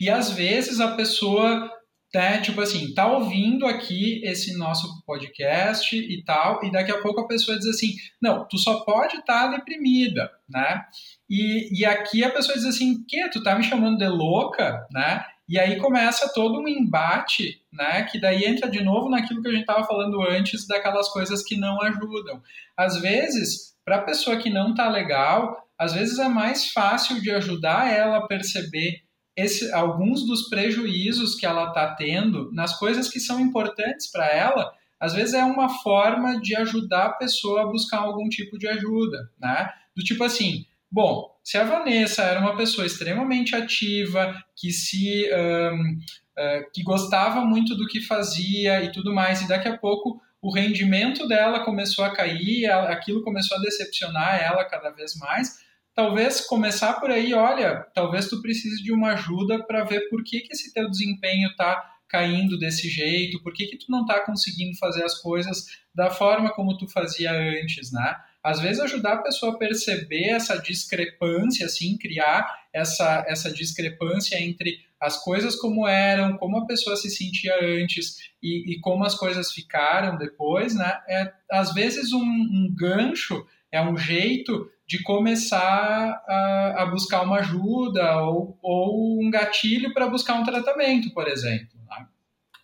E 0.00 0.10
às 0.10 0.30
vezes 0.30 0.80
a 0.80 0.94
pessoa 0.94 1.70
né, 2.14 2.40
tipo 2.40 2.60
assim, 2.60 2.94
tá 2.94 3.06
ouvindo 3.06 3.66
aqui 3.66 4.22
esse 4.24 4.56
nosso 4.56 5.02
podcast 5.04 5.94
e 5.94 6.24
tal, 6.24 6.64
e 6.64 6.72
daqui 6.72 6.90
a 6.90 7.02
pouco 7.02 7.20
a 7.20 7.26
pessoa 7.26 7.58
diz 7.58 7.66
assim, 7.66 7.94
não, 8.20 8.46
tu 8.48 8.56
só 8.56 8.80
pode 8.80 9.16
estar 9.16 9.50
tá 9.50 9.56
deprimida, 9.56 10.30
né? 10.48 10.84
E, 11.28 11.80
e 11.80 11.84
aqui 11.84 12.24
a 12.24 12.30
pessoa 12.30 12.56
diz 12.56 12.64
assim, 12.64 13.04
que 13.06 13.28
tu 13.28 13.42
tá 13.42 13.54
me 13.54 13.62
chamando 13.62 13.98
de 13.98 14.08
louca, 14.08 14.86
né? 14.90 15.24
E 15.46 15.58
aí 15.58 15.78
começa 15.78 16.32
todo 16.34 16.60
um 16.60 16.68
embate, 16.68 17.60
né? 17.72 18.04
Que 18.04 18.20
daí 18.20 18.44
entra 18.44 18.70
de 18.70 18.82
novo 18.82 19.08
naquilo 19.10 19.42
que 19.42 19.48
a 19.48 19.52
gente 19.52 19.62
estava 19.62 19.84
falando 19.84 20.22
antes, 20.22 20.66
daquelas 20.66 21.08
coisas 21.10 21.42
que 21.42 21.56
não 21.56 21.80
ajudam. 21.82 22.42
Às 22.76 23.00
vezes, 23.00 23.74
para 23.84 23.96
a 23.96 24.02
pessoa 24.02 24.36
que 24.36 24.50
não 24.50 24.74
tá 24.74 24.88
legal, 24.88 25.67
às 25.78 25.92
vezes 25.92 26.18
é 26.18 26.28
mais 26.28 26.70
fácil 26.72 27.20
de 27.20 27.30
ajudar 27.30 27.92
ela 27.92 28.18
a 28.18 28.26
perceber 28.26 29.02
esse, 29.36 29.72
alguns 29.72 30.26
dos 30.26 30.48
prejuízos 30.48 31.36
que 31.36 31.46
ela 31.46 31.68
está 31.68 31.94
tendo 31.94 32.50
nas 32.52 32.76
coisas 32.76 33.08
que 33.08 33.20
são 33.20 33.38
importantes 33.38 34.10
para 34.10 34.26
ela, 34.26 34.72
às 34.98 35.14
vezes 35.14 35.32
é 35.32 35.44
uma 35.44 35.68
forma 35.68 36.40
de 36.40 36.56
ajudar 36.56 37.06
a 37.06 37.12
pessoa 37.12 37.62
a 37.62 37.66
buscar 37.66 37.98
algum 37.98 38.28
tipo 38.28 38.58
de 38.58 38.66
ajuda, 38.66 39.30
né? 39.38 39.70
Do 39.96 40.02
tipo 40.02 40.24
assim, 40.24 40.64
bom, 40.90 41.30
se 41.44 41.56
a 41.56 41.62
Vanessa 41.62 42.22
era 42.22 42.40
uma 42.40 42.56
pessoa 42.56 42.84
extremamente 42.84 43.54
ativa, 43.54 44.34
que 44.56 44.72
se 44.72 45.30
um, 45.32 45.98
uh, 46.36 46.70
que 46.74 46.82
gostava 46.82 47.44
muito 47.44 47.76
do 47.76 47.86
que 47.86 48.00
fazia 48.00 48.82
e 48.82 48.90
tudo 48.90 49.14
mais, 49.14 49.40
e 49.40 49.48
daqui 49.48 49.68
a 49.68 49.78
pouco 49.78 50.20
o 50.42 50.52
rendimento 50.52 51.26
dela 51.28 51.64
começou 51.64 52.04
a 52.04 52.12
cair, 52.12 52.66
aquilo 52.66 53.22
começou 53.22 53.56
a 53.56 53.60
decepcionar 53.60 54.40
ela 54.40 54.64
cada 54.64 54.90
vez 54.90 55.16
mais, 55.16 55.58
talvez 55.98 56.42
começar 56.42 56.92
por 57.00 57.10
aí, 57.10 57.34
olha, 57.34 57.84
talvez 57.92 58.28
tu 58.28 58.40
precise 58.40 58.80
de 58.84 58.92
uma 58.92 59.14
ajuda 59.14 59.64
para 59.64 59.82
ver 59.82 60.08
por 60.08 60.22
que, 60.22 60.42
que 60.42 60.52
esse 60.52 60.72
teu 60.72 60.88
desempenho 60.88 61.48
está 61.48 61.96
caindo 62.08 62.56
desse 62.56 62.88
jeito, 62.88 63.42
por 63.42 63.52
que, 63.52 63.66
que 63.66 63.76
tu 63.76 63.86
não 63.90 64.02
está 64.02 64.20
conseguindo 64.20 64.78
fazer 64.78 65.02
as 65.02 65.20
coisas 65.20 65.66
da 65.92 66.08
forma 66.08 66.54
como 66.54 66.76
tu 66.78 66.86
fazia 66.86 67.32
antes, 67.32 67.90
né? 67.90 68.14
Às 68.44 68.60
vezes 68.60 68.80
ajudar 68.80 69.14
a 69.14 69.22
pessoa 69.22 69.52
a 69.52 69.58
perceber 69.58 70.28
essa 70.28 70.56
discrepância, 70.62 71.66
assim, 71.66 71.98
criar 71.98 72.48
essa, 72.72 73.24
essa 73.26 73.52
discrepância 73.52 74.40
entre 74.40 74.78
as 75.00 75.20
coisas 75.24 75.56
como 75.56 75.84
eram, 75.84 76.36
como 76.38 76.58
a 76.58 76.66
pessoa 76.66 76.94
se 76.94 77.10
sentia 77.10 77.56
antes 77.60 78.18
e, 78.40 78.72
e 78.72 78.80
como 78.80 79.04
as 79.04 79.16
coisas 79.16 79.50
ficaram 79.50 80.16
depois, 80.16 80.76
né? 80.76 81.00
É 81.08 81.32
às 81.50 81.74
vezes 81.74 82.12
um, 82.12 82.22
um 82.22 82.72
gancho, 82.72 83.44
é 83.72 83.82
um 83.82 83.96
jeito 83.96 84.70
de 84.88 85.02
começar 85.02 86.24
a, 86.26 86.82
a 86.82 86.86
buscar 86.86 87.20
uma 87.20 87.40
ajuda 87.40 88.22
ou, 88.22 88.58
ou 88.62 89.22
um 89.22 89.30
gatilho 89.30 89.92
para 89.92 90.08
buscar 90.08 90.34
um 90.34 90.44
tratamento, 90.44 91.12
por 91.12 91.28
exemplo. 91.28 91.78
Né? 91.86 92.06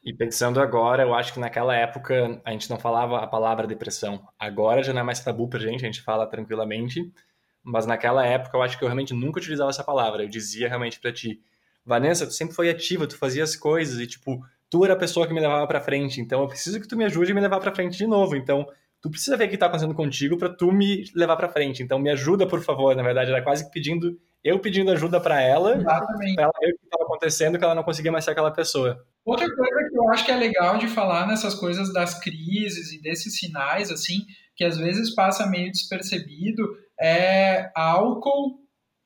E 0.03 0.11
pensando 0.11 0.59
agora, 0.59 1.03
eu 1.03 1.15
acho 1.15 1.35
que 1.35 1.39
naquela 1.39 1.77
época 1.77 2.41
a 2.43 2.51
gente 2.51 2.71
não 2.71 2.79
falava 2.79 3.19
a 3.19 3.27
palavra 3.27 3.67
depressão. 3.67 4.27
Agora 4.39 4.83
já 4.83 4.95
não 4.95 5.03
é 5.03 5.05
mais 5.05 5.21
tabu 5.21 5.49
pra 5.49 5.61
gente, 5.61 5.85
a 5.85 5.87
gente 5.87 6.01
fala 6.01 6.27
tranquilamente. 6.27 7.13
Mas 7.63 7.85
naquela 7.85 8.25
época 8.25 8.57
eu 8.57 8.63
acho 8.63 8.79
que 8.79 8.85
eu 8.85 8.89
realmente 8.89 9.13
nunca 9.13 9.39
utilizava 9.39 9.69
essa 9.69 9.85
palavra. 9.85 10.23
Eu 10.23 10.29
dizia 10.29 10.67
realmente 10.67 10.99
para 10.99 11.13
ti, 11.13 11.43
Vanessa, 11.85 12.27
tu 12.27 12.33
sempre 12.33 12.55
foi 12.55 12.71
ativa, 12.71 13.07
tu 13.07 13.19
fazia 13.19 13.45
as 13.45 13.55
coisas 13.55 14.01
e 14.01 14.07
tipo, 14.07 14.43
tu 14.71 14.83
era 14.83 14.95
a 14.95 14.99
pessoa 14.99 15.27
que 15.27 15.35
me 15.35 15.41
levava 15.41 15.67
para 15.67 15.81
frente, 15.81 16.23
então 16.23 16.41
eu 16.41 16.49
preciso 16.49 16.81
que 16.81 16.89
tu 16.89 16.97
me 16.97 17.05
ajude 17.05 17.33
a 17.33 17.35
me 17.35 17.41
levar 17.41 17.61
para 17.61 17.75
frente 17.75 17.99
de 17.99 18.07
novo. 18.07 18.35
Então, 18.35 18.67
tu 19.05 19.11
precisa 19.11 19.37
ver 19.37 19.45
o 19.45 19.49
que 19.51 19.57
está 19.57 19.67
acontecendo 19.67 19.95
contigo 19.95 20.39
para 20.39 20.49
tu 20.49 20.73
me 20.73 21.05
levar 21.15 21.37
para 21.37 21.51
frente. 21.51 21.83
Então 21.83 21.99
me 21.99 22.11
ajuda, 22.11 22.47
por 22.47 22.63
favor. 22.63 22.97
Na 22.97 23.03
verdade, 23.03 23.31
era 23.31 23.43
quase 23.43 23.71
pedindo, 23.71 24.19
eu 24.43 24.59
pedindo 24.59 24.91
ajuda 24.91 25.21
para 25.21 25.43
ela, 25.43 25.77
para 25.77 26.07
ela 26.39 26.53
ver 26.59 26.73
o 26.73 26.79
que 26.79 26.85
estava 26.87 27.05
acontecendo, 27.05 27.59
que 27.59 27.65
ela 27.65 27.75
não 27.75 27.83
conseguia 27.83 28.11
mais 28.11 28.25
ser 28.25 28.31
aquela 28.31 28.51
pessoa. 28.51 28.99
Outra 29.23 29.47
coisa 29.47 29.91
que 29.91 29.99
eu 29.99 30.09
acho 30.11 30.25
que 30.25 30.33
é 30.33 30.37
legal 30.37 30.79
de 30.79 30.89
falar 30.89 31.27
nessas 31.27 31.55
coisas 31.55 31.93
das 31.93 32.19
crises 32.19 32.93
e 32.93 33.03
desses 33.03 33.39
sinais, 33.39 33.91
assim, 33.91 34.21
que 34.57 34.65
às 34.65 34.79
vezes 34.79 35.15
passa 35.15 35.47
meio 35.51 35.71
despercebido, 35.71 36.67
é 36.99 37.71
álcool, 37.77 38.59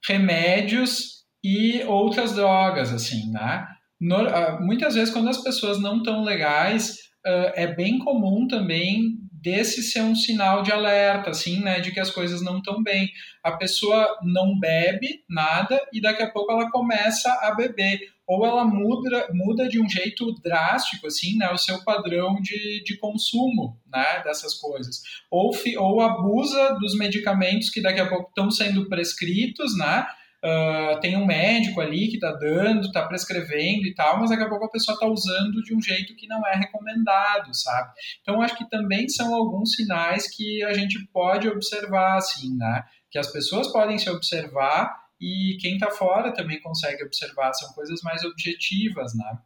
remédios 0.07 1.24
e 1.42 1.82
outras 1.88 2.36
drogas, 2.36 2.92
assim, 2.92 3.32
né? 3.32 3.66
No, 4.01 4.14
ah, 4.14 4.61
muitas 4.61 4.94
vezes, 4.94 5.12
quando 5.12 5.28
as 5.28 5.42
pessoas 5.42 5.80
não 5.80 5.96
estão 5.96 6.22
legais, 6.22 6.99
uh, 7.26 7.51
é 7.57 7.66
bem 7.66 7.99
comum 7.99 8.46
também 8.46 9.17
desse 9.41 9.82
ser 9.82 10.03
um 10.03 10.14
sinal 10.14 10.62
de 10.62 10.72
alerta, 10.72 11.30
assim, 11.30 11.61
né, 11.61 11.80
de 11.80 11.93
que 11.93 12.01
as 12.01 12.11
coisas 12.11 12.43
não 12.43 12.59
estão 12.59 12.82
bem. 12.82 13.11
A 13.43 13.53
pessoa 13.53 14.18
não 14.22 14.59
bebe 14.59 15.24
nada 15.28 15.80
e 15.93 16.01
daqui 16.01 16.22
a 16.22 16.30
pouco 16.30 16.53
ela 16.53 16.70
começa 16.70 17.30
a 17.43 17.55
beber 17.55 18.01
ou 18.26 18.45
ela 18.45 18.62
muda, 18.62 19.26
muda 19.32 19.66
de 19.66 19.80
um 19.80 19.89
jeito 19.89 20.34
drástico, 20.43 21.07
assim, 21.07 21.36
né, 21.39 21.51
o 21.51 21.57
seu 21.57 21.82
padrão 21.82 22.36
de, 22.43 22.82
de 22.84 22.99
consumo, 22.99 23.80
né, 23.91 24.22
dessas 24.22 24.55
coisas. 24.55 25.01
Ou, 25.30 25.51
ou 25.78 26.01
abusa 26.03 26.76
dos 26.78 26.95
medicamentos 26.95 27.70
que 27.70 27.80
daqui 27.80 28.01
a 28.01 28.09
pouco 28.09 28.28
estão 28.28 28.51
sendo 28.51 28.86
prescritos, 28.86 29.78
né, 29.78 30.07
Uh, 30.45 31.01
tem 31.01 31.16
um 31.16 31.26
médico 31.26 31.80
ali 31.80 32.07
que 32.07 32.14
está 32.14 32.30
dando, 32.30 32.86
está 32.86 33.05
prescrevendo 33.07 33.86
e 33.86 33.95
tal, 33.95 34.20
mas 34.20 34.30
daqui 34.30 34.45
a 34.45 34.49
pouco 34.49 34.66
a 34.66 34.70
pessoa 34.70 34.95
está 34.95 35.07
usando 35.07 35.61
de 35.64 35.74
um 35.74 35.82
jeito 35.82 36.14
que 36.14 36.28
não 36.28 36.47
é 36.47 36.55
recomendado, 36.55 37.53
sabe? 37.53 37.91
Então, 38.22 38.41
acho 38.41 38.57
que 38.57 38.68
também 38.70 39.09
são 39.09 39.34
alguns 39.34 39.72
sinais 39.72 40.30
que 40.30 40.62
a 40.62 40.72
gente 40.74 41.05
pode 41.12 41.49
observar, 41.49 42.18
assim, 42.18 42.57
né? 42.57 42.84
Que 43.11 43.18
as 43.18 43.32
pessoas 43.32 43.72
podem 43.72 43.99
se 43.99 44.09
observar 44.09 45.09
e 45.20 45.57
quem 45.61 45.74
está 45.74 45.91
fora 45.91 46.32
também 46.32 46.61
consegue 46.61 47.03
observar, 47.03 47.53
são 47.55 47.72
coisas 47.72 48.01
mais 48.03 48.22
objetivas, 48.22 49.16
né? 49.16 49.39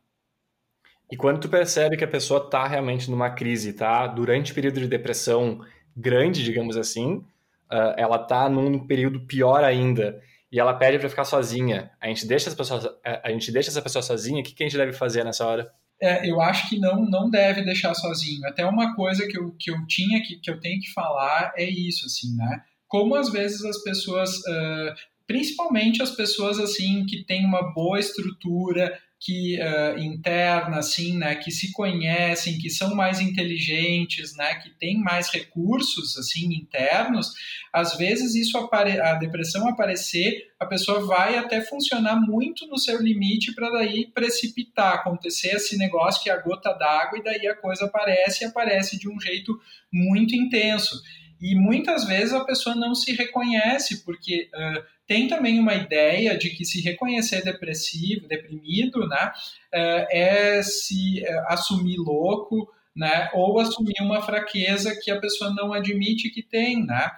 E 1.11 1.17
quando 1.17 1.41
tu 1.41 1.49
percebe 1.49 1.97
que 1.97 2.05
a 2.05 2.09
pessoa 2.09 2.45
está 2.45 2.67
realmente 2.67 3.11
numa 3.11 3.31
crise, 3.31 3.73
tá? 3.73 4.07
Durante 4.07 4.53
o 4.53 4.55
período 4.55 4.81
de 4.81 4.89
depressão 4.89 5.65
grande, 5.97 6.45
digamos 6.45 6.77
assim, 6.77 7.25
uh, 7.71 7.95
ela 7.97 8.17
está 8.17 8.47
num 8.51 8.87
período 8.87 9.21
pior 9.21 9.65
ainda 9.65 10.21
e 10.53 10.61
ela 10.61 10.75
pede 10.75 10.99
para 10.99 11.09
ficar 11.09 11.25
sozinha. 11.25 11.91
A 11.99 12.09
gente 12.09 12.27
deixa 12.27 12.51
essa 12.51 12.57
pessoa, 12.57 13.01
a 13.25 13.31
gente 13.31 13.51
deixa 13.51 13.71
essa 13.71 13.81
pessoa 13.81 14.03
sozinha. 14.03 14.43
O 14.43 14.45
que, 14.45 14.53
que 14.53 14.63
a 14.63 14.69
gente 14.69 14.77
deve 14.77 14.93
fazer 14.93 15.25
nessa 15.25 15.47
hora? 15.47 15.73
É, 15.99 16.29
eu 16.29 16.43
acho 16.43 16.69
que 16.69 16.79
não, 16.79 17.07
não 17.07 17.31
deve 17.31 17.63
deixar 17.63 17.95
sozinho. 17.95 18.47
Até 18.47 18.67
uma 18.67 18.95
coisa 18.95 19.27
que 19.27 19.39
eu, 19.39 19.57
que 19.59 19.71
eu 19.71 19.87
tinha 19.87 20.23
que, 20.23 20.37
que 20.37 20.51
eu 20.51 20.61
tenho 20.61 20.79
que 20.79 20.93
falar 20.93 21.55
é 21.57 21.65
isso, 21.65 22.05
assim, 22.05 22.37
né? 22.37 22.61
Como 22.87 23.15
às 23.15 23.31
vezes 23.31 23.65
as 23.65 23.83
pessoas, 23.83 24.37
uh, 24.41 24.95
principalmente 25.27 26.03
as 26.03 26.11
pessoas 26.11 26.59
assim 26.59 27.07
que 27.07 27.25
têm 27.25 27.47
uma 27.47 27.73
boa 27.73 27.99
estrutura, 27.99 28.99
que 29.25 29.57
uh, 29.61 29.99
interna, 30.01 30.79
assim, 30.79 31.17
né, 31.17 31.37
que 31.37 31.53
se 31.53 31.71
conhecem, 31.71 32.59
que 32.59 32.69
são 32.69 32.93
mais 32.93 33.21
inteligentes, 33.21 34.37
né, 34.37 34.57
que 34.57 34.69
têm 34.71 34.99
mais 34.99 35.29
recursos, 35.31 36.19
assim, 36.19 36.53
internos, 36.53 37.33
às 37.73 37.97
vezes 37.97 38.35
isso 38.35 38.59
a 38.59 39.15
depressão 39.15 39.69
aparecer, 39.69 40.51
a 40.59 40.67
pessoa 40.67 41.07
vai 41.07 41.37
até 41.39 41.61
funcionar 41.61 42.17
muito 42.21 42.67
no 42.67 42.77
seu 42.77 43.01
limite 43.01 43.55
para 43.55 43.71
daí 43.71 44.09
precipitar, 44.13 44.95
acontecer 44.95 45.55
esse 45.55 45.79
negócio 45.79 46.21
que 46.21 46.29
é 46.29 46.33
a 46.33 46.43
gota 46.43 46.73
d'água 46.73 47.17
e 47.17 47.23
daí 47.23 47.47
a 47.47 47.55
coisa 47.55 47.85
aparece 47.85 48.43
e 48.43 48.47
aparece 48.49 48.99
de 48.99 49.09
um 49.09 49.21
jeito 49.21 49.57
muito 49.93 50.35
intenso. 50.35 51.01
E 51.43 51.57
muitas 51.57 52.05
vezes 52.05 52.33
a 52.33 52.45
pessoa 52.45 52.77
não 52.77 52.95
se 52.95 53.13
reconhece, 53.13 54.05
porque 54.05 54.49
uh, 54.55 54.83
tem 55.09 55.27
também 55.27 55.59
uma 55.59 55.75
ideia 55.75 56.39
de 56.39 56.51
que 56.51 56.65
se 56.65 56.81
reconhecer 56.81 57.43
depressivo, 57.43 58.29
deprimido, 58.29 59.09
né, 59.09 59.33
uh, 59.75 60.07
é 60.09 60.63
se 60.63 61.21
uh, 61.25 61.45
assumir 61.49 61.97
louco, 61.99 62.73
né, 62.95 63.29
ou 63.35 63.59
assumir 63.59 63.95
uma 64.03 64.23
fraqueza 64.23 64.95
que 65.03 65.11
a 65.11 65.19
pessoa 65.19 65.53
não 65.53 65.73
admite 65.73 66.31
que 66.31 66.43
tem, 66.43 66.85
né, 66.87 67.11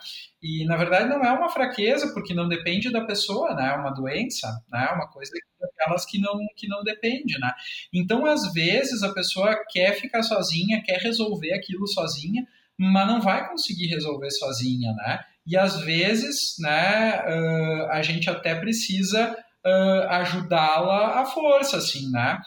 e 0.43 0.65
na 0.65 0.77
verdade 0.77 1.09
não 1.09 1.23
é 1.23 1.33
uma 1.33 1.51
fraqueza 1.51 2.13
porque 2.15 2.33
não 2.33 2.49
depende 2.49 2.91
da 2.91 3.03
pessoa, 3.05 3.55
né, 3.55 3.73
é 3.75 3.77
uma 3.77 3.91
doença, 3.91 4.49
né, 4.73 4.89
uma 4.95 5.09
coisa 5.11 5.33
aquelas 5.81 6.07
que 6.07 6.19
não 6.19 6.39
que 6.57 6.67
não 6.69 6.83
depende, 6.83 7.39
né. 7.39 7.53
Então 7.93 8.25
às 8.25 8.53
vezes 8.55 9.03
a 9.03 9.13
pessoa 9.13 9.55
quer 9.69 9.95
ficar 9.95 10.23
sozinha, 10.23 10.83
quer 10.83 10.99
resolver 11.01 11.53
aquilo 11.53 11.87
sozinha, 11.87 12.47
mas 12.79 13.07
não 13.07 13.21
vai 13.21 13.49
conseguir 13.49 13.87
resolver 13.87 14.31
sozinha, 14.31 14.93
né? 14.93 15.21
E 15.47 15.57
às 15.57 15.81
vezes, 15.81 16.57
né, 16.59 17.21
uh, 17.21 17.91
a 17.91 18.03
gente 18.03 18.31
até 18.31 18.55
precisa 18.55 19.37
uh, 19.65 20.09
ajudá-la 20.09 21.21
à 21.21 21.27
força, 21.27 21.77
assim, 21.77 22.11
né? 22.11 22.41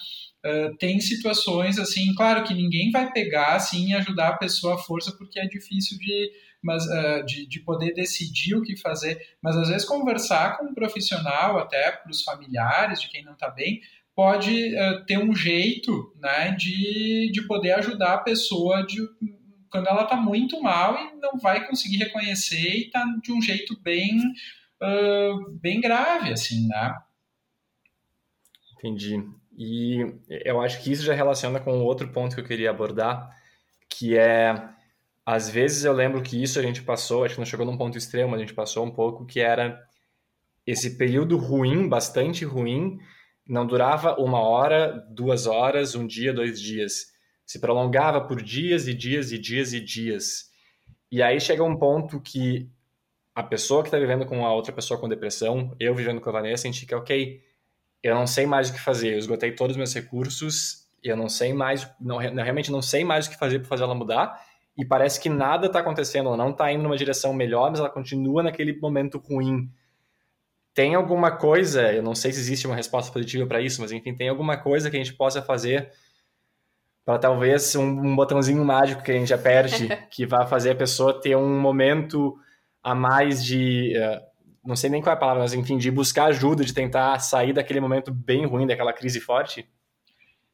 Uh, 0.46 0.76
tem 0.78 1.00
situações 1.00 1.80
assim, 1.80 2.14
claro 2.16 2.44
que 2.44 2.54
ninguém 2.54 2.92
vai 2.92 3.12
pegar 3.12 3.56
assim 3.56 3.90
e 3.90 3.96
ajudar 3.96 4.30
a 4.30 4.38
pessoa 4.38 4.76
à 4.76 4.78
força 4.78 5.12
porque 5.18 5.40
é 5.40 5.48
difícil 5.48 5.98
de, 5.98 6.32
mas, 6.62 6.86
uh, 6.86 7.26
de, 7.26 7.48
de 7.48 7.60
poder 7.62 7.94
decidir 7.94 8.56
o 8.56 8.62
que 8.62 8.78
fazer, 8.78 9.20
mas 9.42 9.58
às 9.58 9.70
vezes 9.70 9.88
conversar 9.88 10.58
com 10.58 10.66
um 10.66 10.74
profissional, 10.74 11.58
até 11.58 11.92
para 11.92 12.12
os 12.12 12.24
familiares 12.24 13.02
de 13.02 13.10
quem 13.10 13.24
não 13.26 13.34
está 13.34 13.50
bem, 13.50 13.82
pode 14.16 14.76
uh, 14.76 15.06
ter 15.06 15.18
um 15.18 15.36
jeito 15.36 16.14
né, 16.20 16.52
de, 16.52 17.32
de 17.32 17.42
poder 17.44 17.72
ajudar 17.74 18.14
a 18.14 18.20
pessoa 18.20 18.86
de, 18.86 19.02
quando 19.72 19.88
ela 19.88 20.04
está 20.04 20.16
muito 20.16 20.62
mal 20.62 20.98
e 20.98 21.16
não 21.20 21.38
vai 21.38 21.68
conseguir 21.68 21.98
reconhecer 21.98 22.78
e 22.78 22.86
está 22.88 23.04
de 23.22 23.32
um 23.32 23.42
jeito 23.42 23.80
bem, 23.82 24.20
bem 25.62 25.82
grave, 25.82 26.32
assim, 26.32 26.68
né? 26.68 26.96
Entendi. 28.74 29.24
E 29.58 30.06
eu 30.46 30.62
acho 30.62 30.82
que 30.84 30.92
isso 30.92 31.04
já 31.04 31.14
relaciona 31.14 31.60
com 31.60 31.84
outro 31.84 32.08
ponto 32.10 32.36
que 32.36 32.42
eu 32.42 32.46
queria 32.46 32.70
abordar, 32.70 33.36
que 33.90 34.18
é 34.18 34.70
às 35.26 35.50
vezes 35.50 35.84
eu 35.84 35.92
lembro 35.92 36.22
que 36.22 36.42
isso 36.42 36.58
a 36.58 36.62
gente 36.62 36.82
passou, 36.84 37.26
acho 37.26 37.34
que 37.34 37.42
não 37.42 37.46
chegou 37.46 37.66
num 37.66 37.78
ponto 37.78 37.98
extremo, 37.98 38.34
a 38.34 38.38
gente 38.38 38.54
passou 38.54 38.86
um 38.86 38.92
pouco, 38.92 39.26
que 39.26 39.42
era 39.42 39.78
esse 40.66 40.98
período 40.98 41.36
ruim, 41.38 41.90
bastante 41.90 42.46
ruim, 42.46 42.98
não 43.46 43.68
durava 43.68 44.16
uma 44.22 44.40
hora, 44.40 45.06
duas 45.10 45.46
horas, 45.46 45.96
um 45.96 46.08
dia, 46.08 46.34
dois 46.34 46.62
dias. 46.62 47.08
Se 47.48 47.60
prolongava 47.60 48.22
por 48.22 48.44
dias 48.44 48.88
e 48.88 48.94
dias 48.94 49.32
e 49.32 49.40
dias 49.40 49.74
e 49.74 49.80
dias. 49.80 50.52
E 51.10 51.24
aí 51.24 51.40
chega 51.40 51.64
um 51.64 51.78
ponto 51.78 52.22
que 52.22 52.70
a 53.34 53.42
pessoa 53.42 53.82
que 53.82 53.88
está 53.88 53.98
vivendo 53.98 54.26
com 54.26 54.46
a 54.46 54.54
outra 54.54 54.74
pessoa 54.74 55.00
com 55.00 55.08
depressão, 55.08 55.74
eu 55.80 55.96
vivendo 55.96 56.20
com 56.20 56.30
a 56.30 56.34
Vanessa, 56.34 56.68
gente 56.68 56.82
fica, 56.82 56.98
ok, 56.98 57.42
eu 58.04 58.14
não 58.14 58.28
sei 58.28 58.46
mais 58.46 58.70
o 58.70 58.74
que 58.74 58.80
fazer, 58.80 59.14
eu 59.14 59.18
esgotei 59.18 59.54
todos 59.54 59.76
os 59.76 59.78
meus 59.78 59.94
recursos, 59.94 60.88
eu 61.02 61.16
não 61.16 61.30
sei 61.30 61.54
mais, 61.54 61.90
não, 62.00 62.18
realmente 62.18 62.72
não 62.72 62.82
sei 62.82 63.06
mais 63.06 63.28
o 63.28 63.30
que 63.30 63.38
fazer 63.38 63.60
para 63.60 63.68
fazer 63.70 63.84
ela 63.84 63.96
mudar, 63.96 64.44
e 64.76 64.84
parece 64.84 65.20
que 65.20 65.30
nada 65.30 65.68
está 65.68 65.80
acontecendo, 65.80 66.28
ela 66.28 66.38
não 66.38 66.50
está 66.50 66.72
indo 66.72 66.84
numa 66.84 66.98
direção 66.98 67.34
melhor, 67.34 67.70
mas 67.70 67.80
ela 67.80 67.90
continua 67.90 68.44
naquele 68.44 68.78
momento 68.80 69.18
ruim. 69.18 69.72
Tem 70.74 70.96
alguma 70.96 71.32
coisa, 71.32 71.94
eu 71.94 72.04
não 72.04 72.14
sei 72.14 72.34
se 72.34 72.40
existe 72.40 72.68
uma 72.68 72.76
resposta 72.76 73.12
positiva 73.12 73.48
para 73.48 73.62
isso, 73.62 73.82
mas 73.82 73.92
enfim, 73.92 74.14
tem 74.14 74.30
alguma 74.30 74.58
coisa 74.58 74.92
que 74.92 74.98
a 74.98 75.00
gente 75.00 75.14
possa 75.14 75.42
fazer 75.42 75.92
para 77.08 77.18
talvez 77.18 77.74
um, 77.74 77.86
um, 77.86 78.16
botãozinho 78.18 78.66
mágico 78.66 79.02
que 79.02 79.12
a 79.12 79.14
gente 79.14 79.34
aperte, 79.34 79.88
que 80.12 80.26
vai 80.26 80.46
fazer 80.46 80.72
a 80.72 80.76
pessoa 80.76 81.22
ter 81.22 81.38
um 81.38 81.58
momento 81.58 82.38
a 82.84 82.94
mais 82.94 83.42
de 83.46 83.94
uh, 83.96 84.22
não 84.68 84.76
sei 84.76 84.90
nem 84.90 85.02
qual 85.02 85.14
é 85.14 85.16
a 85.16 85.20
palavra, 85.20 85.42
mas 85.42 85.54
enfim, 85.54 85.78
de 85.78 85.90
buscar 85.90 86.26
ajuda, 86.26 86.66
de 86.66 86.74
tentar 86.74 87.18
sair 87.20 87.54
daquele 87.54 87.80
momento 87.80 88.14
bem 88.14 88.46
ruim, 88.46 88.68
daquela 88.68 88.92
crise 88.92 89.22
forte? 89.22 89.66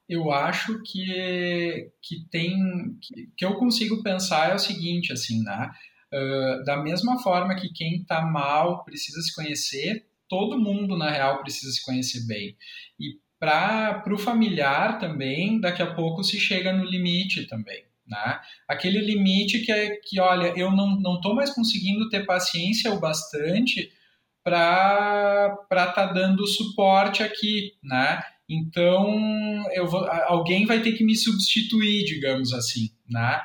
Eu 0.08 0.32
acho 0.32 0.80
que, 0.84 1.92
que 2.00 2.30
tem. 2.30 2.56
Que, 3.02 3.30
que 3.36 3.44
eu 3.44 3.56
consigo 3.56 4.04
pensar 4.04 4.52
é 4.52 4.54
o 4.54 4.60
seguinte, 4.60 5.12
assim, 5.12 5.42
né? 5.42 5.72
Uh, 6.14 6.64
da 6.66 6.78
mesma 6.78 7.18
forma 7.24 7.56
que 7.56 7.74
quem 7.74 8.02
está 8.02 8.22
mal 8.22 8.84
precisa 8.84 9.20
se 9.22 9.34
conhecer, 9.34 10.06
todo 10.30 10.60
mundo, 10.60 10.96
na 10.96 11.10
real, 11.10 11.42
precisa 11.42 11.72
se 11.72 11.84
conhecer 11.84 12.28
bem. 12.28 12.56
E 13.00 13.23
para 13.44 14.14
o 14.14 14.18
familiar 14.18 15.00
também, 15.00 15.60
daqui 15.60 15.82
a 15.82 15.94
pouco 15.94 16.24
se 16.24 16.40
chega 16.40 16.72
no 16.72 16.86
limite 16.86 17.46
também. 17.46 17.84
Né? 18.08 18.40
Aquele 18.66 19.00
limite 19.00 19.60
que 19.60 19.72
é 19.72 19.98
que, 19.98 20.18
olha, 20.18 20.54
eu 20.56 20.72
não 20.72 21.16
estou 21.16 21.36
mais 21.36 21.54
conseguindo 21.54 22.08
ter 22.08 22.26
paciência 22.26 22.94
o 22.94 23.02
bastante 23.02 23.92
para 24.42 25.58
estar 25.70 25.92
tá 25.92 26.06
dando 26.06 26.48
suporte 26.48 27.22
aqui, 27.22 27.74
né? 27.84 28.22
Então, 28.48 29.10
eu 29.74 29.88
vou, 29.88 30.06
alguém 30.28 30.66
vai 30.66 30.82
ter 30.82 30.94
que 30.94 31.04
me 31.04 31.16
substituir, 31.16 32.06
digamos 32.06 32.54
assim, 32.54 32.90
né? 33.10 33.42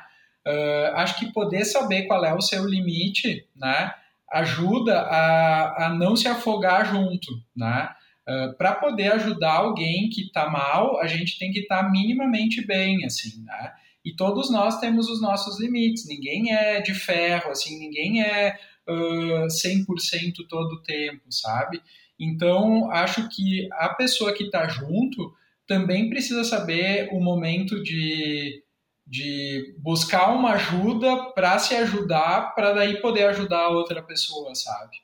Uh, 0.47 0.95
acho 0.95 1.19
que 1.19 1.31
poder 1.31 1.65
saber 1.65 2.03
qual 2.03 2.23
é 2.23 2.33
o 2.33 2.41
seu 2.41 2.65
limite, 2.65 3.47
né? 3.55 3.93
Ajuda 4.31 5.01
a, 5.01 5.87
a 5.87 5.89
não 5.89 6.15
se 6.15 6.27
afogar 6.27 6.85
junto, 6.85 7.31
né? 7.55 7.89
Uh, 8.29 8.55
para 8.57 8.75
poder 8.75 9.13
ajudar 9.13 9.53
alguém 9.53 10.07
que 10.07 10.21
está 10.21 10.47
mal, 10.47 10.99
a 10.99 11.07
gente 11.07 11.39
tem 11.39 11.51
que 11.51 11.61
estar 11.61 11.83
tá 11.83 11.89
minimamente 11.89 12.63
bem, 12.63 13.03
assim, 13.03 13.43
né? 13.43 13.73
E 14.05 14.15
todos 14.15 14.51
nós 14.51 14.79
temos 14.79 15.09
os 15.09 15.19
nossos 15.19 15.59
limites. 15.59 16.07
Ninguém 16.07 16.53
é 16.53 16.79
de 16.79 16.93
ferro, 16.93 17.49
assim, 17.49 17.79
ninguém 17.79 18.21
é 18.21 18.55
uh, 18.87 19.47
100% 19.47 20.47
todo 20.47 20.73
o 20.73 20.83
tempo, 20.83 21.23
sabe? 21.31 21.81
Então, 22.19 22.91
acho 22.91 23.27
que 23.29 23.67
a 23.71 23.89
pessoa 23.89 24.31
que 24.31 24.43
está 24.43 24.67
junto 24.67 25.33
também 25.65 26.07
precisa 26.07 26.43
saber 26.43 27.09
o 27.11 27.19
momento 27.19 27.81
de, 27.81 28.63
de 29.07 29.75
buscar 29.79 30.31
uma 30.33 30.51
ajuda 30.51 31.31
para 31.33 31.57
se 31.57 31.75
ajudar, 31.75 32.53
para 32.53 32.73
daí 32.73 33.01
poder 33.01 33.25
ajudar 33.25 33.61
a 33.61 33.69
outra 33.69 34.03
pessoa, 34.03 34.53
sabe? 34.53 34.97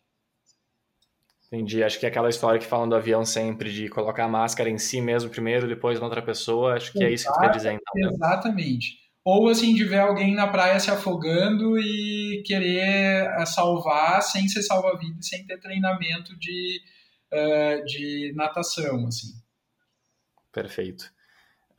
Entendi. 1.55 1.81
Acho 1.81 1.97
que 1.97 2.05
é 2.05 2.09
aquela 2.09 2.29
história 2.29 2.59
que 2.59 2.65
falam 2.65 2.87
do 2.87 2.95
avião 2.95 3.23
sempre, 3.23 3.71
de 3.71 3.87
colocar 3.87 4.25
a 4.25 4.27
máscara 4.27 4.69
em 4.69 4.77
si 4.77 4.99
mesmo 4.99 5.29
primeiro, 5.29 5.67
depois 5.67 5.97
na 5.97 6.05
outra 6.05 6.21
pessoa. 6.21 6.75
Acho 6.75 6.91
que 6.91 6.97
Exato, 6.97 7.09
é 7.09 7.13
isso 7.13 7.27
que 7.27 7.33
tu 7.33 7.39
quer 7.39 7.51
dizer, 7.51 7.71
então. 7.71 7.93
Né? 7.95 8.09
Exatamente. 8.13 9.05
Ou 9.23 9.47
assim, 9.47 9.73
de 9.73 9.85
ver 9.85 9.99
alguém 9.99 10.35
na 10.35 10.47
praia 10.47 10.79
se 10.79 10.91
afogando 10.91 11.79
e 11.79 12.43
querer 12.45 13.25
eh, 13.39 13.45
salvar 13.45 14.21
sem 14.21 14.47
ser 14.47 14.61
salva-vida 14.61 15.17
sem 15.21 15.47
ter 15.47 15.59
treinamento 15.59 16.37
de, 16.37 16.79
uh, 17.33 17.85
de 17.85 18.33
natação, 18.35 19.07
assim. 19.07 19.29
Perfeito. 20.51 21.11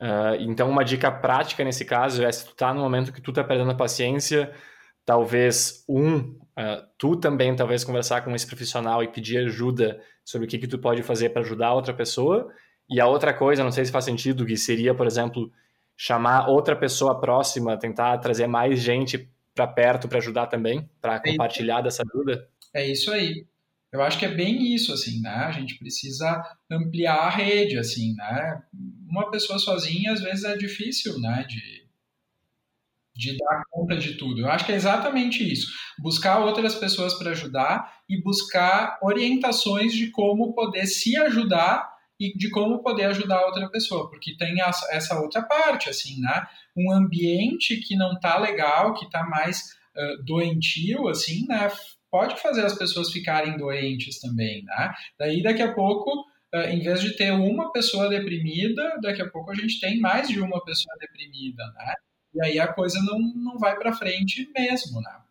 Uh, 0.01 0.35
então, 0.41 0.69
uma 0.69 0.83
dica 0.83 1.11
prática 1.11 1.63
nesse 1.63 1.85
caso 1.85 2.23
é 2.23 2.31
se 2.31 2.45
tu 2.47 2.55
tá 2.55 2.73
no 2.73 2.81
momento 2.81 3.13
que 3.13 3.21
tu 3.21 3.31
tá 3.31 3.43
perdendo 3.43 3.71
a 3.71 3.75
paciência, 3.75 4.53
talvez, 5.05 5.85
um, 5.87 6.37
uh, 6.57 6.85
tu 6.97 7.15
também 7.15 7.55
talvez 7.55 7.83
conversar 7.83 8.21
com 8.21 8.35
esse 8.35 8.47
profissional 8.47 9.03
e 9.03 9.07
pedir 9.07 9.37
ajuda 9.37 10.01
sobre 10.25 10.47
o 10.47 10.49
que 10.49 10.57
que 10.57 10.67
tu 10.67 10.79
pode 10.79 11.03
fazer 11.03 11.29
para 11.29 11.41
ajudar 11.41 11.73
outra 11.73 11.93
pessoa. 11.93 12.51
E 12.89 12.99
a 12.99 13.07
outra 13.07 13.33
coisa, 13.33 13.63
não 13.63 13.71
sei 13.71 13.85
se 13.85 13.91
faz 13.91 14.05
sentido, 14.05 14.45
que 14.45 14.57
seria, 14.57 14.95
por 14.95 15.05
exemplo, 15.05 15.51
chamar 15.95 16.47
outra 16.47 16.75
pessoa 16.75 17.19
próxima, 17.19 17.77
tentar 17.77 18.17
trazer 18.19 18.47
mais 18.47 18.79
gente 18.79 19.29
para 19.53 19.67
perto 19.67 20.07
para 20.07 20.19
ajudar 20.19 20.47
também, 20.47 20.87
para 21.01 21.15
é 21.15 21.31
compartilhar 21.31 21.81
dessa 21.81 22.03
ajuda? 22.03 22.47
É 22.73 22.87
isso 22.87 23.11
aí. 23.11 23.45
Eu 23.91 24.01
acho 24.01 24.19
que 24.19 24.25
é 24.25 24.33
bem 24.33 24.75
isso, 24.75 24.93
assim, 24.93 25.21
né? 25.21 25.29
A 25.29 25.51
gente 25.51 25.77
precisa 25.79 26.43
ampliar 26.69 27.15
a 27.15 27.29
rede, 27.29 27.77
assim, 27.77 28.13
né? 28.15 28.61
Uma 29.09 29.31
pessoa 29.31 29.57
sozinha, 29.57 30.11
às 30.11 30.21
vezes, 30.21 30.43
é 30.43 30.55
difícil, 30.55 31.19
né? 31.19 31.45
De, 31.47 31.86
de 33.17 33.35
dar 33.35 33.63
conta 33.71 33.97
de 33.97 34.13
tudo. 34.13 34.41
Eu 34.41 34.49
acho 34.49 34.65
que 34.65 34.71
é 34.71 34.75
exatamente 34.75 35.43
isso. 35.51 35.67
Buscar 35.97 36.39
outras 36.39 36.75
pessoas 36.75 37.15
para 37.15 37.31
ajudar 37.31 37.91
e 38.07 38.21
buscar 38.21 38.99
orientações 39.01 39.91
de 39.91 40.11
como 40.11 40.53
poder 40.53 40.85
se 40.85 41.17
ajudar 41.17 41.89
e 42.19 42.35
de 42.37 42.49
como 42.49 42.81
poder 42.81 43.05
ajudar 43.05 43.45
outra 43.45 43.69
pessoa, 43.69 44.09
porque 44.09 44.35
tem 44.37 44.57
essa 44.61 45.19
outra 45.19 45.41
parte, 45.41 45.89
assim, 45.89 46.19
né? 46.19 46.47
Um 46.75 46.91
ambiente 46.91 47.77
que 47.77 47.95
não 47.95 48.19
tá 48.19 48.39
legal, 48.39 48.93
que 48.93 49.09
tá 49.09 49.23
mais 49.23 49.75
uh, 49.95 50.23
doentio, 50.23 51.07
assim, 51.07 51.45
né? 51.47 51.71
Pode 52.09 52.39
fazer 52.41 52.65
as 52.65 52.77
pessoas 52.77 53.11
ficarem 53.11 53.57
doentes 53.57 54.19
também, 54.19 54.63
né? 54.63 54.93
Daí, 55.19 55.43
daqui 55.43 55.61
a 55.61 55.73
pouco, 55.73 56.21
uh, 56.55 56.69
em 56.69 56.79
vez 56.79 57.01
de 57.01 57.15
ter 57.15 57.31
uma 57.31 57.71
pessoa 57.71 58.09
deprimida, 58.09 58.97
daqui 59.01 59.21
a 59.21 59.29
pouco 59.29 59.51
a 59.51 59.55
gente 59.55 59.79
tem 59.79 59.99
mais 59.99 60.27
de 60.27 60.39
uma 60.39 60.63
pessoa 60.63 60.95
deprimida, 60.99 61.63
né? 61.73 61.93
E 62.33 62.43
aí 62.43 62.59
a 62.59 62.67
coisa 62.67 62.99
não, 63.03 63.19
não 63.19 63.57
vai 63.57 63.77
para 63.77 63.93
frente 63.93 64.49
mesmo, 64.55 65.01
né? 65.01 65.21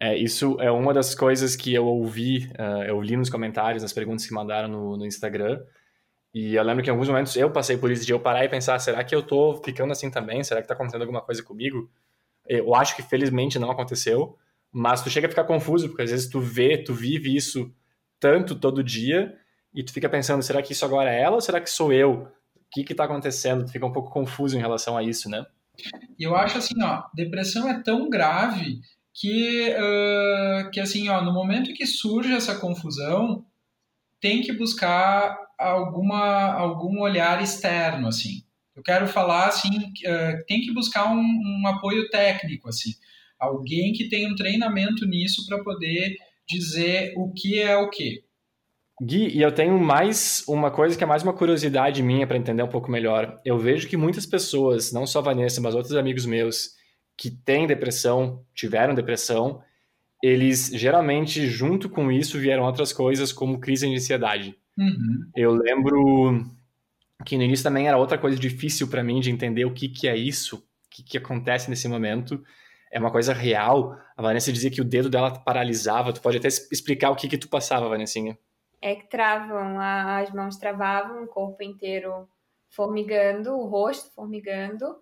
É, 0.00 0.16
isso 0.16 0.56
é 0.60 0.70
uma 0.70 0.94
das 0.94 1.14
coisas 1.14 1.56
que 1.56 1.74
eu 1.74 1.84
ouvi, 1.84 2.48
uh, 2.58 2.84
eu 2.86 3.00
li 3.00 3.16
nos 3.16 3.28
comentários, 3.28 3.82
nas 3.82 3.92
perguntas 3.92 4.24
que 4.24 4.32
mandaram 4.32 4.68
no, 4.68 4.96
no, 4.96 5.04
Instagram. 5.04 5.60
E 6.32 6.54
eu 6.54 6.62
lembro 6.62 6.84
que 6.84 6.88
em 6.88 6.92
alguns 6.92 7.08
momentos 7.08 7.34
eu 7.36 7.50
passei 7.50 7.76
por 7.76 7.90
isso 7.90 8.06
de 8.06 8.12
eu 8.12 8.20
parar 8.20 8.44
e 8.44 8.48
pensar, 8.48 8.78
será 8.78 9.02
que 9.02 9.14
eu 9.14 9.22
tô 9.22 9.56
ficando 9.64 9.90
assim 9.90 10.08
também? 10.08 10.44
Será 10.44 10.62
que 10.62 10.68
tá 10.68 10.74
acontecendo 10.74 11.00
alguma 11.02 11.20
coisa 11.20 11.42
comigo? 11.42 11.90
Eu 12.46 12.74
acho 12.76 12.94
que 12.94 13.02
felizmente 13.02 13.58
não 13.58 13.70
aconteceu, 13.70 14.38
mas 14.70 15.02
tu 15.02 15.10
chega 15.10 15.26
a 15.26 15.30
ficar 15.30 15.44
confuso, 15.44 15.88
porque 15.88 16.02
às 16.02 16.10
vezes 16.10 16.28
tu 16.28 16.40
vê, 16.40 16.78
tu 16.78 16.94
vive 16.94 17.34
isso 17.34 17.74
tanto 18.20 18.54
todo 18.54 18.84
dia, 18.84 19.36
e 19.74 19.82
tu 19.82 19.92
fica 19.92 20.08
pensando, 20.08 20.42
será 20.42 20.62
que 20.62 20.72
isso 20.72 20.84
agora 20.84 21.12
é 21.12 21.20
ela 21.20 21.36
ou 21.36 21.40
será 21.40 21.60
que 21.60 21.70
sou 21.70 21.92
eu? 21.92 22.28
Que 22.72 22.84
que 22.84 22.94
tá 22.94 23.04
acontecendo? 23.04 23.64
Tu 23.64 23.72
fica 23.72 23.86
um 23.86 23.92
pouco 23.92 24.10
confuso 24.10 24.56
em 24.56 24.60
relação 24.60 24.96
a 24.96 25.02
isso, 25.02 25.28
né? 25.28 25.44
Eu 26.18 26.34
acho 26.34 26.58
assim, 26.58 26.82
ó, 26.82 27.04
depressão 27.14 27.68
é 27.68 27.82
tão 27.82 28.10
grave 28.10 28.80
que, 29.14 29.70
uh, 29.70 30.70
que 30.70 30.80
assim, 30.80 31.08
ó, 31.08 31.22
no 31.22 31.32
momento 31.32 31.72
que 31.72 31.86
surge 31.86 32.32
essa 32.32 32.58
confusão, 32.58 33.44
tem 34.20 34.42
que 34.42 34.52
buscar 34.52 35.36
alguma, 35.58 36.52
algum 36.52 37.00
olhar 37.00 37.42
externo, 37.42 38.08
assim. 38.08 38.44
Eu 38.76 38.82
quero 38.82 39.08
falar 39.08 39.48
assim, 39.48 39.76
uh, 39.76 40.44
tem 40.46 40.60
que 40.60 40.72
buscar 40.72 41.10
um, 41.12 41.20
um, 41.20 41.66
apoio 41.66 42.08
técnico, 42.10 42.68
assim, 42.68 42.92
alguém 43.38 43.92
que 43.92 44.08
tenha 44.08 44.28
um 44.28 44.36
treinamento 44.36 45.04
nisso 45.06 45.44
para 45.46 45.62
poder 45.62 46.16
dizer 46.48 47.12
o 47.16 47.32
que 47.32 47.60
é 47.60 47.76
o 47.76 47.90
que. 47.90 48.22
Gui, 49.00 49.28
e 49.28 49.42
eu 49.42 49.52
tenho 49.52 49.78
mais 49.78 50.44
uma 50.48 50.70
coisa 50.70 50.98
que 50.98 51.04
é 51.04 51.06
mais 51.06 51.22
uma 51.22 51.32
curiosidade 51.32 52.02
minha 52.02 52.26
para 52.26 52.36
entender 52.36 52.62
um 52.62 52.68
pouco 52.68 52.90
melhor. 52.90 53.40
Eu 53.44 53.56
vejo 53.56 53.88
que 53.88 53.96
muitas 53.96 54.26
pessoas, 54.26 54.92
não 54.92 55.06
só 55.06 55.22
Vanessa, 55.22 55.60
mas 55.60 55.74
outros 55.74 55.94
amigos 55.94 56.26
meus, 56.26 56.70
que 57.16 57.30
têm 57.30 57.66
depressão, 57.66 58.44
tiveram 58.54 58.94
depressão, 58.94 59.62
eles 60.22 60.70
geralmente, 60.74 61.46
junto 61.46 61.88
com 61.88 62.10
isso, 62.10 62.38
vieram 62.38 62.64
outras 62.64 62.92
coisas 62.92 63.32
como 63.32 63.60
crise 63.60 63.86
de 63.88 63.94
ansiedade. 63.94 64.56
Uhum. 64.76 65.30
Eu 65.36 65.52
lembro 65.52 66.44
que 67.24 67.36
no 67.36 67.44
início 67.44 67.62
também 67.62 67.86
era 67.86 67.96
outra 67.96 68.18
coisa 68.18 68.36
difícil 68.36 68.88
para 68.88 69.04
mim 69.04 69.20
de 69.20 69.30
entender 69.30 69.64
o 69.64 69.72
que, 69.72 69.88
que 69.88 70.08
é 70.08 70.16
isso, 70.16 70.56
o 70.56 70.62
que, 70.90 71.02
que 71.04 71.18
acontece 71.18 71.70
nesse 71.70 71.86
momento. 71.86 72.42
É 72.90 72.98
uma 72.98 73.12
coisa 73.12 73.32
real. 73.32 73.96
A 74.16 74.22
Vanessa 74.22 74.52
dizia 74.52 74.70
que 74.70 74.80
o 74.80 74.84
dedo 74.84 75.08
dela 75.08 75.30
paralisava. 75.30 76.12
Tu 76.12 76.20
pode 76.20 76.38
até 76.38 76.48
explicar 76.48 77.10
o 77.10 77.16
que, 77.16 77.28
que 77.28 77.38
tu 77.38 77.48
passava, 77.48 77.88
Vanessinha? 77.88 78.36
É 78.80 78.94
que 78.94 79.08
travam, 79.08 79.78
as 79.80 80.30
mãos 80.32 80.56
travavam, 80.56 81.24
o 81.24 81.28
corpo 81.28 81.62
inteiro 81.62 82.28
formigando, 82.70 83.54
o 83.54 83.66
rosto 83.66 84.12
formigando 84.14 84.96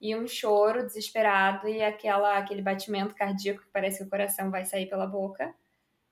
e 0.00 0.14
um 0.16 0.26
choro 0.26 0.86
desesperado 0.86 1.68
e 1.68 1.82
aquela, 1.82 2.38
aquele 2.38 2.62
batimento 2.62 3.14
cardíaco 3.14 3.62
que 3.62 3.72
parece 3.72 3.98
que 3.98 4.04
o 4.04 4.10
coração 4.10 4.50
vai 4.50 4.64
sair 4.64 4.86
pela 4.86 5.06
boca. 5.06 5.52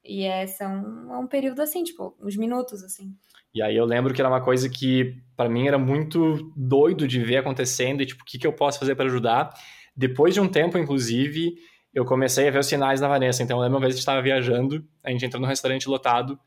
E 0.05 0.25
é, 0.25 0.47
são 0.47 1.13
é 1.13 1.19
um 1.19 1.27
período 1.27 1.61
assim, 1.63 1.83
tipo, 1.83 2.17
uns 2.21 2.37
minutos 2.37 2.83
assim. 2.83 3.15
E 3.55 3.63
aí 3.63 3.77
eu 3.77 3.85
lembro 3.85 4.13
que 4.13 4.21
era 4.21 4.29
uma 4.29 4.43
coisa 4.43 4.69
que 4.69 5.17
para 5.37 5.49
mim 5.49 5.67
era 5.67 5.79
muito 5.79 6.53
doido 6.57 7.09
de 7.09 7.23
ver 7.25 7.39
acontecendo 7.39 8.03
e 8.03 8.07
tipo, 8.07 8.23
o 8.23 8.27
que, 8.27 8.39
que 8.39 8.47
eu 8.47 8.53
posso 8.53 8.79
fazer 8.79 8.95
para 8.95 9.07
ajudar. 9.07 9.53
Depois 9.97 10.35
de 10.35 10.41
um 10.41 10.49
tempo, 10.49 10.77
inclusive, 10.77 11.55
eu 11.95 12.05
comecei 12.05 12.47
a 12.47 12.51
ver 12.51 12.59
os 12.59 12.67
sinais 12.67 13.01
na 13.01 13.09
Vanessa. 13.09 13.43
Então, 13.43 13.57
eu 13.57 13.63
lembro 13.63 13.79
uma 13.79 13.81
vez 13.81 13.95
que 13.95 14.01
estava 14.01 14.21
viajando, 14.21 14.87
a 15.03 15.11
gente 15.11 15.25
entrou 15.25 15.41
num 15.41 15.49
restaurante 15.49 15.89
lotado 15.89 16.39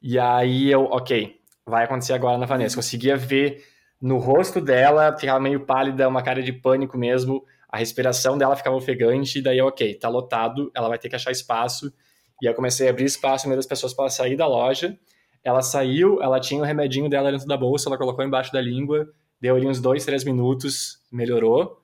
e 0.00 0.18
aí 0.18 0.70
eu, 0.70 0.84
ok, 0.84 1.36
vai 1.66 1.84
acontecer 1.84 2.12
agora 2.12 2.38
na 2.38 2.46
Vanessa. 2.46 2.76
Conseguia 2.76 3.16
ver 3.16 3.64
no 4.00 4.18
rosto 4.18 4.60
dela, 4.60 5.16
ficava 5.18 5.40
meio 5.40 5.60
pálida, 5.66 6.08
uma 6.08 6.22
cara 6.22 6.42
de 6.42 6.52
pânico 6.52 6.96
mesmo, 6.96 7.44
a 7.68 7.78
respiração 7.78 8.38
dela 8.38 8.56
ficava 8.56 8.76
ofegante, 8.76 9.38
e 9.38 9.42
daí, 9.42 9.60
ok, 9.60 9.94
tá 9.94 10.08
lotado, 10.08 10.70
ela 10.74 10.88
vai 10.88 10.98
ter 10.98 11.08
que 11.08 11.16
achar 11.16 11.30
espaço. 11.30 11.92
E 12.40 12.46
eu 12.46 12.54
comecei 12.54 12.86
a 12.86 12.90
abrir 12.90 13.04
espaço 13.04 13.46
no 13.46 13.50
meio 13.50 13.58
das 13.58 13.66
pessoas 13.66 13.94
para 13.94 14.08
sair 14.10 14.36
da 14.36 14.46
loja. 14.46 14.98
Ela 15.42 15.62
saiu, 15.62 16.22
ela 16.22 16.38
tinha 16.38 16.60
o 16.60 16.64
remedinho 16.64 17.08
dela 17.08 17.30
dentro 17.30 17.46
da 17.46 17.56
bolsa, 17.56 17.88
ela 17.88 17.96
colocou 17.96 18.24
embaixo 18.24 18.52
da 18.52 18.60
língua, 18.60 19.08
deu 19.40 19.56
ali 19.56 19.66
uns 19.66 19.80
dois, 19.80 20.04
três 20.04 20.24
minutos, 20.24 20.98
melhorou. 21.10 21.80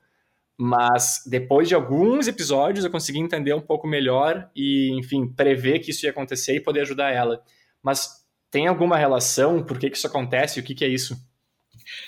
Mas 0.57 1.23
depois 1.25 1.67
de 1.67 1.73
alguns 1.73 2.27
episódios 2.27 2.85
eu 2.85 2.91
consegui 2.91 3.19
entender 3.19 3.53
um 3.53 3.61
pouco 3.61 3.87
melhor 3.87 4.49
e, 4.55 4.91
enfim, 4.97 5.27
prever 5.27 5.79
que 5.79 5.91
isso 5.91 6.05
ia 6.05 6.11
acontecer 6.11 6.55
e 6.55 6.59
poder 6.59 6.81
ajudar 6.81 7.11
ela. 7.11 7.41
Mas 7.83 8.23
tem 8.49 8.67
alguma 8.67 8.97
relação? 8.97 9.63
Por 9.63 9.77
que, 9.77 9.89
que 9.89 9.97
isso 9.97 10.07
acontece? 10.07 10.59
O 10.59 10.63
que, 10.63 10.73
que 10.73 10.85
é 10.85 10.87
isso? 10.87 11.17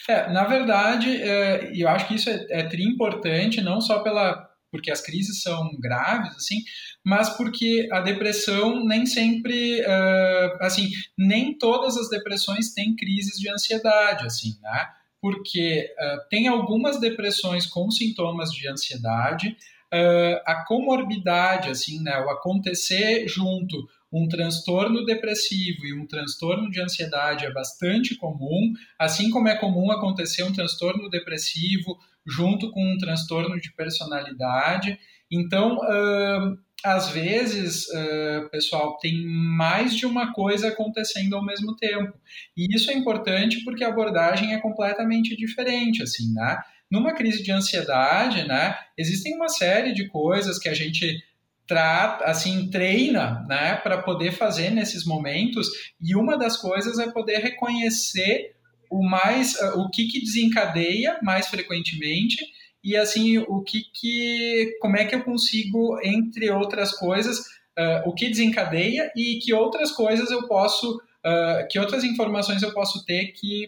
É, 0.08 0.32
na 0.32 0.46
verdade, 0.46 1.22
é, 1.22 1.72
eu 1.76 1.90
acho 1.90 2.08
que 2.08 2.16
isso 2.16 2.30
é, 2.30 2.46
é 2.50 2.64
tri 2.64 2.84
importante, 2.84 3.62
não 3.62 3.82
só 3.82 4.00
pela 4.00 4.50
porque 4.76 4.92
as 4.92 5.00
crises 5.00 5.42
são 5.42 5.72
graves, 5.80 6.36
assim, 6.36 6.58
mas 7.04 7.30
porque 7.30 7.88
a 7.94 8.02
depressão 8.02 8.84
nem 8.86 9.06
sempre, 9.06 9.82
uh, 9.82 10.58
assim, 10.60 10.90
nem 11.18 11.58
todas 11.58 11.96
as 11.96 12.10
depressões 12.10 12.74
têm 12.74 12.94
crises 12.94 13.40
de 13.40 13.50
ansiedade, 13.50 14.26
assim, 14.26 14.58
né? 14.62 14.90
Porque 15.22 15.90
uh, 15.98 16.28
tem 16.30 16.50
algumas 16.50 17.00
depressões 17.00 17.66
com 17.66 17.90
sintomas 17.90 18.52
de 18.52 18.68
ansiedade, 18.68 19.56
uh, 19.94 20.42
a 20.46 20.66
comorbidade, 20.66 21.70
assim, 21.70 22.02
né, 22.02 22.20
o 22.20 22.30
acontecer 22.30 23.28
junto 23.30 23.88
um 24.16 24.30
transtorno 24.30 25.04
depressivo 25.04 25.86
e 25.86 25.94
um 25.94 26.08
transtorno 26.08 26.72
de 26.72 26.80
ansiedade 26.80 27.46
é 27.46 27.52
bastante 27.52 28.16
comum, 28.16 28.72
assim 28.98 29.30
como 29.30 29.50
é 29.50 29.58
comum 29.58 29.92
acontecer 29.92 30.44
um 30.44 30.54
transtorno 30.54 31.10
depressivo 31.10 31.98
junto 32.26 32.72
com 32.72 32.82
um 32.82 32.98
transtorno 32.98 33.60
de 33.60 33.74
personalidade. 33.74 34.98
Então, 35.30 35.80
uh, 35.80 36.58
às 36.82 37.10
vezes, 37.10 37.88
uh, 37.90 38.50
pessoal, 38.50 38.98
tem 39.00 39.22
mais 39.26 39.94
de 39.94 40.06
uma 40.06 40.32
coisa 40.32 40.70
acontecendo 40.70 41.36
ao 41.36 41.46
mesmo 41.46 41.76
tempo. 41.76 42.18
E 42.56 42.74
isso 42.74 42.90
é 42.90 42.94
importante 42.94 43.66
porque 43.66 43.84
a 43.84 43.90
abordagem 43.90 44.54
é 44.54 44.62
completamente 44.62 45.36
diferente, 45.36 46.02
assim, 46.02 46.34
né? 46.34 46.58
Numa 46.90 47.14
crise 47.14 47.44
de 47.44 47.52
ansiedade, 47.52 48.48
né, 48.48 48.78
existem 48.98 49.36
uma 49.36 49.50
série 49.50 49.92
de 49.92 50.08
coisas 50.08 50.58
que 50.58 50.70
a 50.70 50.74
gente 50.74 51.22
trata, 51.68 52.26
assim, 52.26 52.70
treina, 52.70 53.44
né, 53.48 53.76
para 53.78 54.02
poder 54.02 54.32
fazer 54.32 54.70
nesses 54.70 55.06
momentos. 55.06 55.68
E 56.02 56.16
uma 56.16 56.38
das 56.38 56.58
coisas 56.58 57.00
é 57.00 57.12
poder 57.12 57.40
reconhecer 57.40 58.56
o 58.90 59.04
mais, 59.04 59.56
uh, 59.56 59.80
o 59.80 59.90
que 59.90 60.08
que 60.08 60.22
desencadeia 60.22 61.20
mais 61.24 61.48
frequentemente 61.48 62.38
e 62.84 62.96
assim 62.96 63.40
o 63.40 63.64
que 63.64 63.82
que, 63.94 64.78
como 64.80 64.96
é 64.96 65.06
que 65.06 65.16
eu 65.16 65.24
consigo, 65.24 66.00
entre 66.04 66.52
outras 66.52 66.92
coisas, 66.92 67.40
uh, 67.40 68.08
o 68.08 68.14
que 68.14 68.30
desencadeia 68.30 69.12
e 69.16 69.40
que 69.40 69.54
outras 69.54 69.92
coisas 69.92 70.30
eu 70.30 70.48
posso, 70.48 70.98
uh, 70.98 71.68
que 71.70 71.80
outras 71.80 72.04
informações 72.04 72.62
eu 72.62 72.74
posso 72.74 73.04
ter 73.06 73.32
que 73.32 73.68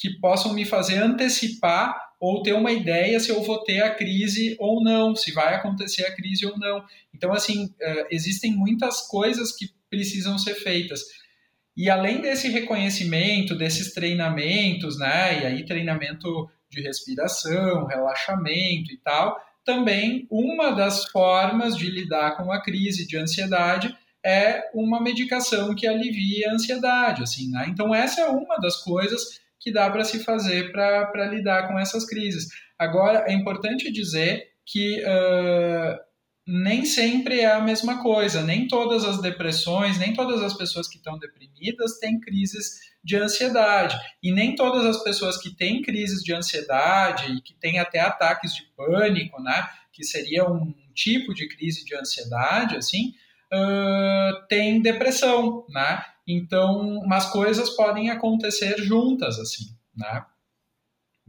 que 0.00 0.18
possam 0.18 0.54
me 0.54 0.64
fazer 0.64 0.96
antecipar 0.96 1.94
ou 2.18 2.42
ter 2.42 2.54
uma 2.54 2.72
ideia 2.72 3.20
se 3.20 3.28
eu 3.28 3.42
vou 3.42 3.62
ter 3.62 3.82
a 3.82 3.94
crise 3.94 4.56
ou 4.58 4.82
não, 4.82 5.14
se 5.14 5.30
vai 5.30 5.54
acontecer 5.54 6.06
a 6.06 6.14
crise 6.14 6.46
ou 6.46 6.58
não. 6.58 6.82
Então, 7.14 7.32
assim, 7.32 7.66
uh, 7.66 8.06
existem 8.10 8.52
muitas 8.52 9.06
coisas 9.08 9.52
que 9.52 9.66
precisam 9.90 10.38
ser 10.38 10.54
feitas. 10.54 11.02
E 11.76 11.90
além 11.90 12.20
desse 12.20 12.48
reconhecimento, 12.48 13.54
desses 13.54 13.92
treinamentos, 13.92 14.98
né, 14.98 15.42
e 15.42 15.46
aí 15.46 15.66
treinamento 15.66 16.48
de 16.70 16.80
respiração, 16.80 17.86
relaxamento 17.86 18.92
e 18.92 18.98
tal, 19.04 19.38
também 19.64 20.26
uma 20.30 20.70
das 20.70 21.06
formas 21.06 21.76
de 21.76 21.90
lidar 21.90 22.36
com 22.36 22.50
a 22.50 22.62
crise 22.62 23.06
de 23.06 23.16
ansiedade 23.18 23.94
é 24.24 24.70
uma 24.74 25.00
medicação 25.00 25.74
que 25.74 25.86
alivia 25.86 26.50
a 26.50 26.54
ansiedade, 26.54 27.22
assim, 27.22 27.50
né? 27.50 27.66
Então 27.68 27.94
essa 27.94 28.22
é 28.22 28.28
uma 28.28 28.56
das 28.58 28.76
coisas 28.82 29.40
que 29.60 29.72
dá 29.72 29.90
para 29.90 30.04
se 30.04 30.24
fazer 30.24 30.72
para 30.72 31.26
lidar 31.26 31.68
com 31.68 31.78
essas 31.78 32.06
crises. 32.06 32.48
Agora, 32.78 33.24
é 33.28 33.32
importante 33.32 33.92
dizer 33.92 34.48
que 34.64 35.02
uh, 35.02 35.98
nem 36.46 36.84
sempre 36.84 37.40
é 37.40 37.52
a 37.52 37.60
mesma 37.60 38.02
coisa, 38.02 38.42
nem 38.42 38.66
todas 38.66 39.04
as 39.04 39.20
depressões, 39.20 39.98
nem 39.98 40.14
todas 40.14 40.42
as 40.42 40.54
pessoas 40.54 40.88
que 40.88 40.96
estão 40.96 41.18
deprimidas 41.18 41.98
têm 41.98 42.18
crises 42.18 42.90
de 43.02 43.16
ansiedade, 43.16 43.96
e 44.22 44.32
nem 44.32 44.54
todas 44.54 44.84
as 44.84 45.02
pessoas 45.02 45.38
que 45.38 45.54
têm 45.54 45.80
crises 45.80 46.22
de 46.22 46.34
ansiedade 46.34 47.32
e 47.32 47.40
que 47.40 47.54
têm 47.54 47.78
até 47.78 48.00
ataques 48.00 48.54
de 48.54 48.62
pânico, 48.76 49.42
né, 49.42 49.66
que 49.92 50.04
seria 50.04 50.44
um 50.44 50.74
tipo 50.94 51.32
de 51.32 51.48
crise 51.48 51.84
de 51.84 51.94
ansiedade, 51.94 52.76
assim, 52.76 53.14
uh, 53.52 54.46
têm 54.48 54.82
depressão, 54.82 55.64
né? 55.68 56.04
Então, 56.32 57.02
mas 57.06 57.26
coisas 57.26 57.70
podem 57.70 58.10
acontecer 58.10 58.76
juntas, 58.78 59.38
assim, 59.38 59.64
né? 59.96 60.24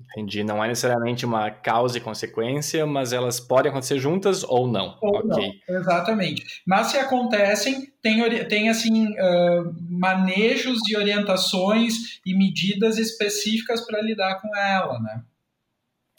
Entendi. 0.09 0.43
Não 0.43 0.63
é 0.63 0.67
necessariamente 0.67 1.25
uma 1.25 1.49
causa 1.51 1.97
e 1.97 2.01
consequência, 2.01 2.85
mas 2.85 3.13
elas 3.13 3.39
podem 3.39 3.69
acontecer 3.69 3.99
juntas 3.99 4.43
ou 4.43 4.67
não. 4.67 4.97
Ou 5.01 5.17
ok. 5.17 5.61
Não, 5.69 5.79
exatamente. 5.79 6.61
Mas 6.65 6.87
se 6.87 6.97
acontecem, 6.97 7.93
tem, 8.01 8.47
tem 8.47 8.69
assim, 8.69 9.09
uh, 9.11 9.75
manejos 9.89 10.79
de 10.79 10.97
orientações 10.97 12.19
e 12.25 12.35
medidas 12.35 12.97
específicas 12.97 13.81
para 13.85 14.01
lidar 14.01 14.41
com 14.41 14.55
ela, 14.55 14.99
né? 14.99 15.23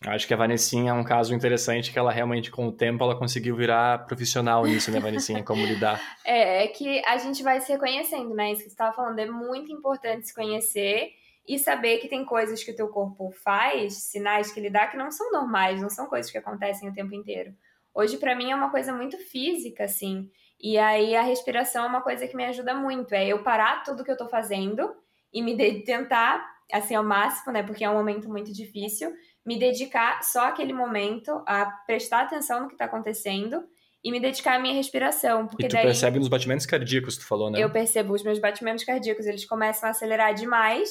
Acho 0.07 0.26
que 0.26 0.34
a 0.34 0.36
Vanessinha 0.36 0.90
é 0.90 0.94
um 0.94 1.05
caso 1.05 1.34
interessante 1.34 1.92
que 1.92 1.98
ela 1.98 2.11
realmente, 2.11 2.50
com 2.50 2.66
o 2.66 2.72
tempo, 2.72 3.05
ela 3.05 3.16
conseguiu 3.16 3.55
virar 3.55 4.07
profissional 4.07 4.64
nisso, 4.64 4.90
né, 4.90 4.98
Vanessinha? 4.98 5.42
Como 5.44 5.64
lidar. 5.64 6.00
É, 6.24 6.64
é 6.64 6.68
que 6.68 7.03
a 7.07 7.16
gente 7.18 7.42
vai 7.42 7.61
se 7.61 7.72
reconhecendo, 7.72 8.34
né? 8.34 8.53
Isso 8.53 8.62
que 8.62 8.68
você 8.68 8.74
estava 8.74 8.94
falando, 8.94 9.18
é 9.18 9.26
muito 9.26 9.72
importante 9.72 10.26
se 10.26 10.34
conhecer 10.34 11.11
e 11.46 11.59
saber 11.59 11.98
que 11.98 12.09
tem 12.09 12.24
coisas 12.24 12.62
que 12.62 12.70
o 12.70 12.76
teu 12.76 12.88
corpo 12.88 13.30
faz, 13.30 13.94
sinais 13.94 14.53
que 14.53 14.61
ele 14.61 14.70
dá, 14.70 14.86
que 14.86 14.96
não 14.96 15.11
são 15.11 15.30
normais, 15.32 15.80
não 15.80 15.90
são 15.90 16.07
coisas 16.07 16.30
que 16.30 16.38
acontecem 16.38 16.88
o 16.88 16.94
tempo 16.94 17.14
inteiro. 17.14 17.53
Hoje, 17.94 18.16
para 18.16 18.34
mim, 18.34 18.50
é 18.50 18.55
uma 18.55 18.70
coisa 18.70 18.92
muito 18.92 19.18
física, 19.18 19.84
assim. 19.84 20.30
E 20.61 20.78
aí, 20.78 21.14
a 21.14 21.22
respiração 21.22 21.84
é 21.84 21.88
uma 21.88 22.00
coisa 22.00 22.26
que 22.26 22.36
me 22.36 22.44
ajuda 22.44 22.74
muito. 22.74 23.12
É 23.14 23.26
eu 23.26 23.42
parar 23.42 23.82
tudo 23.82 24.05
que 24.05 24.11
eu 24.11 24.16
tô 24.16 24.28
fazendo 24.28 24.94
e 25.32 25.42
me 25.42 25.82
tentar, 25.82 26.44
assim, 26.72 26.94
ao 26.94 27.05
máximo, 27.05 27.53
né? 27.53 27.62
Porque 27.62 27.84
é 27.84 27.90
um 27.90 27.94
momento 27.94 28.28
muito 28.28 28.53
difícil 28.53 29.12
me 29.45 29.59
dedicar 29.59 30.22
só 30.22 30.47
aquele 30.47 30.72
momento 30.72 31.43
a 31.47 31.66
prestar 31.86 32.22
atenção 32.22 32.62
no 32.62 32.68
que 32.68 32.74
está 32.74 32.84
acontecendo 32.84 33.64
e 34.05 34.11
me 34.11 34.20
dedicar 34.20 34.57
à 34.57 34.59
minha 34.59 34.74
respiração. 34.74 35.47
Porque 35.47 35.66
e 35.66 35.68
tu 35.68 35.72
daí, 35.72 35.84
percebe 35.84 36.18
nos 36.18 36.28
batimentos 36.28 36.66
cardíacos, 36.66 37.16
tu 37.16 37.26
falou, 37.26 37.51
né? 37.51 37.61
Eu 37.62 37.70
percebo 37.70 38.14
os 38.14 38.22
meus 38.22 38.38
batimentos 38.38 38.84
cardíacos, 38.84 39.26
eles 39.26 39.45
começam 39.45 39.88
a 39.88 39.90
acelerar 39.90 40.34
demais 40.34 40.90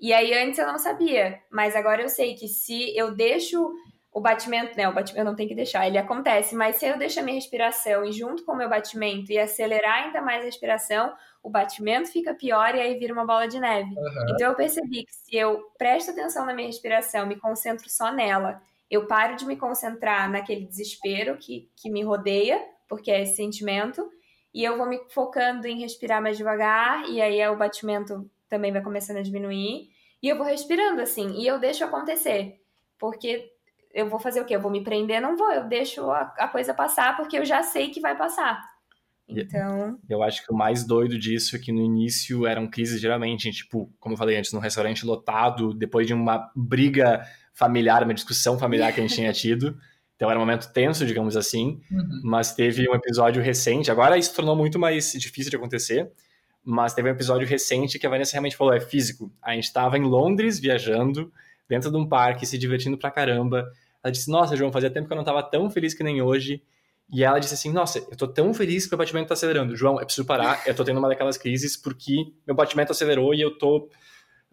E 0.00 0.12
aí 0.12 0.32
antes 0.34 0.58
eu 0.58 0.66
não 0.66 0.78
sabia, 0.78 1.38
mas 1.50 1.74
agora 1.74 2.02
eu 2.02 2.08
sei 2.08 2.34
que 2.34 2.48
se 2.48 2.96
eu 2.96 3.14
deixo 3.14 3.72
o 4.14 4.20
batimento, 4.20 4.76
né, 4.76 4.88
o 4.88 4.94
batimento 4.94 5.24
não 5.24 5.34
tenho 5.34 5.48
que 5.48 5.56
deixar, 5.56 5.88
ele 5.88 5.98
acontece, 5.98 6.54
mas 6.54 6.76
se 6.76 6.86
eu 6.86 6.96
deixo 6.96 7.18
a 7.18 7.22
minha 7.24 7.34
respiração 7.34 8.04
e 8.04 8.12
junto 8.12 8.44
com 8.44 8.52
o 8.52 8.56
meu 8.56 8.68
batimento 8.68 9.32
e 9.32 9.38
acelerar 9.38 10.04
ainda 10.04 10.22
mais 10.22 10.42
a 10.42 10.44
respiração, 10.44 11.12
o 11.42 11.50
batimento 11.50 12.12
fica 12.12 12.32
pior 12.32 12.76
e 12.76 12.80
aí 12.80 12.96
vira 12.96 13.12
uma 13.12 13.26
bola 13.26 13.48
de 13.48 13.58
neve. 13.58 13.90
Uhum. 13.90 14.26
Então 14.30 14.50
eu 14.50 14.54
percebi 14.54 15.04
que 15.04 15.12
se 15.12 15.36
eu 15.36 15.60
presto 15.76 16.12
atenção 16.12 16.46
na 16.46 16.54
minha 16.54 16.68
respiração, 16.68 17.26
me 17.26 17.34
concentro 17.34 17.90
só 17.90 18.12
nela, 18.12 18.62
eu 18.88 19.08
paro 19.08 19.34
de 19.34 19.44
me 19.44 19.56
concentrar 19.56 20.30
naquele 20.30 20.64
desespero 20.64 21.36
que, 21.36 21.68
que 21.74 21.90
me 21.90 22.04
rodeia, 22.04 22.64
porque 22.88 23.10
é 23.10 23.22
esse 23.22 23.34
sentimento, 23.34 24.08
e 24.54 24.62
eu 24.62 24.78
vou 24.78 24.86
me 24.86 25.00
focando 25.10 25.66
em 25.66 25.80
respirar 25.80 26.22
mais 26.22 26.36
devagar, 26.36 27.10
e 27.10 27.20
aí 27.20 27.44
o 27.48 27.56
batimento 27.56 28.30
também 28.48 28.70
vai 28.70 28.80
começando 28.80 29.16
a 29.16 29.22
diminuir, 29.22 29.88
e 30.22 30.28
eu 30.28 30.36
vou 30.36 30.46
respirando 30.46 31.02
assim, 31.02 31.32
e 31.32 31.44
eu 31.48 31.58
deixo 31.58 31.84
acontecer, 31.84 32.60
porque 32.96 33.53
eu 33.94 34.08
vou 34.08 34.18
fazer 34.18 34.40
o 34.40 34.44
quê? 34.44 34.56
Eu 34.56 34.60
vou 34.60 34.70
me 34.70 34.82
prender? 34.82 35.22
Não 35.22 35.36
vou, 35.36 35.50
eu 35.52 35.68
deixo 35.68 36.10
a, 36.10 36.34
a 36.38 36.48
coisa 36.48 36.74
passar, 36.74 37.16
porque 37.16 37.38
eu 37.38 37.44
já 37.44 37.62
sei 37.62 37.90
que 37.90 38.00
vai 38.00 38.16
passar. 38.16 38.60
Então. 39.26 39.98
Eu 40.08 40.22
acho 40.22 40.44
que 40.44 40.52
o 40.52 40.56
mais 40.56 40.84
doido 40.84 41.18
disso 41.18 41.56
é 41.56 41.58
que 41.58 41.72
no 41.72 41.80
início 41.80 42.46
eram 42.46 42.68
crises 42.68 43.00
geralmente, 43.00 43.50
tipo, 43.52 43.90
como 43.98 44.14
eu 44.14 44.18
falei 44.18 44.36
antes, 44.36 44.52
num 44.52 44.58
restaurante 44.58 45.06
lotado, 45.06 45.72
depois 45.72 46.06
de 46.06 46.12
uma 46.12 46.50
briga 46.54 47.24
familiar, 47.54 48.02
uma 48.02 48.12
discussão 48.12 48.58
familiar 48.58 48.92
que 48.92 49.00
a 49.00 49.02
gente 49.02 49.14
tinha 49.14 49.32
tido. 49.32 49.78
Então 50.16 50.28
era 50.28 50.38
um 50.38 50.42
momento 50.42 50.72
tenso, 50.72 51.06
digamos 51.06 51.36
assim. 51.36 51.80
Uhum. 51.90 52.20
Mas 52.24 52.54
teve 52.54 52.88
um 52.88 52.94
episódio 52.94 53.42
recente, 53.42 53.90
agora 53.90 54.18
isso 54.18 54.34
tornou 54.34 54.54
muito 54.54 54.78
mais 54.78 55.12
difícil 55.12 55.50
de 55.50 55.56
acontecer. 55.56 56.10
Mas 56.62 56.94
teve 56.94 57.08
um 57.08 57.12
episódio 57.12 57.46
recente 57.46 57.98
que 57.98 58.06
a 58.06 58.10
Vanessa 58.10 58.32
realmente 58.32 58.56
falou: 58.56 58.72
é 58.72 58.80
físico. 58.80 59.32
A 59.42 59.54
gente 59.54 59.64
estava 59.64 59.98
em 59.98 60.02
Londres 60.02 60.58
viajando, 60.58 61.32
dentro 61.68 61.90
de 61.90 61.96
um 61.96 62.08
parque, 62.08 62.46
se 62.46 62.58
divertindo 62.58 62.98
pra 62.98 63.10
caramba. 63.10 63.70
Ela 64.04 64.12
disse: 64.12 64.30
Nossa, 64.30 64.54
João, 64.54 64.70
fazia 64.70 64.90
tempo 64.90 65.06
que 65.06 65.12
eu 65.12 65.16
não 65.16 65.22
estava 65.22 65.42
tão 65.42 65.70
feliz 65.70 65.94
que 65.94 66.04
nem 66.04 66.20
hoje. 66.20 66.62
E 67.10 67.24
ela 67.24 67.38
disse 67.38 67.54
assim: 67.54 67.72
Nossa, 67.72 67.98
eu 67.98 68.16
tô 68.16 68.28
tão 68.28 68.52
feliz 68.52 68.84
que 68.84 68.92
meu 68.92 68.98
batimento 68.98 69.28
tá 69.28 69.34
acelerando. 69.34 69.74
João, 69.74 69.98
eu 69.98 70.04
preciso 70.04 70.26
parar. 70.26 70.62
Eu 70.66 70.74
tô 70.74 70.84
tendo 70.84 70.98
uma 70.98 71.08
daquelas 71.08 71.38
crises 71.38 71.76
porque 71.76 72.26
meu 72.46 72.54
batimento 72.54 72.92
acelerou 72.92 73.34
e 73.34 73.40
eu 73.40 73.56
tô 73.56 73.88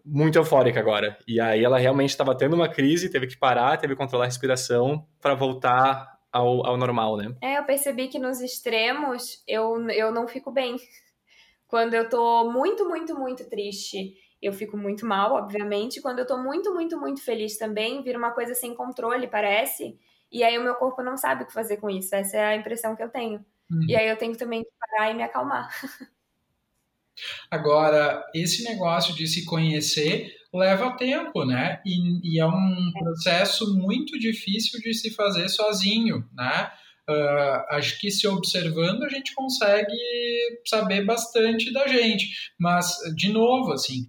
muito 0.04 0.38
eufórica 0.38 0.80
agora. 0.80 1.18
E 1.28 1.38
aí 1.38 1.62
ela 1.62 1.78
realmente 1.78 2.10
estava 2.10 2.34
tendo 2.34 2.56
uma 2.56 2.68
crise, 2.68 3.10
teve 3.10 3.26
que 3.26 3.36
parar, 3.36 3.76
teve 3.76 3.94
que 3.94 3.98
controlar 4.00 4.24
a 4.24 4.28
respiração 4.28 5.06
para 5.20 5.34
voltar 5.34 6.18
ao, 6.32 6.66
ao 6.66 6.76
normal, 6.78 7.18
né? 7.18 7.34
É, 7.42 7.58
eu 7.58 7.64
percebi 7.64 8.08
que 8.08 8.18
nos 8.18 8.40
extremos 8.40 9.42
eu, 9.46 9.88
eu 9.90 10.10
não 10.10 10.26
fico 10.26 10.50
bem. 10.50 10.76
Quando 11.68 11.94
eu 11.94 12.08
tô 12.08 12.50
muito, 12.50 12.86
muito, 12.86 13.18
muito 13.18 13.48
triste, 13.48 14.14
eu 14.42 14.52
fico 14.52 14.76
muito 14.76 15.06
mal, 15.06 15.34
obviamente. 15.34 16.00
Quando 16.00 16.18
eu 16.18 16.26
tô 16.26 16.36
muito, 16.36 16.74
muito, 16.74 16.98
muito 16.98 17.22
feliz 17.22 17.56
também, 17.56 18.02
vira 18.02 18.18
uma 18.18 18.32
coisa 18.32 18.54
sem 18.54 18.74
controle, 18.74 19.28
parece. 19.28 19.96
E 20.32 20.42
aí 20.42 20.58
o 20.58 20.64
meu 20.64 20.74
corpo 20.74 21.02
não 21.02 21.16
sabe 21.16 21.44
o 21.44 21.46
que 21.46 21.52
fazer 21.52 21.76
com 21.76 21.88
isso. 21.88 22.12
Essa 22.14 22.38
é 22.38 22.44
a 22.46 22.56
impressão 22.56 22.96
que 22.96 23.02
eu 23.02 23.08
tenho. 23.08 23.44
Uhum. 23.70 23.86
E 23.88 23.94
aí 23.94 24.08
eu 24.08 24.16
tenho 24.16 24.36
também 24.36 24.64
que 24.64 24.70
parar 24.80 25.12
e 25.12 25.14
me 25.14 25.22
acalmar. 25.22 25.68
Agora, 27.50 28.24
esse 28.34 28.64
negócio 28.64 29.14
de 29.14 29.26
se 29.26 29.44
conhecer 29.44 30.34
leva 30.52 30.96
tempo, 30.96 31.44
né? 31.44 31.80
E, 31.86 32.34
e 32.34 32.40
é 32.40 32.46
um 32.46 32.92
processo 32.98 33.74
muito 33.78 34.18
difícil 34.18 34.80
de 34.80 34.92
se 34.92 35.14
fazer 35.14 35.48
sozinho, 35.48 36.28
né? 36.34 36.72
Uh, 37.08 37.76
acho 37.76 37.98
que 38.00 38.10
se 38.10 38.26
observando 38.26 39.02
a 39.02 39.08
gente 39.08 39.34
consegue 39.34 39.92
saber 40.64 41.04
bastante 41.04 41.72
da 41.72 41.86
gente, 41.86 42.52
mas 42.58 42.96
de 43.16 43.32
novo 43.32 43.72
assim 43.72 44.06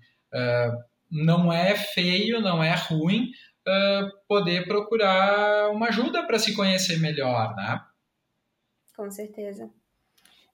não 1.11 1.53
é 1.53 1.75
feio, 1.75 2.41
não 2.41 2.63
é 2.63 2.73
ruim 2.75 3.31
uh, 3.67 4.09
poder 4.27 4.67
procurar 4.67 5.69
uma 5.71 5.87
ajuda 5.87 6.25
para 6.25 6.39
se 6.39 6.55
conhecer 6.55 6.99
melhor, 6.99 7.55
né? 7.55 7.81
Com 8.95 9.09
certeza. 9.09 9.69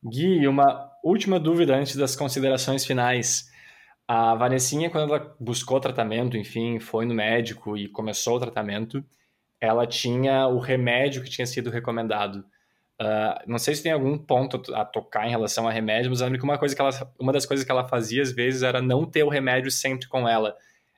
Gui, 0.03 0.47
uma 0.47 0.91
última 1.03 1.39
dúvida 1.39 1.75
antes 1.75 1.95
das 1.95 2.15
considerações 2.15 2.85
finais. 2.85 3.49
A 4.07 4.33
Vanessinha, 4.33 4.89
quando 4.89 5.13
ela 5.13 5.35
buscou 5.39 5.79
tratamento, 5.79 6.37
enfim, 6.37 6.79
foi 6.79 7.05
no 7.05 7.13
médico 7.13 7.77
e 7.77 7.87
começou 7.87 8.37
o 8.37 8.39
tratamento, 8.39 9.03
ela 9.59 9.85
tinha 9.85 10.47
o 10.47 10.57
remédio 10.57 11.21
que 11.21 11.29
tinha 11.29 11.45
sido 11.45 11.69
recomendado. 11.69 12.45
Uh, 13.01 13.39
não 13.47 13.57
sei 13.57 13.75
se 13.75 13.83
tem 13.83 13.93
algum 13.93 14.17
ponto 14.17 14.61
a 14.75 14.83
tocar 14.83 15.25
em 15.25 15.29
relação 15.29 15.65
a 15.65 15.71
remédio, 15.71 16.09
mas 16.09 16.19
eu 16.19 16.25
lembro 16.25 16.39
que 16.39 16.43
uma, 16.43 16.57
coisa 16.57 16.75
que 16.75 16.81
ela, 16.81 16.91
uma 17.17 17.31
das 17.31 17.45
coisas 17.45 17.65
que 17.65 17.71
ela 17.71 17.87
fazia 17.87 18.21
às 18.21 18.33
vezes 18.33 18.61
era 18.61 18.81
não 18.81 19.05
ter 19.05 19.23
o 19.23 19.29
remédio 19.29 19.71
sempre 19.71 20.07
com 20.09 20.27
ela. 20.27 20.53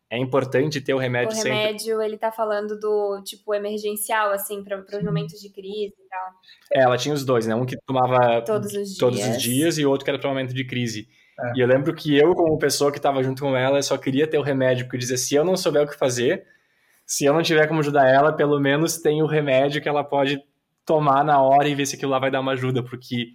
É 0.09 0.17
importante 0.17 0.81
ter 0.81 0.93
o 0.93 0.97
remédio 0.97 1.33
sempre. 1.33 1.51
O 1.51 1.53
remédio, 1.53 1.85
sempre. 1.85 2.05
ele 2.05 2.17
tá 2.17 2.31
falando 2.31 2.77
do 2.79 3.21
tipo 3.23 3.53
emergencial, 3.53 4.31
assim, 4.31 4.63
para 4.63 4.79
os 4.79 5.03
momentos 5.03 5.39
de 5.39 5.49
crise 5.49 5.93
e 5.93 6.09
tal. 6.09 6.29
É, 6.73 6.83
ela 6.83 6.97
tinha 6.97 7.13
os 7.13 7.23
dois, 7.23 7.45
né? 7.45 7.55
Um 7.55 7.65
que 7.65 7.77
tomava 7.85 8.41
todos 8.41 8.73
os 8.73 8.97
todos 8.97 9.19
dias, 9.19 9.37
os 9.37 9.41
dias 9.41 9.77
e 9.77 9.85
outro 9.85 10.03
que 10.03 10.09
era 10.09 10.19
para 10.19 10.27
momento 10.27 10.53
de 10.53 10.65
crise. 10.65 11.07
É. 11.39 11.53
E 11.55 11.61
eu 11.61 11.67
lembro 11.67 11.93
que 11.93 12.17
eu, 12.17 12.33
como 12.33 12.57
pessoa 12.57 12.91
que 12.91 12.97
estava 12.97 13.23
junto 13.23 13.41
com 13.41 13.55
ela, 13.55 13.81
só 13.81 13.97
queria 13.97 14.27
ter 14.27 14.37
o 14.37 14.41
remédio, 14.41 14.85
porque 14.85 14.97
eu 14.97 14.99
dizia, 14.99 15.17
se 15.17 15.35
eu 15.35 15.45
não 15.45 15.55
souber 15.55 15.83
o 15.83 15.87
que 15.87 15.95
fazer, 15.95 16.45
se 17.05 17.25
eu 17.25 17.33
não 17.33 17.41
tiver 17.41 17.67
como 17.67 17.79
ajudar 17.79 18.09
ela, 18.09 18.33
pelo 18.33 18.59
menos 18.59 18.97
tem 18.97 19.21
o 19.21 19.27
remédio 19.27 19.81
que 19.81 19.87
ela 19.87 20.03
pode 20.03 20.43
tomar 20.91 21.23
na 21.23 21.41
hora 21.41 21.69
e 21.69 21.75
ver 21.75 21.85
se 21.85 21.95
aquilo 21.95 22.11
lá 22.11 22.19
vai 22.19 22.29
dar 22.29 22.41
uma 22.41 22.51
ajuda, 22.51 22.83
porque 22.83 23.27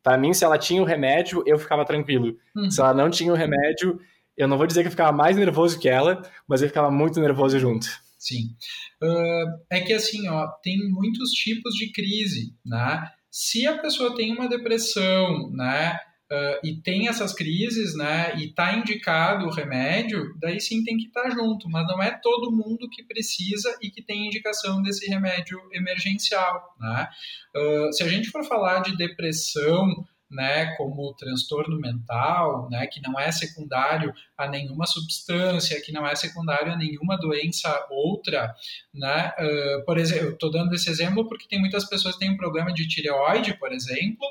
para 0.00 0.16
mim, 0.16 0.32
se 0.32 0.44
ela 0.44 0.56
tinha 0.56 0.80
o 0.80 0.84
remédio, 0.84 1.42
eu 1.44 1.58
ficava 1.58 1.84
tranquilo. 1.84 2.36
Uhum. 2.56 2.70
Se 2.70 2.80
ela 2.80 2.94
não 2.94 3.10
tinha 3.10 3.32
o 3.32 3.36
remédio, 3.36 3.98
eu 4.36 4.46
não 4.46 4.56
vou 4.56 4.66
dizer 4.66 4.82
que 4.82 4.86
eu 4.86 4.92
ficava 4.92 5.10
mais 5.10 5.36
nervoso 5.36 5.78
que 5.78 5.88
ela, 5.88 6.22
mas 6.48 6.62
eu 6.62 6.68
ficava 6.68 6.88
muito 6.88 7.20
nervoso 7.20 7.58
junto. 7.58 7.86
Sim. 8.16 8.54
Uh, 9.02 9.44
é 9.68 9.80
que 9.80 9.92
assim, 9.92 10.28
ó, 10.28 10.46
tem 10.62 10.78
muitos 10.88 11.30
tipos 11.30 11.74
de 11.74 11.90
crise, 11.90 12.54
né? 12.64 13.10
Se 13.28 13.66
a 13.66 13.76
pessoa 13.78 14.14
tem 14.14 14.32
uma 14.32 14.48
depressão, 14.48 15.50
né? 15.50 15.98
Uh, 16.30 16.64
e 16.64 16.76
tem 16.76 17.08
essas 17.08 17.32
crises, 17.32 17.96
né, 17.96 18.36
e 18.36 18.44
está 18.50 18.72
indicado 18.72 19.46
o 19.46 19.50
remédio, 19.50 20.32
daí 20.38 20.60
sim 20.60 20.84
tem 20.84 20.96
que 20.96 21.06
estar 21.06 21.24
tá 21.24 21.30
junto, 21.30 21.68
mas 21.68 21.84
não 21.88 22.00
é 22.00 22.12
todo 22.22 22.52
mundo 22.52 22.88
que 22.88 23.02
precisa 23.02 23.76
e 23.82 23.90
que 23.90 24.00
tem 24.00 24.26
indicação 24.26 24.80
desse 24.80 25.10
remédio 25.10 25.58
emergencial, 25.72 26.76
né. 26.78 27.08
Uh, 27.56 27.92
se 27.92 28.04
a 28.04 28.08
gente 28.08 28.30
for 28.30 28.44
falar 28.44 28.78
de 28.78 28.96
depressão, 28.96 30.06
né, 30.30 30.76
como 30.76 31.12
transtorno 31.14 31.80
mental, 31.80 32.70
né, 32.70 32.86
que 32.86 33.02
não 33.02 33.18
é 33.18 33.32
secundário 33.32 34.14
a 34.38 34.46
nenhuma 34.46 34.86
substância, 34.86 35.82
que 35.82 35.90
não 35.90 36.06
é 36.06 36.14
secundário 36.14 36.72
a 36.72 36.76
nenhuma 36.76 37.16
doença 37.18 37.86
outra, 37.90 38.54
né, 38.94 39.32
uh, 39.36 39.84
por 39.84 39.98
exemplo, 39.98 40.30
estou 40.30 40.50
dando 40.50 40.72
esse 40.72 40.88
exemplo 40.88 41.28
porque 41.28 41.48
tem 41.48 41.58
muitas 41.58 41.84
pessoas 41.88 42.14
que 42.14 42.20
têm 42.20 42.30
um 42.30 42.36
problema 42.36 42.72
de 42.72 42.86
tireoide, 42.86 43.58
por 43.58 43.72
exemplo, 43.72 44.24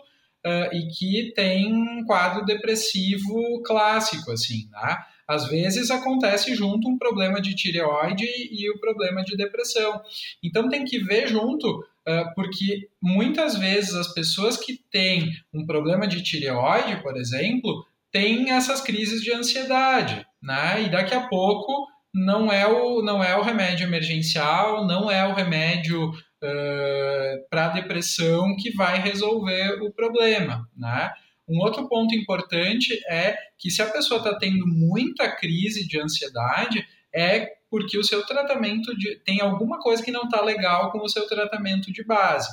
uh, 0.45 0.75
e 0.75 0.87
que 0.87 1.33
tem 1.35 1.71
um 1.71 2.03
quadro 2.05 2.45
depressivo 2.45 3.61
clássico, 3.63 4.31
assim, 4.31 4.67
né, 4.71 4.97
às 5.27 5.47
vezes 5.47 5.91
acontece 5.91 6.55
junto 6.55 6.89
um 6.89 6.97
problema 6.97 7.39
de 7.39 7.55
tireoide 7.55 8.25
e 8.25 8.67
o 8.71 8.79
problema 8.79 9.23
de 9.23 9.37
depressão. 9.37 10.01
Então 10.43 10.67
tem 10.67 10.83
que 10.83 10.97
ver 10.97 11.27
junto 11.27 11.85
ah, 12.09 12.31
porque 12.33 12.89
muitas 12.99 13.55
vezes 13.55 13.93
as 13.93 14.11
pessoas 14.11 14.57
que 14.57 14.81
têm 14.91 15.31
um 15.53 15.63
problema 15.63 16.07
de 16.07 16.23
tireoide, 16.23 17.03
por 17.03 17.15
exemplo, 17.15 17.85
têm 18.11 18.49
essas 18.49 18.81
crises 18.81 19.21
de 19.21 19.31
ansiedade, 19.31 20.25
né? 20.41 20.81
E 20.81 20.89
daqui 20.89 21.13
a 21.13 21.27
pouco 21.27 21.87
não 22.11 22.51
é 22.51 22.65
o, 22.65 23.03
não 23.03 23.23
é 23.23 23.37
o 23.37 23.43
remédio 23.43 23.85
emergencial, 23.85 24.87
não 24.87 25.11
é 25.11 25.27
o 25.27 25.35
remédio 25.35 26.11
uh, 26.43 27.49
para 27.49 27.69
depressão 27.69 28.55
que 28.55 28.71
vai 28.71 28.99
resolver 28.99 29.81
o 29.81 29.91
problema, 29.91 30.67
né? 30.75 31.11
Um 31.47 31.59
outro 31.61 31.87
ponto 31.89 32.13
importante 32.13 32.93
é 33.09 33.35
que 33.57 33.71
se 33.71 33.81
a 33.81 33.89
pessoa 33.89 34.19
está 34.19 34.37
tendo 34.37 34.67
muita 34.67 35.35
crise 35.35 35.87
de 35.87 35.99
ansiedade, 35.99 36.85
é 37.13 37.47
porque 37.71 37.97
o 37.97 38.03
seu 38.03 38.23
tratamento 38.23 38.95
de, 38.95 39.15
tem 39.25 39.41
alguma 39.41 39.79
coisa 39.79 40.03
que 40.03 40.11
não 40.11 40.23
está 40.23 40.41
legal 40.41 40.91
com 40.91 40.99
o 40.99 41.09
seu 41.09 41.27
tratamento 41.27 41.91
de 41.91 42.03
base. 42.03 42.47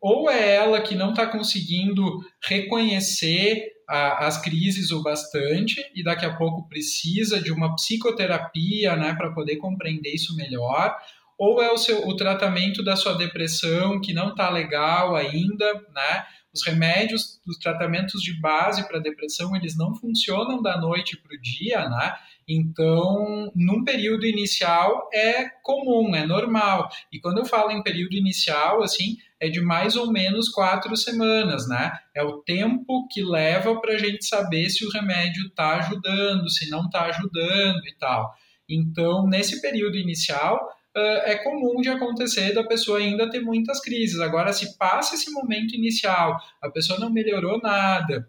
Ou 0.00 0.30
é 0.30 0.56
ela 0.56 0.80
que 0.80 0.94
não 0.94 1.10
está 1.10 1.26
conseguindo 1.26 2.20
reconhecer 2.42 3.72
a, 3.88 4.26
as 4.26 4.40
crises 4.40 4.90
o 4.90 5.02
bastante 5.02 5.82
e 5.94 6.04
daqui 6.04 6.24
a 6.24 6.36
pouco 6.36 6.68
precisa 6.68 7.40
de 7.40 7.50
uma 7.50 7.74
psicoterapia 7.74 8.94
né, 8.94 9.14
para 9.14 9.32
poder 9.32 9.56
compreender 9.56 10.14
isso 10.14 10.36
melhor, 10.36 10.94
ou 11.38 11.62
é 11.62 11.70
o, 11.70 11.78
seu, 11.78 12.08
o 12.08 12.16
tratamento 12.16 12.82
da 12.82 12.96
sua 12.96 13.14
depressão 13.14 14.00
que 14.00 14.12
não 14.12 14.30
está 14.30 14.50
legal 14.50 15.14
ainda, 15.14 15.72
né? 15.94 16.26
Os 16.52 16.66
remédios, 16.66 17.40
os 17.46 17.58
tratamentos 17.58 18.20
de 18.20 18.40
base 18.40 18.86
para 18.88 18.98
depressão, 18.98 19.54
eles 19.54 19.76
não 19.76 19.94
funcionam 19.94 20.60
da 20.60 20.80
noite 20.80 21.16
para 21.16 21.36
o 21.36 21.40
dia, 21.40 21.88
né? 21.88 22.16
Então, 22.48 23.52
num 23.54 23.84
período 23.84 24.26
inicial 24.26 25.08
é 25.12 25.48
comum, 25.62 26.16
é 26.16 26.26
normal. 26.26 26.88
E 27.12 27.20
quando 27.20 27.38
eu 27.38 27.44
falo 27.44 27.70
em 27.70 27.82
período 27.82 28.14
inicial, 28.14 28.82
assim, 28.82 29.18
é 29.38 29.48
de 29.48 29.60
mais 29.60 29.94
ou 29.94 30.10
menos 30.10 30.48
quatro 30.48 30.96
semanas, 30.96 31.68
né? 31.68 31.92
É 32.16 32.22
o 32.22 32.38
tempo 32.38 33.06
que 33.08 33.22
leva 33.22 33.78
para 33.80 33.92
a 33.92 33.98
gente 33.98 34.26
saber 34.26 34.70
se 34.70 34.84
o 34.84 34.90
remédio 34.90 35.46
está 35.46 35.76
ajudando, 35.76 36.50
se 36.50 36.68
não 36.70 36.86
está 36.86 37.04
ajudando 37.04 37.86
e 37.86 37.94
tal. 37.98 38.34
Então, 38.68 39.26
nesse 39.26 39.60
período 39.60 39.96
inicial, 39.96 40.58
é 40.96 41.36
comum 41.36 41.80
de 41.80 41.88
acontecer 41.88 42.52
da 42.54 42.64
pessoa 42.64 42.98
ainda 42.98 43.30
ter 43.30 43.40
muitas 43.40 43.80
crises. 43.80 44.20
Agora, 44.20 44.52
se 44.52 44.76
passa 44.76 45.14
esse 45.14 45.30
momento 45.30 45.74
inicial, 45.74 46.36
a 46.60 46.70
pessoa 46.70 46.98
não 46.98 47.10
melhorou 47.10 47.60
nada, 47.60 48.28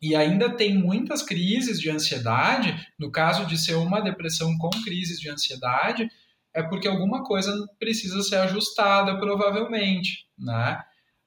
e 0.00 0.14
ainda 0.14 0.48
tem 0.48 0.78
muitas 0.78 1.22
crises 1.22 1.80
de 1.80 1.90
ansiedade, 1.90 2.86
no 2.98 3.10
caso 3.10 3.44
de 3.46 3.58
ser 3.58 3.74
uma 3.74 4.00
depressão 4.00 4.56
com 4.56 4.70
crises 4.84 5.18
de 5.18 5.28
ansiedade, 5.28 6.08
é 6.54 6.62
porque 6.62 6.86
alguma 6.86 7.24
coisa 7.24 7.52
precisa 7.78 8.22
ser 8.22 8.36
ajustada, 8.36 9.18
provavelmente, 9.18 10.26
né? 10.38 10.80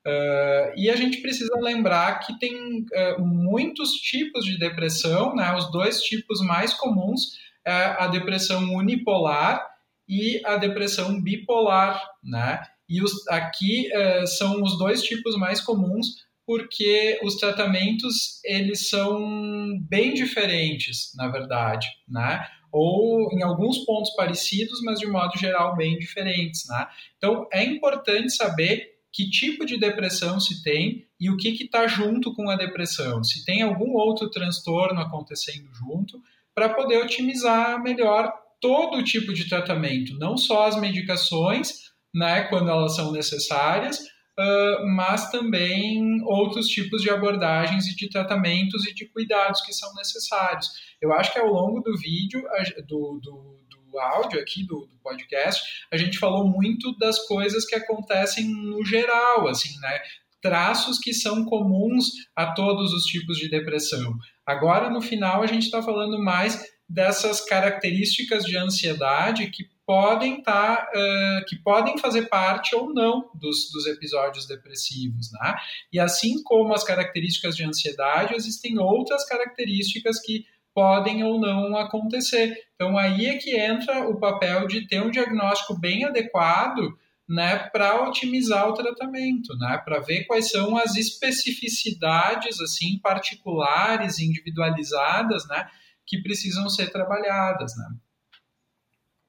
Uh, 0.07 0.73
e 0.75 0.89
a 0.89 0.95
gente 0.95 1.21
precisa 1.21 1.53
lembrar 1.59 2.19
que 2.19 2.39
tem 2.39 2.81
uh, 2.81 3.21
muitos 3.23 3.91
tipos 3.91 4.45
de 4.45 4.57
depressão, 4.57 5.35
né? 5.35 5.53
Os 5.55 5.71
dois 5.71 6.01
tipos 6.01 6.41
mais 6.41 6.73
comuns 6.73 7.37
é 7.65 7.71
a 7.99 8.07
depressão 8.07 8.73
unipolar 8.73 9.63
e 10.11 10.41
a 10.45 10.57
depressão 10.57 11.21
bipolar, 11.21 12.03
né? 12.21 12.61
E 12.89 13.01
os, 13.01 13.25
aqui 13.29 13.89
uh, 13.95 14.27
são 14.27 14.61
os 14.61 14.77
dois 14.77 15.01
tipos 15.01 15.37
mais 15.37 15.61
comuns 15.61 16.29
porque 16.45 17.17
os 17.23 17.35
tratamentos 17.35 18.41
eles 18.43 18.89
são 18.89 19.79
bem 19.87 20.13
diferentes, 20.13 21.13
na 21.15 21.29
verdade, 21.29 21.87
né? 22.05 22.45
Ou 22.73 23.31
em 23.31 23.41
alguns 23.41 23.85
pontos 23.85 24.13
parecidos, 24.13 24.81
mas 24.81 24.99
de 24.99 25.07
modo 25.07 25.39
geral 25.39 25.77
bem 25.77 25.97
diferentes, 25.97 26.67
né? 26.67 26.87
Então 27.17 27.47
é 27.53 27.63
importante 27.63 28.35
saber 28.35 28.91
que 29.13 29.29
tipo 29.29 29.65
de 29.65 29.77
depressão 29.77 30.41
se 30.41 30.61
tem 30.61 31.05
e 31.17 31.29
o 31.29 31.37
que 31.37 31.49
está 31.63 31.87
junto 31.87 32.35
com 32.35 32.49
a 32.49 32.57
depressão, 32.57 33.23
se 33.23 33.45
tem 33.45 33.61
algum 33.61 33.93
outro 33.93 34.29
transtorno 34.29 34.99
acontecendo 34.99 35.69
junto, 35.73 36.21
para 36.53 36.67
poder 36.67 36.97
otimizar 36.97 37.81
melhor 37.81 38.40
todo 38.61 39.03
tipo 39.03 39.33
de 39.33 39.49
tratamento, 39.49 40.17
não 40.19 40.37
só 40.37 40.67
as 40.67 40.79
medicações, 40.79 41.91
né, 42.13 42.43
quando 42.43 42.69
elas 42.69 42.95
são 42.95 43.11
necessárias, 43.11 43.99
uh, 43.99 44.87
mas 44.95 45.31
também 45.31 46.21
outros 46.23 46.67
tipos 46.67 47.01
de 47.01 47.09
abordagens 47.09 47.87
e 47.87 47.95
de 47.95 48.07
tratamentos 48.07 48.85
e 48.85 48.93
de 48.93 49.07
cuidados 49.07 49.61
que 49.61 49.73
são 49.73 49.93
necessários. 49.95 50.69
Eu 51.01 51.11
acho 51.11 51.33
que 51.33 51.39
ao 51.39 51.47
longo 51.47 51.81
do 51.81 51.97
vídeo, 51.97 52.43
do, 52.87 53.19
do, 53.21 53.59
do 53.69 53.99
áudio 53.99 54.39
aqui, 54.39 54.63
do, 54.65 54.85
do, 54.85 54.97
podcast, 55.01 55.63
a 55.91 55.97
gente 55.97 56.19
falou 56.19 56.47
muito 56.47 56.95
das 56.97 57.25
coisas 57.27 57.65
que 57.65 57.75
acontecem 57.75 58.45
no 58.45 58.85
geral, 58.85 59.47
assim, 59.47 59.77
né? 59.79 59.99
Traços 60.41 60.97
que 60.97 61.13
são 61.13 61.45
comuns 61.45 62.11
a 62.35 62.51
todos 62.53 62.93
os 62.93 63.03
tipos 63.05 63.37
de 63.37 63.49
depressão. 63.49 64.15
Agora, 64.45 64.89
no 64.89 65.01
final, 65.01 65.43
a 65.43 65.47
gente 65.47 65.63
está 65.63 65.83
falando 65.83 66.19
mais 66.19 66.63
dessas 66.91 67.39
características 67.41 68.43
de 68.43 68.57
ansiedade 68.57 69.49
que 69.49 69.69
podem 69.85 70.39
estar, 70.39 70.77
tá, 70.77 70.91
uh, 70.93 71.45
que 71.45 71.55
podem 71.57 71.97
fazer 71.97 72.27
parte 72.27 72.75
ou 72.75 72.93
não 72.93 73.29
dos, 73.35 73.71
dos 73.71 73.87
episódios 73.87 74.45
depressivos, 74.45 75.31
né? 75.31 75.55
E 75.91 75.99
assim 75.99 76.41
como 76.43 76.73
as 76.73 76.83
características 76.83 77.55
de 77.55 77.63
ansiedade, 77.63 78.35
existem 78.35 78.77
outras 78.77 79.25
características 79.25 80.19
que 80.21 80.45
podem 80.73 81.23
ou 81.23 81.39
não 81.39 81.75
acontecer. 81.77 82.55
Então 82.75 82.97
aí 82.97 83.25
é 83.25 83.37
que 83.37 83.55
entra 83.57 84.07
o 84.07 84.19
papel 84.19 84.67
de 84.67 84.87
ter 84.87 85.01
um 85.01 85.11
diagnóstico 85.11 85.77
bem 85.77 86.05
adequado, 86.05 86.97
né, 87.27 87.57
para 87.57 88.03
otimizar 88.03 88.67
o 88.67 88.73
tratamento, 88.73 89.57
né, 89.57 89.81
para 89.85 89.99
ver 89.99 90.25
quais 90.25 90.49
são 90.49 90.75
as 90.75 90.97
especificidades 90.97 92.59
assim 92.59 92.99
particulares, 92.99 94.19
individualizadas, 94.19 95.47
né, 95.47 95.65
que 96.11 96.21
precisam 96.21 96.67
ser 96.67 96.91
trabalhadas, 96.91 97.71
né. 97.77 97.85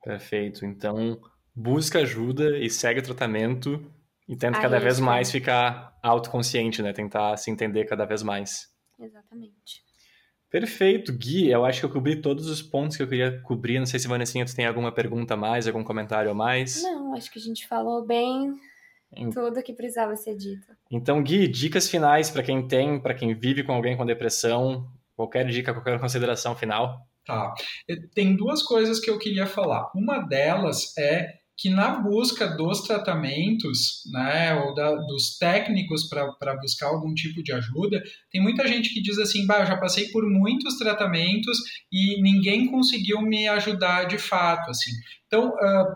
Perfeito. 0.03 0.67
Então, 0.67 1.21
busca 1.55 2.01
ajuda 2.01 2.59
e 2.59 2.69
segue 2.69 2.99
o 2.99 3.05
tratamento 3.05 3.89
e 4.29 4.37
tenta 4.37 4.59
Aí 4.59 4.63
cada 4.63 4.81
vez 4.81 4.99
mais 4.99 5.31
ficar 5.31 5.97
autoconsciente, 6.03 6.83
né? 6.83 6.93
Tentar 6.93 7.37
se 7.37 7.53
entender 7.53 7.85
cada 7.85 8.05
vez 8.05 8.25
mais. 8.25 8.69
Exatamente. 8.99 9.85
Perfeito, 10.51 11.13
Gui. 11.13 11.49
Eu 11.49 11.65
acho 11.65 11.79
que 11.79 11.87
eu 11.87 11.91
cobri 11.91 12.21
todos 12.21 12.49
os 12.49 12.61
pontos 12.61 12.97
que 12.97 13.03
eu 13.05 13.09
queria 13.09 13.41
cobrir. 13.43 13.79
Não 13.79 13.87
sei 13.87 14.01
se, 14.01 14.09
Vanessinha, 14.09 14.45
tu 14.45 14.55
tem 14.57 14.67
alguma 14.67 14.91
pergunta 14.91 15.35
a 15.35 15.37
mais, 15.37 15.69
algum 15.69 15.85
comentário 15.85 16.33
a 16.33 16.35
mais? 16.35 16.83
Não, 16.83 17.15
acho 17.15 17.31
que 17.31 17.39
a 17.39 17.43
gente 17.43 17.69
falou 17.69 18.05
bem 18.05 18.53
em... 19.15 19.31
tudo 19.31 19.63
que 19.63 19.73
precisava 19.73 20.17
ser 20.17 20.37
dito. 20.37 20.67
Então, 20.91 21.23
Gui, 21.23 21.47
dicas 21.47 21.89
finais 21.89 22.29
para 22.29 22.43
quem 22.43 22.67
tem, 22.67 23.01
para 23.01 23.15
quem 23.15 23.33
vive 23.35 23.63
com 23.63 23.73
alguém 23.73 23.97
com 23.97 24.05
depressão. 24.05 24.91
Qualquer 25.23 25.47
dica, 25.47 25.73
qualquer 25.73 26.01
consideração 26.01 26.57
final? 26.57 27.07
Tá. 27.25 27.55
Tem 28.13 28.35
duas 28.35 28.61
coisas 28.63 28.99
que 28.99 29.09
eu 29.09 29.19
queria 29.21 29.47
falar. 29.47 29.89
Uma 29.95 30.19
delas 30.19 30.97
é 30.99 31.43
que 31.57 31.71
na 31.71 32.01
busca 32.01 32.49
dos 32.49 32.81
tratamentos, 32.83 34.03
né, 34.11 34.53
ou 34.55 34.75
da, 34.75 34.97
dos 34.97 35.39
técnicos 35.39 36.09
para 36.09 36.57
buscar 36.57 36.89
algum 36.89 37.15
tipo 37.15 37.41
de 37.41 37.53
ajuda, 37.53 38.03
tem 38.33 38.43
muita 38.43 38.67
gente 38.67 38.93
que 38.93 39.01
diz 39.01 39.17
assim, 39.19 39.47
bah, 39.47 39.61
eu 39.61 39.67
já 39.67 39.77
passei 39.77 40.09
por 40.09 40.29
muitos 40.29 40.77
tratamentos 40.77 41.57
e 41.93 42.21
ninguém 42.21 42.67
conseguiu 42.67 43.23
me 43.23 43.47
ajudar 43.47 44.05
de 44.05 44.19
fato, 44.19 44.71
assim. 44.71 44.91
Então, 45.29 45.51
uh, 45.51 45.95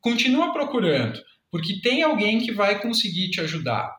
continua 0.00 0.52
procurando, 0.52 1.22
porque 1.48 1.80
tem 1.80 2.02
alguém 2.02 2.40
que 2.40 2.50
vai 2.50 2.82
conseguir 2.82 3.30
te 3.30 3.40
ajudar. 3.40 3.94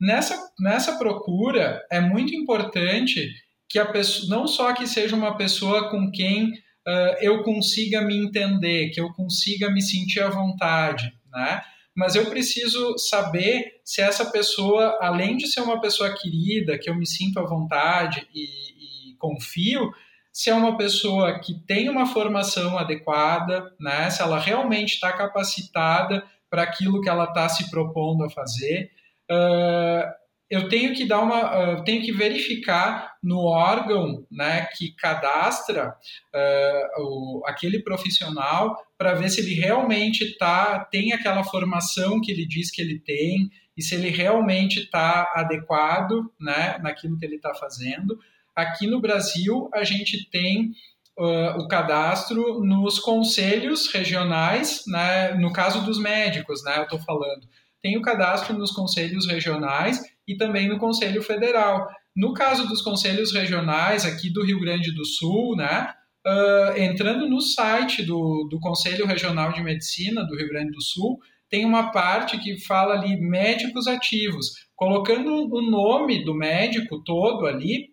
Nessa, 0.00 0.38
nessa 0.60 0.96
procura, 0.96 1.84
é 1.90 2.00
muito 2.00 2.36
importante 2.36 3.28
que 3.72 3.78
a 3.78 3.86
pessoa, 3.86 4.28
não 4.28 4.46
só 4.46 4.74
que 4.74 4.86
seja 4.86 5.16
uma 5.16 5.34
pessoa 5.34 5.88
com 5.88 6.10
quem 6.10 6.50
uh, 6.50 7.16
eu 7.22 7.42
consiga 7.42 8.02
me 8.02 8.14
entender, 8.14 8.90
que 8.90 9.00
eu 9.00 9.10
consiga 9.14 9.70
me 9.70 9.80
sentir 9.80 10.20
à 10.20 10.28
vontade, 10.28 11.10
né? 11.32 11.62
Mas 11.96 12.14
eu 12.14 12.26
preciso 12.26 12.98
saber 12.98 13.80
se 13.82 14.02
essa 14.02 14.30
pessoa, 14.30 14.98
além 15.00 15.38
de 15.38 15.46
ser 15.46 15.62
uma 15.62 15.80
pessoa 15.80 16.14
querida, 16.14 16.78
que 16.78 16.90
eu 16.90 16.94
me 16.94 17.06
sinto 17.06 17.38
à 17.40 17.46
vontade 17.46 18.28
e, 18.34 19.12
e 19.12 19.16
confio, 19.16 19.90
se 20.30 20.50
é 20.50 20.54
uma 20.54 20.76
pessoa 20.76 21.40
que 21.40 21.54
tem 21.66 21.88
uma 21.88 22.04
formação 22.04 22.76
adequada, 22.76 23.74
né? 23.80 24.10
Se 24.10 24.20
ela 24.20 24.38
realmente 24.38 24.94
está 24.94 25.14
capacitada 25.14 26.22
para 26.50 26.62
aquilo 26.62 27.00
que 27.00 27.08
ela 27.08 27.24
está 27.24 27.48
se 27.48 27.70
propondo 27.70 28.22
a 28.22 28.30
fazer. 28.30 28.90
Uh, 29.30 30.21
eu 30.52 30.68
tenho 30.68 30.92
que 30.92 31.06
dar 31.06 31.22
uma, 31.22 31.78
uh, 31.78 31.82
tenho 31.82 32.02
que 32.02 32.12
verificar 32.12 33.14
no 33.22 33.38
órgão, 33.38 34.26
né, 34.30 34.66
que 34.76 34.94
cadastra 34.96 35.88
uh, 35.88 37.02
o, 37.02 37.42
aquele 37.46 37.82
profissional 37.82 38.76
para 38.98 39.14
ver 39.14 39.30
se 39.30 39.40
ele 39.40 39.54
realmente 39.54 40.36
tá, 40.36 40.84
tem 40.90 41.14
aquela 41.14 41.42
formação 41.42 42.20
que 42.20 42.30
ele 42.30 42.46
diz 42.46 42.70
que 42.70 42.82
ele 42.82 42.98
tem 42.98 43.48
e 43.74 43.82
se 43.82 43.94
ele 43.94 44.10
realmente 44.10 44.80
está 44.80 45.32
adequado, 45.34 46.30
né, 46.38 46.76
naquilo 46.82 47.18
que 47.18 47.24
ele 47.24 47.36
está 47.36 47.54
fazendo. 47.54 48.18
Aqui 48.54 48.86
no 48.86 49.00
Brasil 49.00 49.70
a 49.72 49.82
gente 49.82 50.28
tem 50.30 50.70
Uh, 51.14 51.60
o 51.60 51.68
cadastro 51.68 52.64
nos 52.64 52.98
conselhos 52.98 53.92
regionais, 53.92 54.82
né, 54.86 55.34
no 55.34 55.52
caso 55.52 55.84
dos 55.84 56.00
médicos, 56.00 56.64
né, 56.64 56.78
eu 56.78 56.84
estou 56.84 56.98
falando. 57.00 57.46
Tem 57.82 57.98
o 57.98 58.02
cadastro 58.02 58.56
nos 58.56 58.70
conselhos 58.70 59.26
regionais 59.28 60.00
e 60.26 60.36
também 60.36 60.68
no 60.68 60.78
Conselho 60.78 61.22
Federal. 61.22 61.86
No 62.14 62.34
caso 62.34 62.68
dos 62.68 62.82
conselhos 62.82 63.32
regionais 63.32 64.04
aqui 64.04 64.30
do 64.30 64.44
Rio 64.44 64.60
Grande 64.60 64.94
do 64.94 65.04
Sul, 65.04 65.56
né, 65.56 65.92
uh, 66.26 66.78
entrando 66.78 67.28
no 67.28 67.40
site 67.40 68.02
do, 68.02 68.46
do 68.50 68.60
Conselho 68.60 69.06
Regional 69.06 69.52
de 69.52 69.62
Medicina 69.62 70.24
do 70.24 70.36
Rio 70.36 70.48
Grande 70.48 70.72
do 70.72 70.82
Sul, 70.82 71.18
tem 71.48 71.64
uma 71.64 71.90
parte 71.90 72.38
que 72.38 72.58
fala 72.64 72.94
ali 72.94 73.20
médicos 73.20 73.86
ativos. 73.86 74.52
Colocando 74.74 75.48
o 75.52 75.62
nome 75.62 76.24
do 76.24 76.34
médico 76.34 77.02
todo 77.04 77.46
ali, 77.46 77.92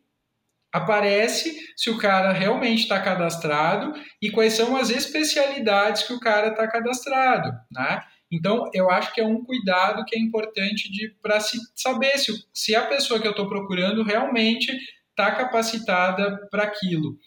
aparece 0.72 1.58
se 1.76 1.90
o 1.90 1.98
cara 1.98 2.32
realmente 2.32 2.84
está 2.84 3.02
cadastrado 3.02 3.94
e 4.22 4.32
quais 4.32 4.54
são 4.54 4.78
as 4.78 4.90
especialidades 4.90 6.04
que 6.04 6.14
o 6.14 6.20
cara 6.20 6.50
está 6.50 6.68
cadastrado, 6.68 7.52
né? 7.72 8.02
Então, 8.32 8.70
eu 8.74 8.90
acho 8.92 9.14
que 9.14 9.22
é 9.22 9.26
um 9.26 9.44
cuidado 9.44 10.06
que 10.06 10.16
é 10.16 10.20
importante 10.20 10.90
para 11.22 11.40
se 11.40 11.58
saber 11.76 12.18
se, 12.18 12.32
se 12.54 12.76
a 12.76 12.86
pessoa 12.86 13.20
que 13.20 13.28
eu 13.28 13.32
estou 13.32 13.48
procurando 13.48 14.04
realmente 14.04 14.72
está 15.10 15.32
capacitada 15.32 16.48
para 16.50 16.64
aquilo. 16.64 17.18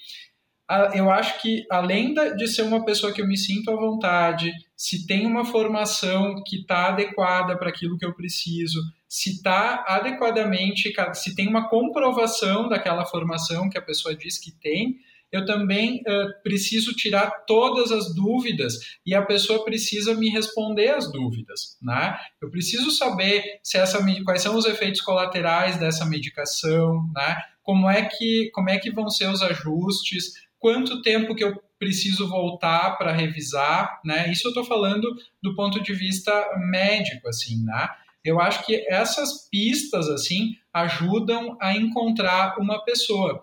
Eu 0.94 1.11
acho 1.11 1.40
que, 1.42 1.66
além 1.70 2.14
de 2.14 2.48
ser 2.48 2.62
uma 2.62 2.84
pessoa 2.84 3.12
que 3.12 3.20
eu 3.20 3.26
me 3.26 3.36
sinto 3.36 3.70
à 3.70 3.76
vontade, 3.76 4.50
se 4.74 5.07
tem 5.07 5.26
uma 5.26 5.44
formação 5.44 6.42
que 6.46 6.61
está 6.61 6.88
adequada 6.88 7.59
para 7.59 7.68
aquilo 7.68 7.98
que 7.98 8.07
eu 8.07 8.14
preciso, 8.14 8.80
se 9.07 9.32
está 9.32 9.84
adequadamente, 9.86 10.90
se 11.12 11.34
tem 11.34 11.46
uma 11.46 11.68
comprovação 11.68 12.70
daquela 12.70 13.05
formação 13.05 13.68
que 13.68 13.76
a 13.76 13.82
pessoa 13.82 14.16
diz 14.16 14.38
que 14.38 14.50
tem, 14.53 14.96
eu 15.33 15.47
também 15.47 16.03
uh, 16.03 16.43
preciso 16.43 16.93
tirar 16.93 17.30
todas 17.47 17.91
as 17.91 18.14
dúvidas 18.14 18.74
e 19.05 19.14
a 19.14 19.22
pessoa 19.22 19.64
precisa 19.64 20.14
me 20.14 20.28
responder 20.28 20.91
as 20.91 21.11
dúvidas, 21.11 21.78
né? 21.80 22.18
Eu 22.41 22.51
preciso 22.51 22.91
saber 22.91 23.43
se 23.62 23.78
essa, 23.78 23.99
quais 24.24 24.43
são 24.43 24.57
os 24.57 24.66
efeitos 24.66 25.01
colaterais 25.01 25.78
dessa 25.78 26.05
medicação, 26.05 27.09
né? 27.14 27.37
Como 27.62 27.89
é 27.89 28.05
que, 28.05 28.51
como 28.53 28.68
é 28.68 28.78
que 28.78 28.91
vão 28.91 29.09
ser 29.09 29.28
os 29.28 29.41
ajustes, 29.41 30.35
quanto 30.59 31.01
tempo 31.01 31.35
que 31.35 31.45
eu 31.45 31.61
preciso 31.78 32.28
voltar 32.28 32.97
para 32.99 33.11
revisar, 33.11 34.01
né? 34.05 34.30
Isso 34.30 34.47
eu 34.47 34.51
estou 34.51 34.64
falando 34.64 35.09
do 35.43 35.57
ponto 35.57 35.83
de 35.83 35.95
vista 35.95 36.33
médico, 36.70 37.28
assim, 37.28 37.64
né? 37.64 37.89
Eu 38.24 38.41
acho 38.41 38.64
que 38.64 38.87
essas 38.89 39.49
pistas, 39.49 40.09
assim, 40.09 40.57
ajudam 40.72 41.57
a 41.61 41.76
encontrar 41.76 42.57
uma 42.59 42.85
pessoa. 42.85 43.43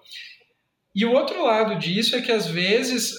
E 0.99 1.05
o 1.05 1.13
outro 1.13 1.45
lado 1.45 1.79
disso 1.79 2.13
é 2.17 2.21
que, 2.21 2.29
às 2.29 2.47
vezes, 2.47 3.13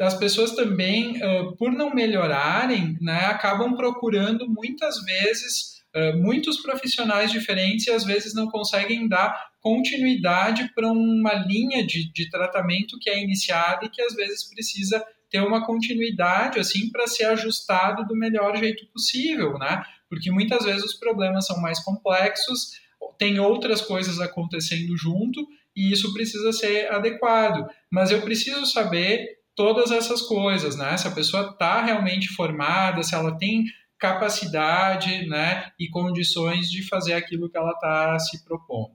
as 0.00 0.14
pessoas 0.14 0.50
também, 0.50 1.14
por 1.56 1.70
não 1.70 1.94
melhorarem, 1.94 2.98
né, 3.00 3.26
acabam 3.26 3.76
procurando 3.76 4.48
muitas 4.48 5.00
vezes 5.04 5.78
muitos 6.16 6.60
profissionais 6.60 7.30
diferentes 7.30 7.86
e 7.86 7.92
às 7.92 8.02
vezes 8.02 8.34
não 8.34 8.48
conseguem 8.48 9.08
dar 9.08 9.48
continuidade 9.60 10.72
para 10.74 10.88
uma 10.88 11.34
linha 11.34 11.86
de, 11.86 12.12
de 12.12 12.28
tratamento 12.28 12.98
que 13.00 13.08
é 13.08 13.22
iniciada 13.22 13.86
e 13.86 13.88
que 13.88 14.02
às 14.02 14.14
vezes 14.16 14.48
precisa 14.52 15.00
ter 15.30 15.40
uma 15.40 15.64
continuidade 15.64 16.58
assim 16.58 16.90
para 16.90 17.06
ser 17.06 17.26
ajustado 17.26 18.04
do 18.08 18.16
melhor 18.16 18.56
jeito 18.56 18.84
possível, 18.92 19.56
né? 19.56 19.84
Porque 20.08 20.32
muitas 20.32 20.64
vezes 20.64 20.82
os 20.82 20.94
problemas 20.94 21.46
são 21.46 21.60
mais 21.60 21.78
complexos, 21.78 22.72
tem 23.16 23.38
outras 23.38 23.80
coisas 23.80 24.18
acontecendo 24.18 24.96
junto 24.96 25.46
e 25.76 25.92
isso 25.92 26.12
precisa 26.12 26.52
ser 26.52 26.90
adequado. 26.90 27.66
Mas 27.90 28.10
eu 28.10 28.20
preciso 28.20 28.66
saber 28.66 29.26
todas 29.54 29.90
essas 29.90 30.22
coisas, 30.22 30.76
né? 30.76 30.96
Se 30.96 31.06
a 31.06 31.12
pessoa 31.12 31.50
está 31.50 31.84
realmente 31.84 32.28
formada, 32.28 33.02
se 33.02 33.14
ela 33.14 33.36
tem 33.36 33.64
capacidade, 33.98 35.26
né, 35.26 35.70
e 35.78 35.86
condições 35.90 36.70
de 36.70 36.82
fazer 36.88 37.12
aquilo 37.12 37.50
que 37.50 37.58
ela 37.58 37.72
está 37.72 38.18
se 38.18 38.42
propondo. 38.44 38.94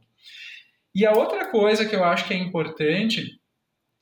E 0.95 1.05
a 1.05 1.11
outra 1.11 1.51
coisa 1.51 1.85
que 1.85 1.95
eu 1.95 2.03
acho 2.03 2.25
que 2.25 2.33
é 2.33 2.37
importante 2.37 3.39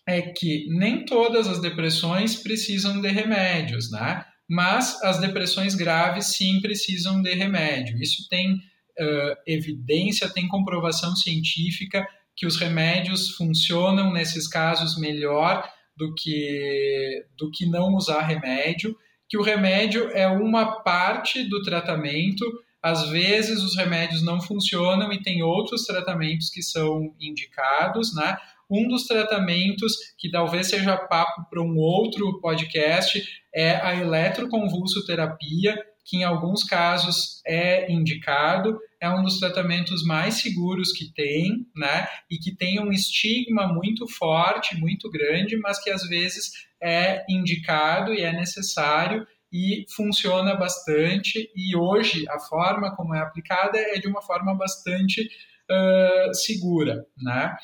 é 0.07 0.21
que 0.21 0.65
nem 0.69 1.03
todas 1.03 1.47
as 1.47 1.59
depressões 1.59 2.35
precisam 2.35 3.01
de 3.01 3.09
remédios, 3.09 3.91
né? 3.91 4.23
Mas 4.49 5.01
as 5.03 5.19
depressões 5.19 5.75
graves 5.75 6.27
sim 6.27 6.61
precisam 6.61 7.21
de 7.21 7.33
remédio. 7.33 8.01
Isso 8.01 8.27
tem 8.29 8.53
uh, 8.53 9.35
evidência, 9.47 10.29
tem 10.29 10.47
comprovação 10.47 11.15
científica 11.15 12.05
que 12.35 12.45
os 12.45 12.57
remédios 12.57 13.31
funcionam 13.31 14.11
nesses 14.11 14.47
casos 14.47 14.97
melhor 14.97 15.67
do 15.95 16.13
que, 16.15 17.25
do 17.37 17.51
que 17.51 17.65
não 17.65 17.95
usar 17.95 18.21
remédio, 18.21 18.95
que 19.29 19.37
o 19.37 19.41
remédio 19.41 20.09
é 20.09 20.27
uma 20.27 20.81
parte 20.83 21.43
do 21.43 21.61
tratamento, 21.61 22.45
às 22.81 23.09
vezes 23.09 23.63
os 23.63 23.75
remédios 23.75 24.21
não 24.23 24.41
funcionam 24.41 25.11
e 25.13 25.21
tem 25.21 25.41
outros 25.41 25.85
tratamentos 25.85 26.49
que 26.49 26.61
são 26.61 27.15
indicados, 27.19 28.13
né? 28.15 28.37
Um 28.69 28.87
dos 28.87 29.05
tratamentos, 29.05 29.95
que 30.17 30.29
talvez 30.29 30.67
seja 30.67 30.97
papo 30.97 31.47
para 31.49 31.61
um 31.61 31.77
outro 31.77 32.39
podcast, 32.41 33.23
é 33.53 33.75
a 33.75 33.95
eletroconvulsoterapia, 33.95 35.77
que 36.05 36.17
em 36.17 36.23
alguns 36.23 36.63
casos 36.63 37.41
é 37.45 37.91
indicado, 37.91 38.77
é 39.01 39.09
um 39.09 39.23
dos 39.23 39.39
tratamentos 39.39 40.03
mais 40.05 40.35
seguros 40.35 40.91
que 40.91 41.13
tem, 41.13 41.65
né? 41.75 42.07
E 42.29 42.37
que 42.37 42.55
tem 42.55 42.79
um 42.79 42.91
estigma 42.91 43.67
muito 43.67 44.07
forte, 44.07 44.79
muito 44.79 45.09
grande, 45.09 45.57
mas 45.57 45.81
que 45.81 45.89
às 45.89 46.07
vezes 46.07 46.51
é 46.81 47.23
indicado 47.29 48.13
e 48.13 48.21
é 48.21 48.31
necessário 48.31 49.25
e 49.51 49.85
funciona 49.95 50.55
bastante. 50.55 51.49
E 51.55 51.75
hoje 51.75 52.25
a 52.29 52.39
forma 52.39 52.95
como 52.95 53.13
é 53.13 53.19
aplicada 53.19 53.77
é 53.77 53.99
de 53.99 54.07
uma 54.07 54.21
forma 54.21 54.55
bastante 54.55 55.21
uh, 55.21 56.33
segura, 56.33 57.05
né? 57.17 57.55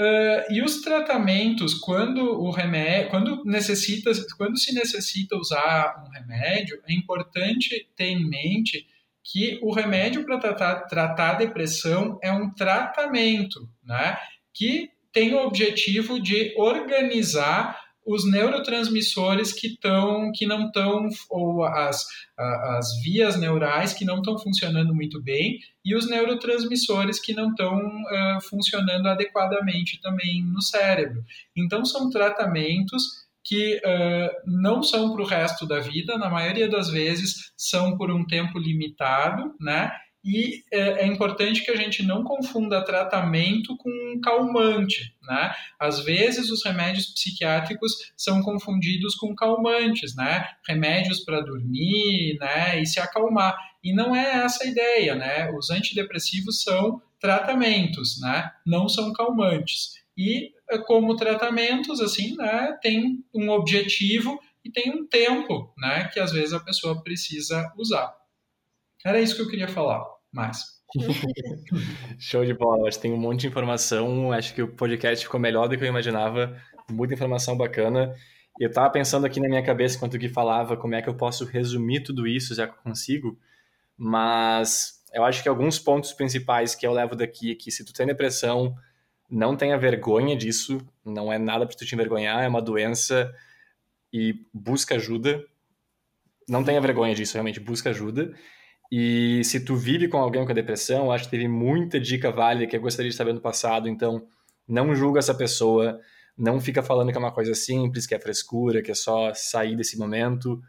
Uh, 0.00 0.52
e 0.52 0.60
os 0.60 0.80
tratamentos, 0.80 1.74
quando 1.74 2.20
o 2.20 2.50
remédio, 2.50 3.10
quando 3.10 3.44
necessita, 3.44 4.10
quando 4.36 4.58
se 4.58 4.74
necessita 4.74 5.36
usar 5.36 6.04
um 6.04 6.10
remédio, 6.10 6.80
é 6.88 6.92
importante 6.92 7.88
ter 7.94 8.06
em 8.06 8.28
mente 8.28 8.86
que 9.22 9.58
o 9.62 9.72
remédio 9.72 10.24
para 10.26 10.38
tratar, 10.38 10.80
tratar 10.86 11.30
a 11.30 11.34
depressão 11.34 12.18
é 12.22 12.32
um 12.32 12.50
tratamento, 12.50 13.68
né? 13.84 14.18
Que 14.52 14.90
tem 15.12 15.32
o 15.32 15.46
objetivo 15.46 16.20
de 16.20 16.52
organizar 16.58 17.80
os 18.06 18.30
neurotransmissores 18.30 19.52
que 19.52 19.68
estão 19.68 20.30
que 20.32 20.46
não 20.46 20.66
estão 20.66 21.08
ou 21.30 21.64
as, 21.64 22.04
as 22.36 23.00
vias 23.02 23.38
neurais 23.38 23.92
que 23.92 24.04
não 24.04 24.18
estão 24.18 24.38
funcionando 24.38 24.94
muito 24.94 25.22
bem 25.22 25.58
e 25.84 25.94
os 25.94 26.08
neurotransmissores 26.08 27.20
que 27.20 27.32
não 27.32 27.50
estão 27.50 27.76
uh, 27.76 28.40
funcionando 28.48 29.06
adequadamente 29.06 30.00
também 30.00 30.42
no 30.44 30.62
cérebro. 30.62 31.22
Então 31.56 31.84
são 31.84 32.10
tratamentos 32.10 33.24
que 33.44 33.76
uh, 33.76 34.50
não 34.50 34.82
são 34.82 35.12
para 35.12 35.22
o 35.22 35.26
resto 35.26 35.66
da 35.66 35.78
vida, 35.78 36.16
na 36.16 36.30
maioria 36.30 36.68
das 36.68 36.88
vezes 36.88 37.52
são 37.56 37.96
por 37.96 38.10
um 38.10 38.26
tempo 38.26 38.58
limitado, 38.58 39.54
né? 39.60 39.92
E 40.24 40.64
é, 40.72 41.04
é, 41.04 41.06
importante 41.06 41.62
que 41.62 41.70
a 41.70 41.76
gente 41.76 42.02
não 42.02 42.24
confunda 42.24 42.82
tratamento 42.82 43.76
com 43.76 44.18
calmante, 44.22 45.14
né? 45.22 45.54
Às 45.78 46.02
vezes 46.02 46.50
os 46.50 46.64
remédios 46.64 47.08
psiquiátricos 47.08 48.10
são 48.16 48.42
confundidos 48.42 49.14
com 49.16 49.34
calmantes, 49.34 50.16
né? 50.16 50.48
Remédios 50.66 51.20
para 51.20 51.42
dormir, 51.42 52.38
né? 52.40 52.80
E 52.80 52.86
se 52.86 52.98
acalmar. 52.98 53.54
E 53.82 53.92
não 53.92 54.16
é 54.16 54.44
essa 54.44 54.64
a 54.64 54.66
ideia, 54.66 55.14
né? 55.14 55.50
Os 55.52 55.68
antidepressivos 55.68 56.62
são 56.62 57.02
tratamentos, 57.20 58.18
né? 58.18 58.50
Não 58.64 58.88
são 58.88 59.12
calmantes. 59.12 60.02
E 60.16 60.52
é, 60.70 60.78
como 60.78 61.16
tratamentos, 61.16 62.00
assim, 62.00 62.34
né? 62.34 62.78
Tem 62.80 63.22
um 63.34 63.50
objetivo 63.50 64.40
e 64.64 64.70
tem 64.70 64.90
um 64.90 65.06
tempo, 65.06 65.70
né? 65.76 66.08
Que 66.14 66.18
às 66.18 66.32
vezes 66.32 66.54
a 66.54 66.60
pessoa 66.60 67.02
precisa 67.02 67.70
usar. 67.76 68.10
Era 69.04 69.20
isso 69.20 69.36
que 69.36 69.42
eu 69.42 69.50
queria 69.50 69.68
falar 69.68 70.13
mais. 70.34 70.74
Show 72.18 72.44
de 72.44 72.54
bola, 72.54 72.88
acho 72.88 72.98
que 72.98 73.02
tem 73.02 73.12
um 73.12 73.16
monte 73.16 73.42
de 73.42 73.46
informação, 73.48 74.32
acho 74.32 74.54
que 74.54 74.62
o 74.62 74.68
podcast 74.68 75.24
ficou 75.24 75.40
melhor 75.40 75.68
do 75.68 75.76
que 75.76 75.84
eu 75.84 75.88
imaginava, 75.88 76.56
muita 76.90 77.14
informação 77.14 77.56
bacana. 77.56 78.14
Eu 78.58 78.68
estava 78.68 78.90
pensando 78.90 79.26
aqui 79.26 79.40
na 79.40 79.48
minha 79.48 79.62
cabeça, 79.62 79.96
enquanto 79.96 80.14
o 80.14 80.18
Gui 80.18 80.28
falava, 80.28 80.76
como 80.76 80.94
é 80.94 81.02
que 81.02 81.08
eu 81.08 81.14
posso 81.14 81.44
resumir 81.44 82.02
tudo 82.02 82.26
isso, 82.26 82.54
já 82.54 82.66
que 82.68 82.74
eu 82.74 82.82
consigo, 82.82 83.38
mas 83.96 85.02
eu 85.12 85.24
acho 85.24 85.42
que 85.42 85.48
alguns 85.48 85.78
pontos 85.78 86.12
principais 86.12 86.74
que 86.74 86.86
eu 86.86 86.92
levo 86.92 87.16
daqui 87.16 87.52
é 87.52 87.54
que 87.54 87.70
se 87.70 87.84
tu 87.84 87.92
tem 87.92 88.06
depressão, 88.06 88.76
não 89.28 89.56
tenha 89.56 89.76
vergonha 89.78 90.36
disso, 90.36 90.80
não 91.04 91.32
é 91.32 91.38
nada 91.38 91.66
para 91.66 91.76
tu 91.76 91.84
te 91.84 91.94
envergonhar, 91.94 92.44
é 92.44 92.48
uma 92.48 92.62
doença 92.62 93.34
e 94.12 94.46
busca 94.52 94.94
ajuda. 94.94 95.44
Não 96.48 96.62
tenha 96.62 96.80
vergonha 96.80 97.14
disso, 97.14 97.34
realmente, 97.34 97.58
busca 97.58 97.90
ajuda. 97.90 98.32
E 98.90 99.42
se 99.44 99.64
tu 99.64 99.76
vive 99.76 100.08
com 100.08 100.18
alguém 100.18 100.46
com 100.46 100.54
depressão, 100.54 101.10
acho 101.10 101.24
que 101.24 101.30
teve 101.30 101.48
muita 101.48 101.98
dica 101.98 102.30
válida 102.30 102.66
que 102.66 102.76
eu 102.76 102.80
gostaria 102.80 103.10
de 103.10 103.16
saber 103.16 103.32
no 103.32 103.40
passado, 103.40 103.88
então 103.88 104.26
não 104.68 104.94
julga 104.94 105.18
essa 105.18 105.34
pessoa, 105.34 106.00
não 106.36 106.60
fica 106.60 106.82
falando 106.82 107.10
que 107.10 107.16
é 107.16 107.20
uma 107.20 107.32
coisa 107.32 107.54
simples, 107.54 108.06
que 108.06 108.14
é 108.14 108.18
frescura, 108.18 108.82
que 108.82 108.90
é 108.90 108.94
só 108.94 109.32
sair 109.34 109.76
desse 109.76 109.98
momento. 109.98 110.60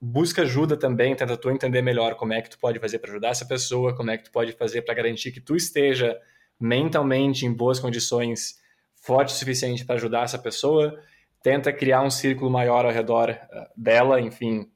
Busca 0.00 0.42
ajuda 0.42 0.76
também, 0.76 1.14
tenta 1.14 1.36
tu 1.36 1.50
entender 1.50 1.82
melhor 1.82 2.14
como 2.16 2.32
é 2.32 2.42
que 2.42 2.50
tu 2.50 2.58
pode 2.58 2.78
fazer 2.78 2.98
para 2.98 3.10
ajudar 3.10 3.28
essa 3.28 3.46
pessoa, 3.46 3.94
como 3.96 4.10
é 4.10 4.18
que 4.18 4.24
tu 4.24 4.32
pode 4.32 4.52
fazer 4.52 4.82
para 4.82 4.94
garantir 4.94 5.32
que 5.32 5.40
tu 5.40 5.56
esteja 5.56 6.18
mentalmente 6.60 7.46
em 7.46 7.52
boas 7.52 7.78
condições, 7.80 8.56
forte 8.94 9.34
o 9.34 9.36
suficiente 9.36 9.84
para 9.84 9.96
ajudar 9.96 10.24
essa 10.24 10.38
pessoa. 10.38 10.98
Tenta 11.42 11.72
criar 11.72 12.02
um 12.02 12.10
círculo 12.10 12.50
maior 12.50 12.86
ao 12.86 12.92
redor 12.92 13.30
eh, 13.30 13.68
dela, 13.76 14.20
enfim, 14.20 14.70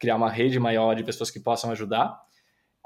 criar 0.00 0.16
uma 0.16 0.30
rede 0.30 0.58
maior 0.58 0.94
de 0.94 1.04
pessoas 1.04 1.30
que 1.30 1.40
possam 1.40 1.70
ajudar. 1.70 2.23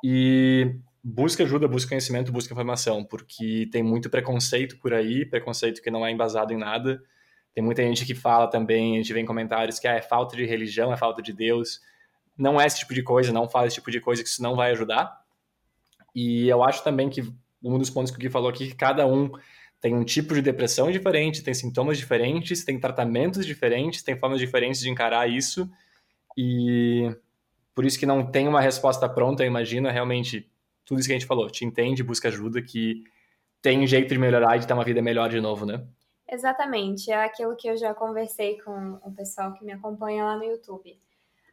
E 0.04 0.76
busca 1.02 1.42
ajuda, 1.42 1.66
busca 1.66 1.90
conhecimento, 1.90 2.32
busca 2.32 2.52
informação, 2.52 3.04
porque 3.04 3.68
tem 3.72 3.82
muito 3.82 4.10
preconceito 4.10 4.78
por 4.78 4.92
aí, 4.92 5.24
preconceito 5.24 5.82
que 5.82 5.90
não 5.90 6.06
é 6.06 6.10
embasado 6.10 6.52
em 6.52 6.56
nada. 6.56 7.02
Tem 7.54 7.64
muita 7.64 7.82
gente 7.82 8.04
que 8.04 8.14
fala 8.14 8.48
também, 8.48 8.94
a 8.94 8.96
gente 8.98 9.12
vê 9.12 9.20
em 9.20 9.26
comentários 9.26 9.78
que 9.78 9.88
ah, 9.88 9.94
é 9.94 10.02
falta 10.02 10.36
de 10.36 10.44
religião, 10.44 10.92
é 10.92 10.96
falta 10.96 11.20
de 11.22 11.32
Deus. 11.32 11.80
Não 12.36 12.60
é 12.60 12.66
esse 12.66 12.78
tipo 12.78 12.94
de 12.94 13.02
coisa, 13.02 13.32
não 13.32 13.48
fala 13.48 13.66
esse 13.66 13.76
tipo 13.76 13.90
de 13.90 14.00
coisa 14.00 14.22
que 14.22 14.28
isso 14.28 14.42
não 14.42 14.54
vai 14.54 14.70
ajudar. 14.70 15.22
E 16.14 16.48
eu 16.48 16.62
acho 16.62 16.84
também 16.84 17.08
que 17.08 17.22
um 17.62 17.78
dos 17.78 17.90
pontos 17.90 18.10
que 18.12 18.18
o 18.18 18.20
Gui 18.20 18.28
falou 18.28 18.48
aqui, 18.48 18.68
que 18.68 18.74
cada 18.74 19.06
um 19.06 19.30
tem 19.80 19.94
um 19.94 20.04
tipo 20.04 20.34
de 20.34 20.42
depressão 20.42 20.90
diferente, 20.90 21.42
tem 21.42 21.54
sintomas 21.54 21.98
diferentes, 21.98 22.64
tem 22.64 22.78
tratamentos 22.78 23.46
diferentes, 23.46 24.02
tem 24.02 24.16
formas 24.16 24.40
diferentes 24.40 24.80
de 24.80 24.90
encarar 24.90 25.28
isso. 25.28 25.70
E 26.36 27.10
por 27.78 27.86
isso 27.86 27.96
que 27.96 28.06
não 28.06 28.28
tem 28.28 28.48
uma 28.48 28.60
resposta 28.60 29.08
pronta, 29.08 29.44
imagina 29.44 29.92
realmente 29.92 30.50
tudo 30.84 30.98
isso 30.98 31.08
que 31.08 31.12
a 31.12 31.16
gente 31.16 31.28
falou, 31.28 31.48
te 31.48 31.64
entende, 31.64 32.02
busca 32.02 32.26
ajuda, 32.26 32.60
que 32.60 33.04
tem 33.62 33.86
jeito 33.86 34.08
de 34.08 34.18
melhorar 34.18 34.56
e 34.56 34.58
de 34.58 34.66
ter 34.66 34.72
uma 34.72 34.82
vida 34.82 35.00
melhor 35.00 35.28
de 35.28 35.40
novo, 35.40 35.64
né? 35.64 35.86
Exatamente, 36.28 37.08
é 37.12 37.24
aquilo 37.24 37.54
que 37.54 37.70
eu 37.70 37.76
já 37.76 37.94
conversei 37.94 38.60
com 38.62 38.98
o 39.00 39.14
pessoal 39.14 39.54
que 39.54 39.64
me 39.64 39.70
acompanha 39.70 40.24
lá 40.24 40.36
no 40.36 40.42
YouTube. 40.42 41.00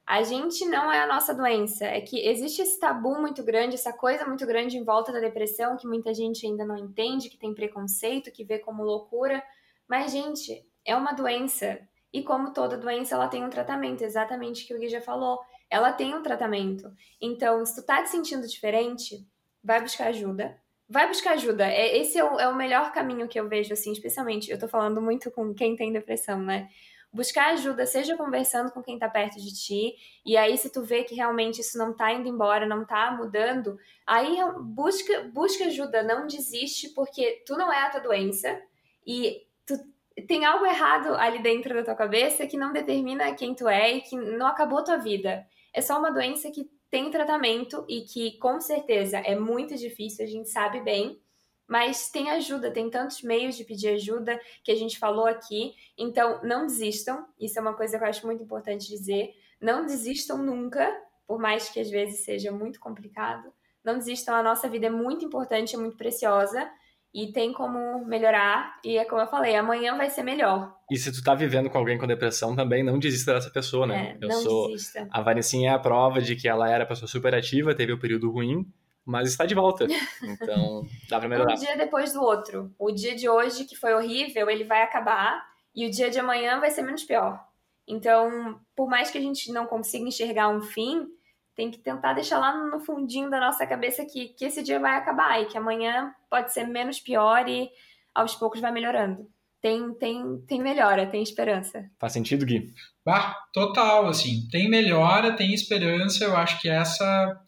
A 0.04 0.24
gente 0.24 0.66
não 0.66 0.92
é 0.92 1.04
a 1.04 1.06
nossa 1.06 1.32
doença, 1.32 1.86
é 1.86 2.02
que 2.02 2.28
existe 2.28 2.60
esse 2.60 2.80
tabu 2.80 3.22
muito 3.22 3.44
grande, 3.44 3.76
essa 3.76 3.94
coisa 3.94 4.26
muito 4.26 4.48
grande 4.48 4.80
em 4.80 4.84
volta 4.84 5.14
da 5.14 5.20
depressão 5.20 5.78
que 5.78 5.86
muita 5.86 6.12
gente 6.12 6.48
ainda 6.48 6.66
não 6.66 6.76
entende, 6.76 7.30
que 7.30 7.38
tem 7.38 7.54
preconceito, 7.54 8.32
que 8.32 8.44
vê 8.44 8.58
como 8.58 8.82
loucura. 8.82 9.44
Mas, 9.88 10.12
gente, 10.12 10.66
é 10.84 10.96
uma 10.96 11.12
doença. 11.12 11.78
E 12.12 12.24
como 12.24 12.52
toda 12.52 12.80
doença, 12.80 13.14
ela 13.14 13.28
tem 13.28 13.46
um 13.46 13.50
tratamento, 13.52 14.04
exatamente 14.04 14.64
o 14.64 14.68
que 14.68 14.74
o 14.74 14.80
Gui 14.80 14.90
já 14.90 15.02
falou. 15.02 15.40
Ela 15.70 15.92
tem 15.92 16.14
um 16.16 16.24
tratamento. 16.24 16.92
Então, 17.22 17.66
se 17.66 17.76
tu 17.76 17.86
tá 17.86 18.04
te 18.04 18.10
sentindo 18.10 18.48
diferente, 18.48 19.26
vai 19.64 19.82
buscar 19.82 20.08
ajuda. 20.08 20.60
Vai 20.88 21.08
buscar 21.08 21.32
ajuda. 21.32 21.66
É, 21.68 21.98
esse 21.98 22.18
é 22.18 22.24
o, 22.24 22.40
é 22.40 22.48
o 22.48 22.56
melhor 22.56 22.92
caminho 22.92 23.28
que 23.28 23.40
eu 23.40 23.50
vejo, 23.50 23.74
assim, 23.74 23.92
especialmente. 23.92 24.52
Eu 24.52 24.60
tô 24.60 24.68
falando 24.68 25.02
muito 25.02 25.32
com 25.32 25.54
quem 25.54 25.76
tem 25.76 25.92
depressão, 25.92 26.40
né? 26.40 26.70
buscar 27.16 27.54
ajuda, 27.54 27.86
seja 27.86 28.18
conversando 28.18 28.72
com 28.72 28.84
quem 28.84 29.00
tá 29.00 29.08
perto 29.08 29.40
de 29.40 29.54
ti, 29.54 29.96
e 30.26 30.36
aí 30.36 30.58
se 30.58 30.70
tu 30.70 30.84
vê 30.84 31.06
que 31.06 31.16
realmente 31.16 31.62
isso 31.62 31.78
não 31.78 31.96
tá 31.96 32.12
indo 32.12 32.28
embora, 32.28 32.66
não 32.66 32.86
tá 32.86 33.10
mudando, 33.10 33.80
aí 34.06 34.38
busca, 34.60 35.24
busca 35.34 35.64
ajuda, 35.64 36.04
não 36.04 36.28
desiste, 36.28 36.90
porque 36.90 37.42
tu 37.48 37.56
não 37.56 37.72
é 37.72 37.84
a 37.84 37.90
tua 37.90 38.02
doença, 38.02 38.62
e 39.08 39.48
tu 39.66 39.80
tem 40.28 40.44
algo 40.44 40.66
errado 40.66 41.16
ali 41.16 41.42
dentro 41.42 41.74
da 41.74 41.84
tua 41.84 41.96
cabeça 41.96 42.46
que 42.46 42.58
não 42.58 42.74
determina 42.74 43.34
quem 43.34 43.56
tu 43.56 43.70
é 43.70 43.94
e 43.94 44.02
que 44.02 44.18
não 44.18 44.48
acabou 44.48 44.84
tua 44.84 44.98
vida. 44.98 45.48
É 45.76 45.82
só 45.82 46.00
uma 46.00 46.10
doença 46.10 46.50
que 46.50 46.72
tem 46.90 47.12
tratamento 47.12 47.86
e 47.90 48.02
que 48.02 48.38
com 48.38 48.62
certeza 48.62 49.18
é 49.18 49.36
muito 49.36 49.76
difícil, 49.76 50.24
a 50.24 50.28
gente 50.28 50.50
sabe 50.50 50.80
bem, 50.80 51.20
mas 51.68 52.10
tem 52.10 52.30
ajuda, 52.30 52.72
tem 52.72 52.90
tantos 52.90 53.22
meios 53.22 53.58
de 53.58 53.66
pedir 53.66 53.90
ajuda 53.90 54.40
que 54.64 54.72
a 54.72 54.76
gente 54.76 54.98
falou 54.98 55.26
aqui. 55.26 55.74
Então, 55.98 56.40
não 56.44 56.66
desistam. 56.66 57.26
Isso 57.38 57.60
é 57.60 57.62
uma 57.62 57.74
coisa 57.74 57.98
que 57.98 58.04
eu 58.06 58.08
acho 58.08 58.26
muito 58.26 58.42
importante 58.42 58.88
dizer. 58.88 59.36
Não 59.60 59.86
desistam 59.86 60.38
nunca, 60.38 60.90
por 61.28 61.40
mais 61.40 61.68
que 61.68 61.82
às 61.82 61.90
vezes 61.90 62.24
seja 62.24 62.54
muito 62.54 62.80
complicado. 62.80 63.52
Não 63.84 63.98
desistam, 63.98 64.34
a 64.34 64.44
nossa 64.44 64.70
vida 64.70 64.86
é 64.86 64.90
muito 64.90 65.26
importante, 65.26 65.76
é 65.76 65.78
muito 65.78 65.98
preciosa 65.98 66.72
e 67.16 67.32
tem 67.32 67.54
como 67.54 68.04
melhorar. 68.06 68.78
E 68.84 68.98
é 68.98 69.06
como 69.06 69.22
eu 69.22 69.28
falei, 69.28 69.56
amanhã 69.56 69.96
vai 69.96 70.10
ser 70.10 70.22
melhor. 70.22 70.76
E 70.92 70.98
se 70.98 71.14
tu 71.14 71.24
tá 71.24 71.34
vivendo 71.34 71.70
com 71.70 71.78
alguém 71.78 71.98
com 71.98 72.06
depressão 72.06 72.54
também, 72.54 72.84
não 72.84 73.00
desista 73.00 73.34
dessa 73.34 73.50
pessoa, 73.50 73.88
né? 73.88 74.18
É, 74.20 74.26
eu 74.26 74.28
não 74.28 74.42
sou 74.42 74.68
desista. 74.68 75.08
A 75.10 75.22
Vanessinha 75.22 75.72
é 75.72 75.74
a 75.74 75.80
prova 75.80 76.22
de 76.22 76.36
que 76.36 76.46
ela 76.46 76.70
era 76.70 76.86
pessoa 76.86 77.08
super 77.08 77.34
ativa, 77.34 77.74
teve 77.74 77.94
o 77.94 77.96
um 77.96 78.00
período 78.00 78.30
ruim, 78.30 78.70
mas 79.06 79.30
está 79.30 79.46
de 79.46 79.56
volta. 79.56 79.88
Então, 80.22 80.86
dá 81.10 81.18
para 81.18 81.30
melhorar. 81.30 81.54
Um 81.54 81.56
dia 81.58 81.78
depois 81.78 82.12
do 82.12 82.22
outro. 82.22 82.74
O 82.78 82.92
dia 82.92 83.16
de 83.16 83.30
hoje, 83.30 83.64
que 83.64 83.78
foi 83.78 83.94
horrível, 83.94 84.50
ele 84.50 84.66
vai 84.66 84.82
acabar 84.82 85.42
e 85.74 85.86
o 85.86 85.90
dia 85.90 86.10
de 86.10 86.20
amanhã 86.20 86.60
vai 86.60 86.70
ser 86.70 86.82
menos 86.82 87.06
pior. 87.06 87.40
Então, 87.88 88.60
por 88.76 88.90
mais 88.90 89.10
que 89.10 89.18
a 89.18 89.22
gente 89.22 89.54
não 89.54 89.66
consiga 89.66 90.06
enxergar 90.06 90.50
um 90.50 90.62
fim, 90.62 91.08
tem 91.56 91.72
que 91.72 91.80
tentar 91.80 92.14
deixar 92.14 92.38
lá 92.38 92.54
no 92.70 92.80
fundinho 92.82 93.30
da 93.30 93.40
nossa 93.40 93.66
cabeça 93.66 94.06
que, 94.06 94.30
que 94.30 94.46
esse 94.46 94.62
dia 94.62 94.80
vai 94.80 94.98
acabar 94.98 95.42
e 95.42 95.46
que 95.46 95.58
amanhã 95.58 96.14
pode 96.30 96.54
ser 96.54 96.66
menos 96.68 97.00
pior 97.00 97.48
e 97.48 97.70
aos 98.14 98.36
poucos 98.36 98.60
vai 98.60 98.72
melhorando. 98.72 99.30
Tem, 99.62 99.94
tem, 99.96 100.22
tem 100.48 100.62
melhora, 100.62 101.08
tem 101.08 101.24
esperança. 101.24 101.90
Faz 102.00 102.14
sentido, 102.14 102.46
Gui? 102.46 102.72
Bah, 103.04 103.36
total, 103.52 104.08
assim, 104.08 104.48
tem 104.52 104.70
melhora, 104.70 105.36
tem 105.36 105.54
esperança, 105.54 106.26
eu 106.26 106.38
acho 106.38 106.62
que 106.62 106.70
essa 106.70 107.42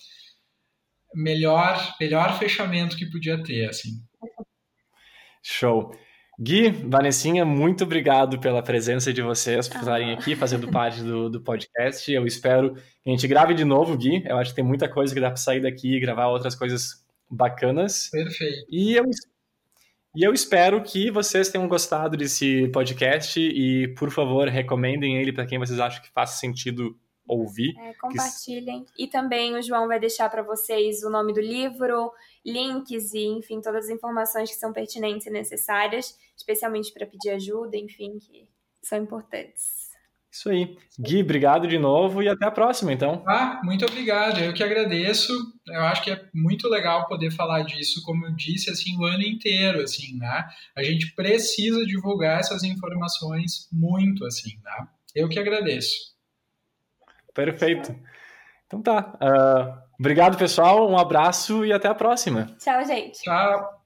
melhor, 1.14 1.78
melhor 2.00 2.38
fechamento 2.40 2.98
que 2.98 3.10
podia 3.10 3.42
ter, 3.44 3.70
assim. 3.70 4.02
Show. 5.44 5.92
Gui, 6.40 6.70
Vanessinha, 6.70 7.44
muito 7.44 7.84
obrigado 7.84 8.40
pela 8.40 8.62
presença 8.62 9.12
de 9.12 9.24
vocês, 9.24 9.68
por 9.68 9.80
estarem 9.80 10.14
aqui 10.14 10.36
fazendo 10.36 10.70
parte 10.70 11.02
do, 11.02 11.32
do 11.32 11.42
podcast. 11.42 12.12
Eu 12.12 12.28
espero 12.28 12.76
que 12.76 12.82
a 13.08 13.10
gente 13.10 13.28
grave 13.28 13.56
de 13.56 13.66
novo, 13.66 13.98
Gui. 13.98 14.24
Eu 14.24 14.38
acho 14.38 14.52
que 14.52 14.58
tem 14.58 14.64
muita 14.64 14.88
coisa 14.88 15.14
que 15.14 15.20
dá 15.20 15.30
para 15.30 15.38
sair 15.38 15.62
daqui 15.62 15.96
e 15.96 16.00
gravar 16.00 16.28
outras 16.28 16.54
coisas 16.54 17.04
bacanas. 17.28 18.10
Perfeito. 18.12 18.68
E 18.70 18.94
eu, 18.94 19.06
e 20.16 20.24
eu 20.24 20.32
espero 20.32 20.82
que 20.84 21.10
vocês 21.10 21.50
tenham 21.50 21.68
gostado 21.68 22.16
desse 22.16 22.68
podcast 22.70 23.40
e, 23.40 23.88
por 23.98 24.12
favor, 24.12 24.48
recomendem 24.48 25.18
ele 25.18 25.34
para 25.34 25.48
quem 25.48 25.58
vocês 25.58 25.80
acham 25.80 26.04
que 26.04 26.12
faz 26.12 26.32
sentido 26.40 26.96
ouvir. 27.28 27.76
É, 27.80 27.94
compartilhem. 27.94 28.86
Que... 28.86 29.04
E 29.04 29.08
também 29.08 29.56
o 29.56 29.62
João 29.62 29.88
vai 29.88 30.00
deixar 30.00 30.30
para 30.30 30.42
vocês 30.42 31.04
o 31.04 31.10
nome 31.10 31.34
do 31.34 31.42
livro, 31.42 32.12
links 32.46 33.14
e, 33.14 33.26
enfim, 33.26 33.60
todas 33.60 33.86
as 33.86 33.92
informações 33.92 34.50
que 34.50 34.56
são 34.56 34.72
pertinentes 34.72 35.28
e 35.28 35.30
necessárias, 35.30 36.16
especialmente 36.38 36.94
para 36.94 37.08
pedir 37.08 37.32
ajuda, 37.32 37.76
enfim, 37.76 38.18
que 38.20 38.48
são 38.82 38.98
importantes. 38.98 39.88
Isso 40.32 40.50
aí. 40.50 40.78
Gui, 41.00 41.22
obrigado 41.22 41.68
de 41.68 41.80
novo 41.80 42.22
e 42.22 42.30
até 42.30 42.46
a 42.46 42.52
próxima, 42.52 42.94
então. 42.94 43.24
Ah, 43.28 43.60
muito 43.64 43.86
obrigado. 43.86 44.40
Eu 44.40 44.54
que 44.54 44.64
agradeço. 44.64 45.34
Eu 45.68 45.82
acho 45.82 46.04
que 46.04 46.12
é 46.12 46.26
muito 46.34 46.68
legal 46.70 47.08
poder 47.08 47.32
falar 47.32 47.64
disso, 47.64 48.04
como 48.06 48.26
eu 48.26 48.36
disse, 48.36 48.70
assim, 48.70 48.96
o 48.98 49.06
ano 49.06 49.24
inteiro, 49.24 49.82
assim, 49.82 50.16
né? 50.18 50.46
A 50.76 50.84
gente 50.84 51.14
precisa 51.16 51.84
divulgar 51.86 52.40
essas 52.40 52.64
informações 52.64 53.68
muito, 53.72 54.26
assim, 54.26 54.60
né? 54.64 54.88
Eu 55.16 55.28
que 55.28 55.40
agradeço. 55.40 55.96
Perfeito. 57.34 57.96
Então 58.68 58.82
tá. 58.82 59.18
Uh, 59.22 59.96
obrigado, 60.00 60.38
pessoal. 60.38 60.88
Um 60.88 60.98
abraço 60.98 61.66
e 61.66 61.74
até 61.74 61.88
a 61.88 61.96
próxima. 61.96 62.46
Tchau, 62.60 62.86
gente. 62.86 63.24
Tchau. 63.24 63.77